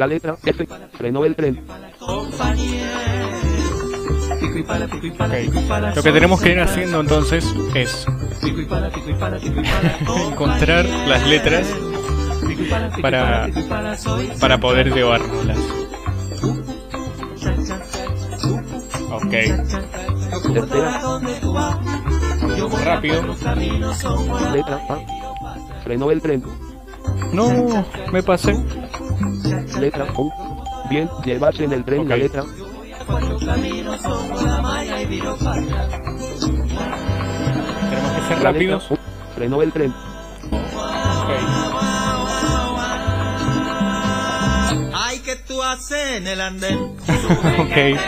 La 0.00 0.06
letra 0.06 0.34
F. 0.42 0.66
Frenó 0.96 1.26
el 1.26 1.36
tren. 1.36 1.62
Lo 5.94 6.02
que 6.02 6.12
tenemos 6.12 6.40
que 6.40 6.52
ir 6.52 6.60
haciendo 6.60 7.02
entonces 7.02 7.44
es 7.74 8.06
encontrar 10.30 10.86
las 10.86 11.26
letras 11.26 11.66
para, 13.02 13.50
para 14.40 14.58
poder 14.58 14.90
llevárnoslas. 14.90 15.58
Ok. 19.12 19.34
Rápido. 22.86 23.36
Letra 24.54 24.80
A. 24.88 25.82
Frenó 25.84 26.10
el 26.10 26.22
tren. 26.22 26.42
No, 27.34 27.84
me 28.10 28.22
pasé. 28.22 28.56
Letra 29.78 30.06
U. 30.16 30.30
Bien, 30.88 31.08
llevas 31.24 31.58
en 31.60 31.72
el 31.72 31.84
tren 31.84 32.08
la 32.08 32.14
Ok. 32.16 32.20
letra. 32.20 32.44
Tenemos 37.90 38.12
que 38.12 38.22
ser 38.28 38.38
La 38.38 38.44
rápidos. 38.52 38.90
letra. 38.90 39.04
Frenó 39.34 39.62
el 39.62 39.72
tren. 39.72 39.90
Ok. 40.50 41.30
Ay, 44.94 45.18
que 45.20 45.36
tú 45.36 45.62
haces 45.62 46.16
en 46.16 46.26
el 46.26 46.40
andén. 46.40 46.78
Ok. 46.78 47.98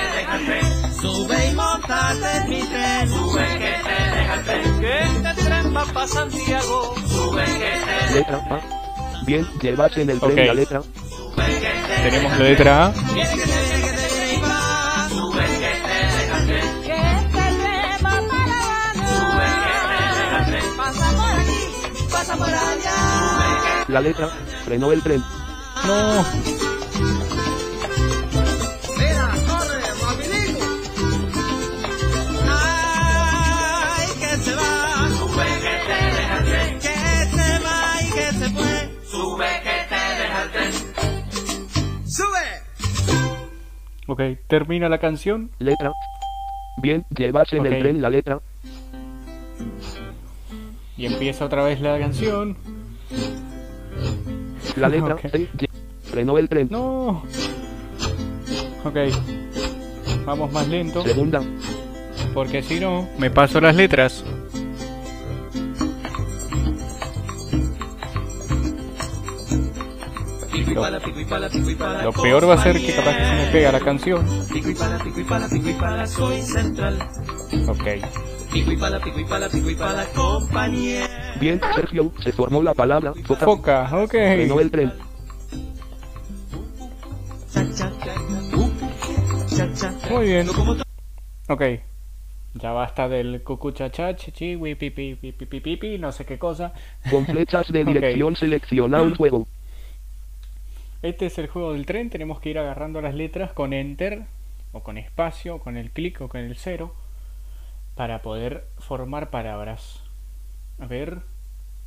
Sube 1.01 1.49
y 1.51 1.55
montate 1.55 2.37
en 2.39 2.49
mi 2.49 2.62
tren. 2.62 3.09
Sube 3.09 3.45
que 3.59 3.75
te 3.83 4.16
deja 4.16 4.35
el 4.35 4.45
tren. 4.45 4.81
Que 4.81 5.03
este 5.03 5.43
tren 5.45 5.77
va 5.77 5.85
pa' 5.87 6.07
Santiago. 6.07 6.95
Sube 7.09 7.45
que 7.45 8.09
te 8.09 8.14
Letra 8.14 8.37
A. 8.51 8.61
Bien, 9.25 9.47
llevas 9.61 9.97
en 9.97 10.11
el 10.11 10.20
tren 10.20 10.33
Ok. 10.33 10.39
la 10.47 10.55
letra. 10.55 10.83
Tenemos 12.03 12.38
la 12.38 12.44
letra 12.44 12.86
A. 12.86 12.94
La 23.88 24.00
letra. 24.00 24.28
Frenó 24.64 24.90
el 24.92 25.03
tren. 25.03 25.22
No. 25.86 26.62
Ok, 44.09 44.20
termina 44.48 44.88
la 44.88 44.98
canción. 44.98 45.50
Letra. 45.59 45.92
Bien, 46.78 47.05
llevas 47.16 47.53
en 47.53 47.66
el 47.66 47.78
tren 47.80 48.03
la 48.03 48.11
letra. 48.11 48.40
Y 50.96 51.07
empieza 51.07 51.44
otra 51.44 51.64
vez 51.64 51.80
la 51.80 51.98
canción. 51.98 52.57
La 54.76 54.88
letra 54.88 55.14
Ok. 55.14 55.20
C. 55.30 55.48
lle- 55.57 55.68
Frenó 56.05 56.38
el 56.38 56.48
tren. 56.48 56.68
No. 56.70 57.22
Ok. 58.84 58.96
Vamos 60.26 60.53
más 60.53 60.68
lento. 60.68 61.03
Segunda. 61.03 61.42
Porque 62.34 62.62
si 62.62 62.80
no, 62.80 63.09
me 63.18 63.30
paso 63.30 63.61
las 63.61 63.74
letras. 63.76 64.24
Lo 70.75 72.12
peor 72.12 72.49
va 72.49 72.55
a 72.55 72.62
ser 72.62 72.81
que 72.81 72.95
capaz 72.95 73.16
que 73.16 73.25
se 73.25 73.35
me 73.35 73.47
pega 73.53 73.73
la 73.73 73.81
canción. 73.81 74.27
Ok. 77.68 77.87
Bien, 81.41 81.61
Sergio, 81.75 82.12
se 82.23 82.33
formó 82.33 82.62
la 82.62 82.75
palabra. 82.75 83.12
Foca. 83.25 83.45
Foca, 83.45 84.03
ok. 84.03 84.11
Frenó 84.11 84.61
el 84.61 84.70
tren. 84.70 84.93
Muy 90.11 90.27
bien. 90.27 90.49
Ok. 91.49 91.62
Ya 92.55 92.73
basta 92.73 93.09
del 93.09 93.43
cucuchacha, 93.43 94.14
chichi, 94.14 94.57
wi, 94.57 94.75
pi, 94.75 94.91
pi, 94.91 95.14
pi, 95.14 95.33
pi, 95.33 95.47
pi, 95.47 95.61
pi, 95.61 95.77
pi, 95.77 95.99
no 95.99 96.12
sé 96.12 96.27
qué 96.27 96.39
cosa. 96.39 96.75
Con 97.11 97.25
flechas 97.25 97.73
de 97.73 97.85
dirección 97.87 98.37
selecciona 98.37 99.01
un 99.01 99.14
juego. 99.14 99.47
Este 101.03 101.26
es 101.26 101.36
el 101.38 101.48
juego 101.48 101.72
del 101.72 101.84
tren. 101.84 102.11
Tenemos 102.11 102.40
que 102.40 102.50
ir 102.50 102.59
agarrando 102.59 103.00
las 103.03 103.14
letras 103.14 103.53
con 103.53 103.72
enter, 103.72 104.22
o 104.72 104.82
con 104.82 104.96
espacio, 104.98 105.59
con 105.59 105.76
el 105.76 105.90
clic 105.90 106.20
o 106.20 106.28
con 106.28 106.40
el 106.40 106.57
cero, 106.57 106.94
para 107.96 108.22
poder 108.22 108.66
formar 108.78 109.30
palabras. 109.30 110.03
A 110.78 110.86
ver. 110.86 111.18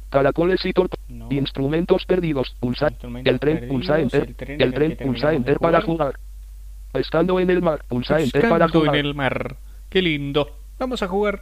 Caracoles 0.10 0.64
y 0.66 0.74
torpes. 0.74 1.00
No. 1.08 1.30
Instrumentos 1.32 2.06
perdidos. 2.06 2.56
Pulsa. 2.60 2.90
Instrumentos 2.90 3.34
El 3.34 3.40
tren 3.40 3.60
perdidos, 3.60 3.74
pulsa 3.74 4.00
enter. 4.00 4.28
el 4.28 4.36
tren 4.36 4.62
El 4.62 4.62
en 4.62 4.68
el 4.68 4.74
tren 4.74 5.08
pulsa 5.08 5.34
enter 5.34 5.60
para 5.60 5.82
jugar. 5.82 6.20
Estando 6.94 7.40
en 7.40 7.50
el 7.50 7.62
mar. 7.62 7.84
Pulsa 7.88 8.20
enter 8.20 8.50
para 8.50 8.68
jugar. 8.68 8.96
en 8.96 9.06
el 9.06 9.16
mar. 9.16 9.56
Qué 9.90 10.02
lindo. 10.02 10.58
Vamos 10.78 11.02
a 11.02 11.08
jugar. 11.08 11.40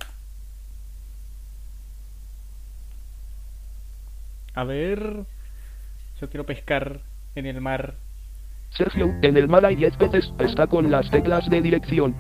A 4.54 4.64
ver. 4.64 5.26
Yo 6.22 6.30
quiero 6.30 6.46
pescar 6.46 7.02
en 7.36 7.46
el 7.46 7.62
mar. 7.62 7.96
Sergio, 8.70 9.14
en 9.22 9.38
el 9.38 9.48
mar 9.48 9.66
hay 9.66 9.76
10 9.76 9.98
peces. 9.98 10.34
Está 10.40 10.68
con 10.68 10.90
las 10.90 11.10
teclas 11.12 11.48
de 11.50 11.62
dirección. 11.62 12.16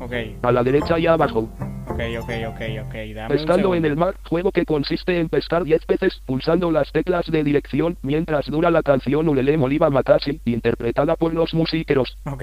Ok, 0.00 0.12
A 0.42 0.52
la 0.52 0.62
derecha 0.62 0.98
y 0.98 1.06
abajo. 1.06 1.48
ok, 1.88 2.00
ok, 2.20 2.30
ok, 2.48 2.60
ok. 2.86 2.94
Dame 3.14 3.26
un 3.34 3.40
Estando 3.40 3.74
en 3.74 3.84
el 3.84 3.96
mar, 3.96 4.14
juego 4.28 4.52
que 4.52 4.64
consiste 4.64 5.18
en 5.18 5.28
pescar 5.28 5.64
10 5.64 5.84
peces 5.86 6.20
pulsando 6.26 6.70
las 6.70 6.92
teclas 6.92 7.26
de 7.26 7.42
dirección 7.42 7.96
mientras 8.02 8.46
dura 8.46 8.70
la 8.70 8.82
canción 8.82 9.28
Ulele 9.28 9.56
Moliva 9.56 9.90
Makashi, 9.90 10.40
interpretada 10.44 11.16
por 11.16 11.32
los 11.34 11.54
musiqueros. 11.54 12.18
Ok, 12.24 12.42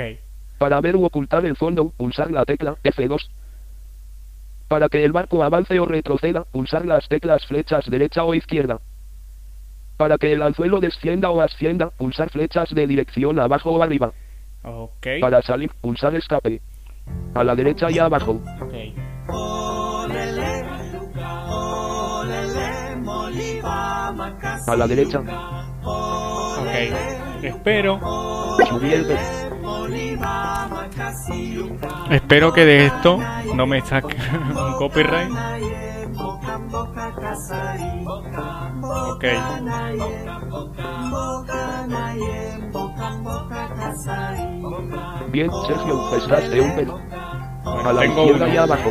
Para 0.57 0.81
ver 0.81 0.95
u 0.95 1.05
ocultar 1.05 1.45
el 1.45 1.55
fondo, 1.55 1.91
pulsar 1.95 2.31
la 2.31 2.43
tecla 2.45 2.75
F2. 2.83 3.29
Para 4.67 4.89
que 4.89 5.03
el 5.05 5.11
barco 5.11 5.43
avance 5.43 5.79
o 5.79 5.85
retroceda, 5.85 6.45
pulsar 6.45 6.85
las 6.85 7.07
teclas 7.07 7.45
flechas 7.45 7.85
derecha 7.89 8.23
o 8.23 8.33
izquierda. 8.33 8.79
Para 9.97 10.17
que 10.17 10.33
el 10.33 10.41
anzuelo 10.41 10.79
descienda 10.79 11.29
o 11.29 11.41
ascienda, 11.41 11.89
pulsar 11.91 12.29
flechas 12.29 12.69
de 12.73 12.87
dirección 12.87 13.39
abajo 13.39 13.71
o 13.71 13.81
arriba. 13.83 14.11
ok, 14.63 15.07
Para 15.21 15.41
salir, 15.41 15.71
pulsar 15.81 16.15
escape. 16.15 16.61
A 17.35 17.43
la 17.43 17.55
derecha 17.55 17.91
y 17.91 17.99
abajo. 17.99 18.39
A 24.67 24.75
la 24.75 24.87
derecha. 24.87 25.19
Ok, 25.83 26.67
espero, 27.43 27.99
espero 32.09 32.53
que 32.53 32.65
de 32.65 32.85
esto 32.85 33.19
no 33.55 33.67
me 33.67 33.81
saque 33.81 34.15
un 34.55 34.73
copyright. 34.77 35.31
Ok. 38.93 39.23
Bien, 45.31 45.49
Sergio, 45.67 46.11
pescaste 46.11 46.61
un 46.61 46.75
pez. 46.75 46.87
bueno, 46.87 47.89
A 47.89 47.93
la 47.93 48.01
tengo 48.01 48.21
izquierda 48.23 48.49
y 48.49 48.57
abajo. 48.57 48.89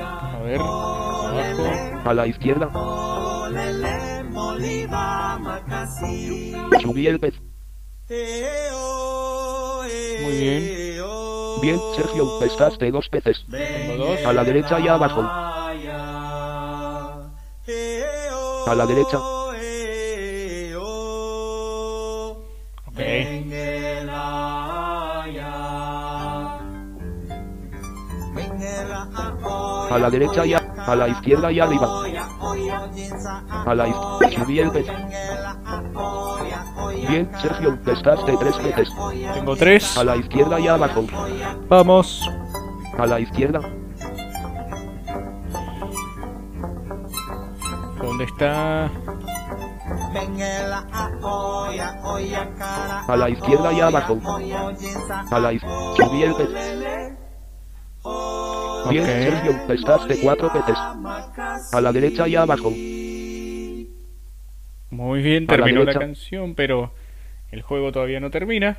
A 0.00 0.38
ver, 0.42 0.60
abajo. 0.60 2.08
A 2.10 2.14
la 2.14 2.26
izquierda. 2.26 2.70
Subí 6.82 7.06
el 7.06 7.20
pez. 7.20 7.34
Muy 10.22 10.36
bien. 10.38 10.86
Bien, 11.62 11.80
Sergio, 11.94 12.38
pescaste 12.40 12.90
dos 12.90 13.08
peces. 13.08 13.44
Tengo 13.50 14.04
dos. 14.04 14.24
A 14.24 14.32
la 14.32 14.44
derecha 14.44 14.80
y 14.80 14.88
abajo. 14.88 15.22
A 18.66 18.74
la 18.74 18.86
derecha. 18.86 19.18
eh, 19.60 20.74
oh. 20.78 22.36
Ok, 22.86 22.98
A 29.88 29.98
la 29.98 30.10
derecha 30.10 30.44
y 30.44 30.54
a, 30.54 30.58
a 30.58 30.96
la 30.96 31.08
izquierda 31.08 31.52
y 31.52 31.60
arriba. 31.60 32.02
A 33.66 33.74
la 33.74 33.88
izquierda. 33.88 34.44
Subí 34.44 34.58
el 34.58 34.70
pez. 34.72 34.86
Bien, 37.08 37.30
Sergio, 37.40 37.80
pescaste 37.82 38.36
tres 38.36 38.56
peces. 38.56 38.88
tengo 39.34 39.56
tres. 39.56 39.96
A 39.96 40.04
la 40.04 40.16
izquierda 40.16 40.58
y 40.58 40.66
abajo. 40.68 41.04
Vamos. 41.68 42.28
A 42.98 43.06
la 43.06 43.20
izquierda. 43.20 43.60
¿Dónde 48.16 48.32
está? 48.32 48.86
A 53.08 53.14
la 53.14 53.28
izquierda 53.28 53.72
y 53.74 53.80
abajo. 53.80 54.18
A 55.30 55.38
la 55.38 55.52
izquierda. 55.52 56.12
Bien, 56.12 56.32
Ok. 58.02 58.92
Sergio, 59.04 59.66
pescaste 59.66 60.18
cuatro 60.22 60.50
peces. 60.50 60.78
A 60.78 61.80
la 61.82 61.92
derecha 61.92 62.26
y 62.26 62.36
abajo. 62.36 62.70
Muy 64.90 65.20
bien, 65.20 65.44
la 65.46 65.56
terminó 65.56 65.84
la, 65.84 65.92
canción, 65.92 66.54
pero 66.54 66.92
el 67.50 67.60
juego 67.60 67.92
todavía 67.92 68.20
no 68.20 68.30
termina. 68.30 68.78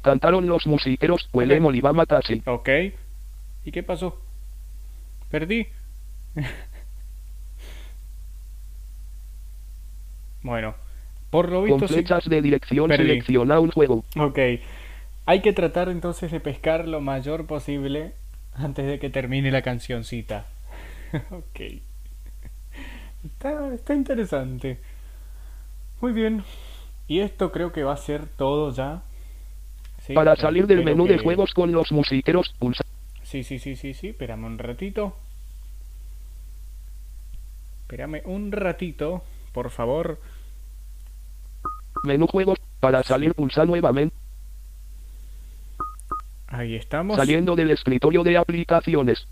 Cantaron 0.00 0.46
los 0.46 0.66
musiqueros 0.66 1.28
Huele 1.34 1.56
Ok. 1.56 1.60
Molibama 1.60 2.06
Taxi. 2.06 2.42
Ok. 2.46 2.70
¿Y 3.66 3.70
qué 3.70 3.82
pasó? 3.82 4.18
Perdí. 5.30 5.66
bueno, 10.42 10.74
por 11.30 11.50
lo 11.50 11.62
visto 11.62 11.88
sí- 11.88 12.04
de 12.30 12.42
dirección 12.42 12.88
Perdí. 12.88 13.04
selecciona 13.06 13.60
un 13.60 13.70
juego. 13.70 14.04
Ok. 14.18 14.38
Hay 15.26 15.42
que 15.42 15.52
tratar 15.52 15.88
entonces 15.88 16.32
de 16.32 16.40
pescar 16.40 16.88
lo 16.88 17.00
mayor 17.00 17.46
posible 17.46 18.12
antes 18.54 18.86
de 18.86 18.98
que 18.98 19.10
termine 19.10 19.50
la 19.50 19.62
cancioncita. 19.62 20.46
ok. 21.30 21.60
Está, 23.24 23.74
está 23.74 23.94
interesante. 23.94 24.78
Muy 26.00 26.12
bien. 26.12 26.44
Y 27.08 27.20
esto 27.20 27.52
creo 27.52 27.72
que 27.72 27.82
va 27.82 27.92
a 27.94 27.96
ser 27.96 28.26
todo 28.26 28.72
ya. 28.72 29.02
Sí, 30.06 30.14
Para 30.14 30.36
salir 30.36 30.66
del 30.66 30.84
menú 30.84 31.06
de 31.06 31.18
juegos 31.18 31.52
con 31.52 31.72
los 31.72 31.90
musiqueros, 31.92 32.54
pulsa. 32.58 32.84
Sí, 33.22 33.42
sí, 33.42 33.58
sí, 33.58 33.76
sí, 33.76 33.92
sí. 33.92 34.08
Espérame 34.08 34.44
un 34.44 34.58
ratito. 34.58 35.16
Espérame 37.82 38.22
un 38.26 38.52
ratito, 38.52 39.22
por 39.58 39.70
favor. 39.70 40.20
Menú 42.04 42.28
juegos. 42.28 42.60
Para 42.78 43.02
salir, 43.02 43.34
pulsa 43.34 43.64
nuevamente. 43.64 44.14
Ahí 46.46 46.76
estamos. 46.76 47.16
Saliendo 47.16 47.56
del 47.56 47.72
escritorio 47.72 48.22
de 48.22 48.36
aplicaciones. 48.36 49.26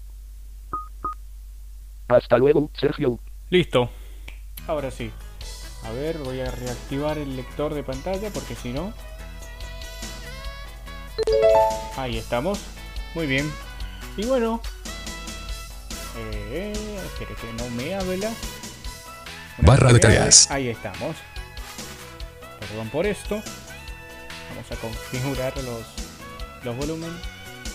Hasta 2.09 2.39
luego, 2.39 2.71
Sergio. 2.75 3.21
Listo. 3.51 3.89
Ahora 4.67 4.91
sí. 4.91 5.13
A 5.85 5.93
ver, 5.93 6.19
voy 6.19 6.41
a 6.41 6.51
reactivar 6.51 7.19
el 7.19 7.37
lector 7.37 7.73
de 7.73 7.85
pantalla 7.85 8.29
porque 8.35 8.57
si 8.57 8.73
no... 8.73 8.93
Ahí 11.97 12.19
estamos. 12.19 12.67
Muy 13.15 13.29
bien. 13.29 13.49
Y 14.17 14.27
bueno... 14.27 14.61
Eh, 16.19 16.73
que 17.17 17.53
no 17.63 17.71
me 17.77 17.95
habla. 17.95 18.33
Una 19.59 19.69
Barra 19.69 19.93
de 19.93 19.99
tareas. 20.01 20.51
Ahí 20.51 20.69
estamos. 20.69 21.17
Perdón 22.61 22.89
por 22.91 23.07
esto. 23.07 23.37
Vamos 24.51 24.71
a 24.71 24.77
configurar 24.77 25.55
los, 25.59 25.83
los 26.65 26.77
volumen. 26.77 27.11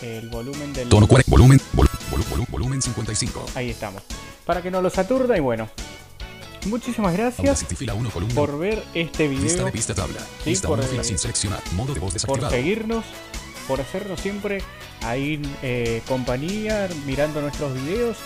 El 0.01 0.29
volumen 0.29 0.73
del... 0.73 0.89
Tono 0.89 1.07
40. 1.07 1.29
Volumen. 1.29 1.59
vol- 1.75 1.88
volu- 2.11 2.47
volumen 2.49 2.82
55. 2.82 3.45
Ahí 3.55 3.69
estamos. 3.69 4.01
Para 4.45 4.61
que 4.61 4.71
no 4.71 4.82
los 4.82 4.97
aturda 4.97 5.38
y 5.38 5.39
bueno. 5.39 5.69
Muchísimas 6.65 7.13
gracias 7.13 7.39
Audacity 7.39 7.75
fila 7.75 7.95
1 7.95 8.09
columna. 8.11 8.36
por 8.36 8.57
ver 8.59 8.84
este 8.93 9.27
video, 9.27 9.65
de 9.65 9.71
pista 9.71 9.95
tabla. 9.95 10.19
Sí, 10.43 10.55
por 10.57 10.77
1 10.79 10.88
fila 10.88 11.01
el- 11.01 11.07
sin 11.07 11.17
seleccionar. 11.17 11.59
Modo 11.73 11.93
de 11.95 11.99
voz 11.99 12.13
por 12.25 12.47
seguirnos, 12.51 13.03
por 13.67 13.82
hacernos 13.82 14.19
siempre 14.21 14.61
ahí 15.03 15.41
eh, 15.63 16.03
compañía, 16.07 16.88
mirando 17.05 17.41
nuestros 17.41 17.73
videos. 17.73 18.17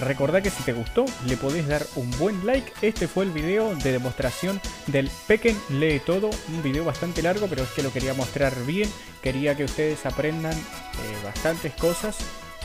Recordá 0.00 0.42
que 0.42 0.50
si 0.50 0.62
te 0.64 0.72
gustó, 0.72 1.04
le 1.26 1.36
podés 1.36 1.68
dar 1.68 1.86
un 1.94 2.10
buen 2.18 2.44
like. 2.44 2.72
Este 2.82 3.06
fue 3.06 3.24
el 3.24 3.30
video 3.30 3.74
de 3.76 3.92
demostración 3.92 4.60
del 4.88 5.08
Pequen 5.26 5.56
Lee 5.70 6.00
Todo. 6.04 6.30
Un 6.48 6.62
video 6.62 6.84
bastante 6.84 7.22
largo, 7.22 7.46
pero 7.46 7.62
es 7.62 7.70
que 7.70 7.82
lo 7.82 7.92
quería 7.92 8.12
mostrar 8.12 8.54
bien. 8.64 8.90
Quería 9.22 9.56
que 9.56 9.64
ustedes 9.64 10.04
aprendan 10.04 10.52
eh, 10.52 11.24
bastantes 11.24 11.72
cosas 11.74 12.16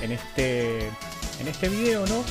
en 0.01 0.11
este, 0.11 0.87
en 0.87 1.47
este 1.47 1.69
video, 1.69 2.05
¿no? 2.07 2.23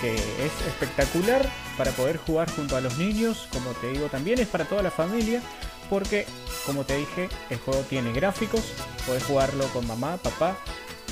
Que 0.00 0.14
es 0.14 0.66
espectacular 0.66 1.46
para 1.76 1.90
poder 1.92 2.16
jugar 2.16 2.50
junto 2.50 2.76
a 2.76 2.80
los 2.80 2.96
niños. 2.96 3.48
Como 3.52 3.70
te 3.72 3.90
digo, 3.90 4.06
también 4.06 4.38
es 4.38 4.48
para 4.48 4.64
toda 4.64 4.82
la 4.82 4.90
familia. 4.90 5.42
Porque, 5.90 6.26
como 6.64 6.84
te 6.84 6.96
dije, 6.96 7.28
el 7.50 7.58
juego 7.58 7.80
tiene 7.82 8.12
gráficos. 8.12 8.62
Podés 9.06 9.22
jugarlo 9.24 9.66
con 9.68 9.86
mamá, 9.86 10.16
papá, 10.16 10.56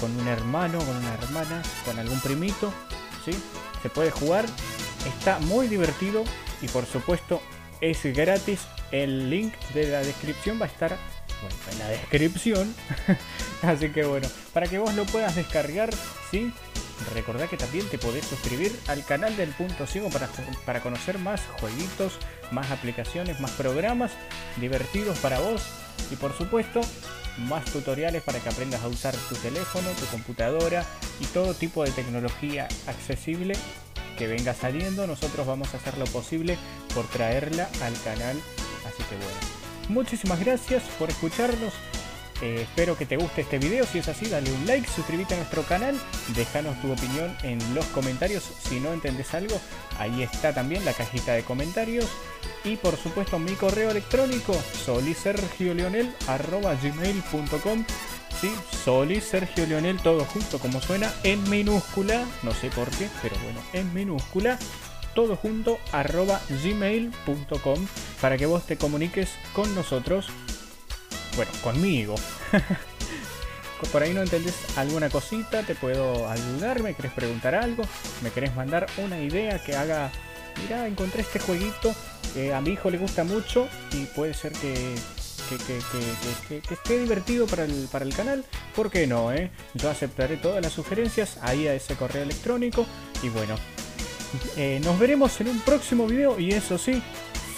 con 0.01 0.18
un 0.18 0.26
hermano, 0.28 0.78
con 0.78 0.97
una 0.97 1.14
hermana, 1.14 1.62
con 1.84 1.99
algún 1.99 2.20
primito. 2.20 2.72
Se 3.83 3.91
puede 3.91 4.11
jugar. 4.11 4.47
Está 5.07 5.39
muy 5.41 5.68
divertido. 5.68 6.25
Y 6.62 6.68
por 6.68 6.87
supuesto, 6.87 7.41
es 7.81 8.03
gratis. 8.05 8.61
El 8.91 9.31
link 9.31 9.55
de 9.75 9.89
la 9.89 10.01
descripción 10.01 10.61
va 10.61 10.66
a 10.66 10.68
estar 10.68 10.97
bueno, 11.41 11.57
en 11.72 11.79
la 11.79 11.89
descripción. 11.89 12.75
Así 13.62 13.91
que 13.91 14.05
bueno, 14.05 14.29
para 14.53 14.66
que 14.66 14.79
vos 14.79 14.95
lo 14.95 15.05
puedas 15.05 15.35
descargar, 15.35 15.91
¿sí? 16.31 16.53
Recordá 17.12 17.49
que 17.49 17.57
también 17.57 17.89
te 17.89 17.99
podés 17.99 18.25
suscribir 18.25 18.79
al 18.87 19.05
canal 19.05 19.37
del 19.37 19.51
Punto 19.51 19.87
Ciego 19.87 20.11
para, 20.11 20.29
para 20.64 20.81
conocer 20.81 21.18
más 21.18 21.41
jueguitos, 21.61 22.18
más 22.53 22.70
aplicaciones, 22.70 23.41
más 23.41 23.51
programas 23.53 24.12
divertidos 24.59 25.18
para 25.18 25.41
vos 25.41 25.62
y 26.11 26.16
por 26.16 26.37
supuesto 26.37 26.81
más 27.39 27.64
tutoriales 27.64 28.22
para 28.22 28.41
que 28.41 28.49
aprendas 28.49 28.82
a 28.82 28.89
usar 28.89 29.14
tu 29.28 29.35
teléfono, 29.37 29.89
tu 29.99 30.07
computadora 30.07 30.85
y 31.20 31.26
todo 31.26 31.55
tipo 31.55 31.85
de 31.85 31.91
tecnología 31.91 32.68
accesible 32.87 33.55
que 34.18 34.26
venga 34.26 34.55
saliendo. 34.55 35.07
Nosotros 35.07 35.47
vamos 35.47 35.74
a 35.74 35.78
hacer 35.78 35.99
lo 35.99 36.07
posible 36.07 36.57
por 36.95 37.07
traerla 37.07 37.68
al 37.82 38.01
canal. 38.03 38.37
Así 38.87 39.03
que 39.09 39.16
bueno, 39.16 39.39
muchísimas 39.89 40.41
gracias 40.41 40.82
por 40.99 41.11
escucharnos. 41.11 41.72
Eh, 42.43 42.62
espero 42.62 42.97
que 42.97 43.07
te 43.07 43.16
guste 43.16 43.43
este 43.43 43.59
video. 43.59 43.87
Si 43.87 43.99
es 43.99 44.09
así, 44.09 44.26
dale 44.26 44.51
un 44.53 44.66
like, 44.66 44.89
suscríbete 44.89 45.35
a 45.35 45.37
nuestro 45.39 45.62
canal, 45.62 45.97
déjanos 46.35 46.80
tu 46.80 46.91
opinión 46.93 47.37
en 47.43 47.59
los 47.74 47.85
comentarios. 47.87 48.45
Si 48.68 48.80
no 48.80 48.93
entendés 48.93 49.32
algo, 49.35 49.61
ahí 49.99 50.22
está 50.22 50.53
también 50.53 50.85
la 50.85 50.93
cajita 50.93 51.32
de 51.35 51.45
comentarios. 51.45 52.09
Y 52.64 52.76
por 52.76 52.97
supuesto 52.97 53.39
mi 53.39 53.53
correo 53.53 53.91
electrónico, 53.91 54.55
solisergioleonel.gmail.com 54.85 57.85
Sí, 58.41 58.51
Soli 58.85 59.20
Sergio 59.20 59.66
Leonel, 59.66 59.99
todo 59.99 60.24
junto 60.24 60.59
como 60.59 60.80
suena, 60.80 61.12
en 61.22 61.49
minúscula, 61.49 62.26
no 62.43 62.53
sé 62.53 62.68
por 62.70 62.91
qué, 62.91 63.09
pero 63.22 63.37
bueno, 63.45 63.61
en 63.72 63.95
minúscula, 63.95 64.59
todo 65.14 65.37
junto, 65.37 65.78
arroba 65.93 66.41
gmail.com, 66.62 67.87
para 68.20 68.37
que 68.37 68.47
vos 68.47 68.66
te 68.66 68.76
comuniques 68.76 69.30
con 69.53 69.72
nosotros, 69.74 70.26
bueno, 71.37 71.51
conmigo. 71.62 72.14
Por 73.93 74.03
ahí 74.03 74.14
no 74.14 74.22
entendés 74.22 74.55
alguna 74.76 75.11
cosita, 75.11 75.62
te 75.62 75.74
puedo 75.74 76.28
ayudar, 76.28 76.82
me 76.82 76.95
querés 76.95 77.12
preguntar 77.12 77.55
algo, 77.55 77.85
me 78.22 78.30
querés 78.30 78.55
mandar 78.57 78.87
una 78.97 79.20
idea 79.20 79.62
que 79.62 79.76
haga, 79.76 80.11
mira, 80.62 80.87
encontré 80.87 81.20
este 81.20 81.39
jueguito, 81.39 81.95
que 82.32 82.55
a 82.55 82.61
mi 82.62 82.70
hijo 82.70 82.89
le 82.91 82.97
gusta 82.97 83.24
mucho 83.24 83.68
y 83.93 84.05
puede 84.07 84.32
ser 84.32 84.53
que- 84.53 84.95
que- 85.51 85.59
que- 86.49 86.61
que 86.61 86.74
esté 86.74 86.99
divertido 86.99 87.47
para 87.47 87.64
el, 87.64 87.87
para 87.93 88.07
el 88.07 88.14
canal, 88.14 88.45
¿por 88.74 88.91
qué 88.91 89.07
no? 89.07 89.30
Eh? 89.32 89.51
Yo 89.74 89.91
aceptaré 89.91 90.39
todas 90.39 90.62
las 90.62 90.72
sugerencias 90.72 91.37
ahí 91.43 91.66
a 91.68 91.74
ese 91.74 91.95
correo 91.95 92.22
electrónico 92.22 92.87
y 93.22 93.28
bueno, 93.28 93.57
eh, 94.57 94.80
nos 94.82 94.99
veremos 94.99 95.39
en 95.43 95.49
un 95.49 95.61
próximo 95.61 96.07
video 96.07 96.41
y 96.41 96.53
eso 96.53 96.78
sí, 96.78 97.03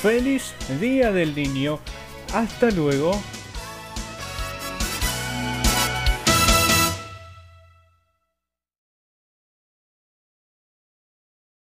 feliz 0.03 0.53
Día 0.81 1.13
del 1.13 1.35
Niño. 1.37 1.79
Hasta 2.35 2.71
luego. 2.73 3.13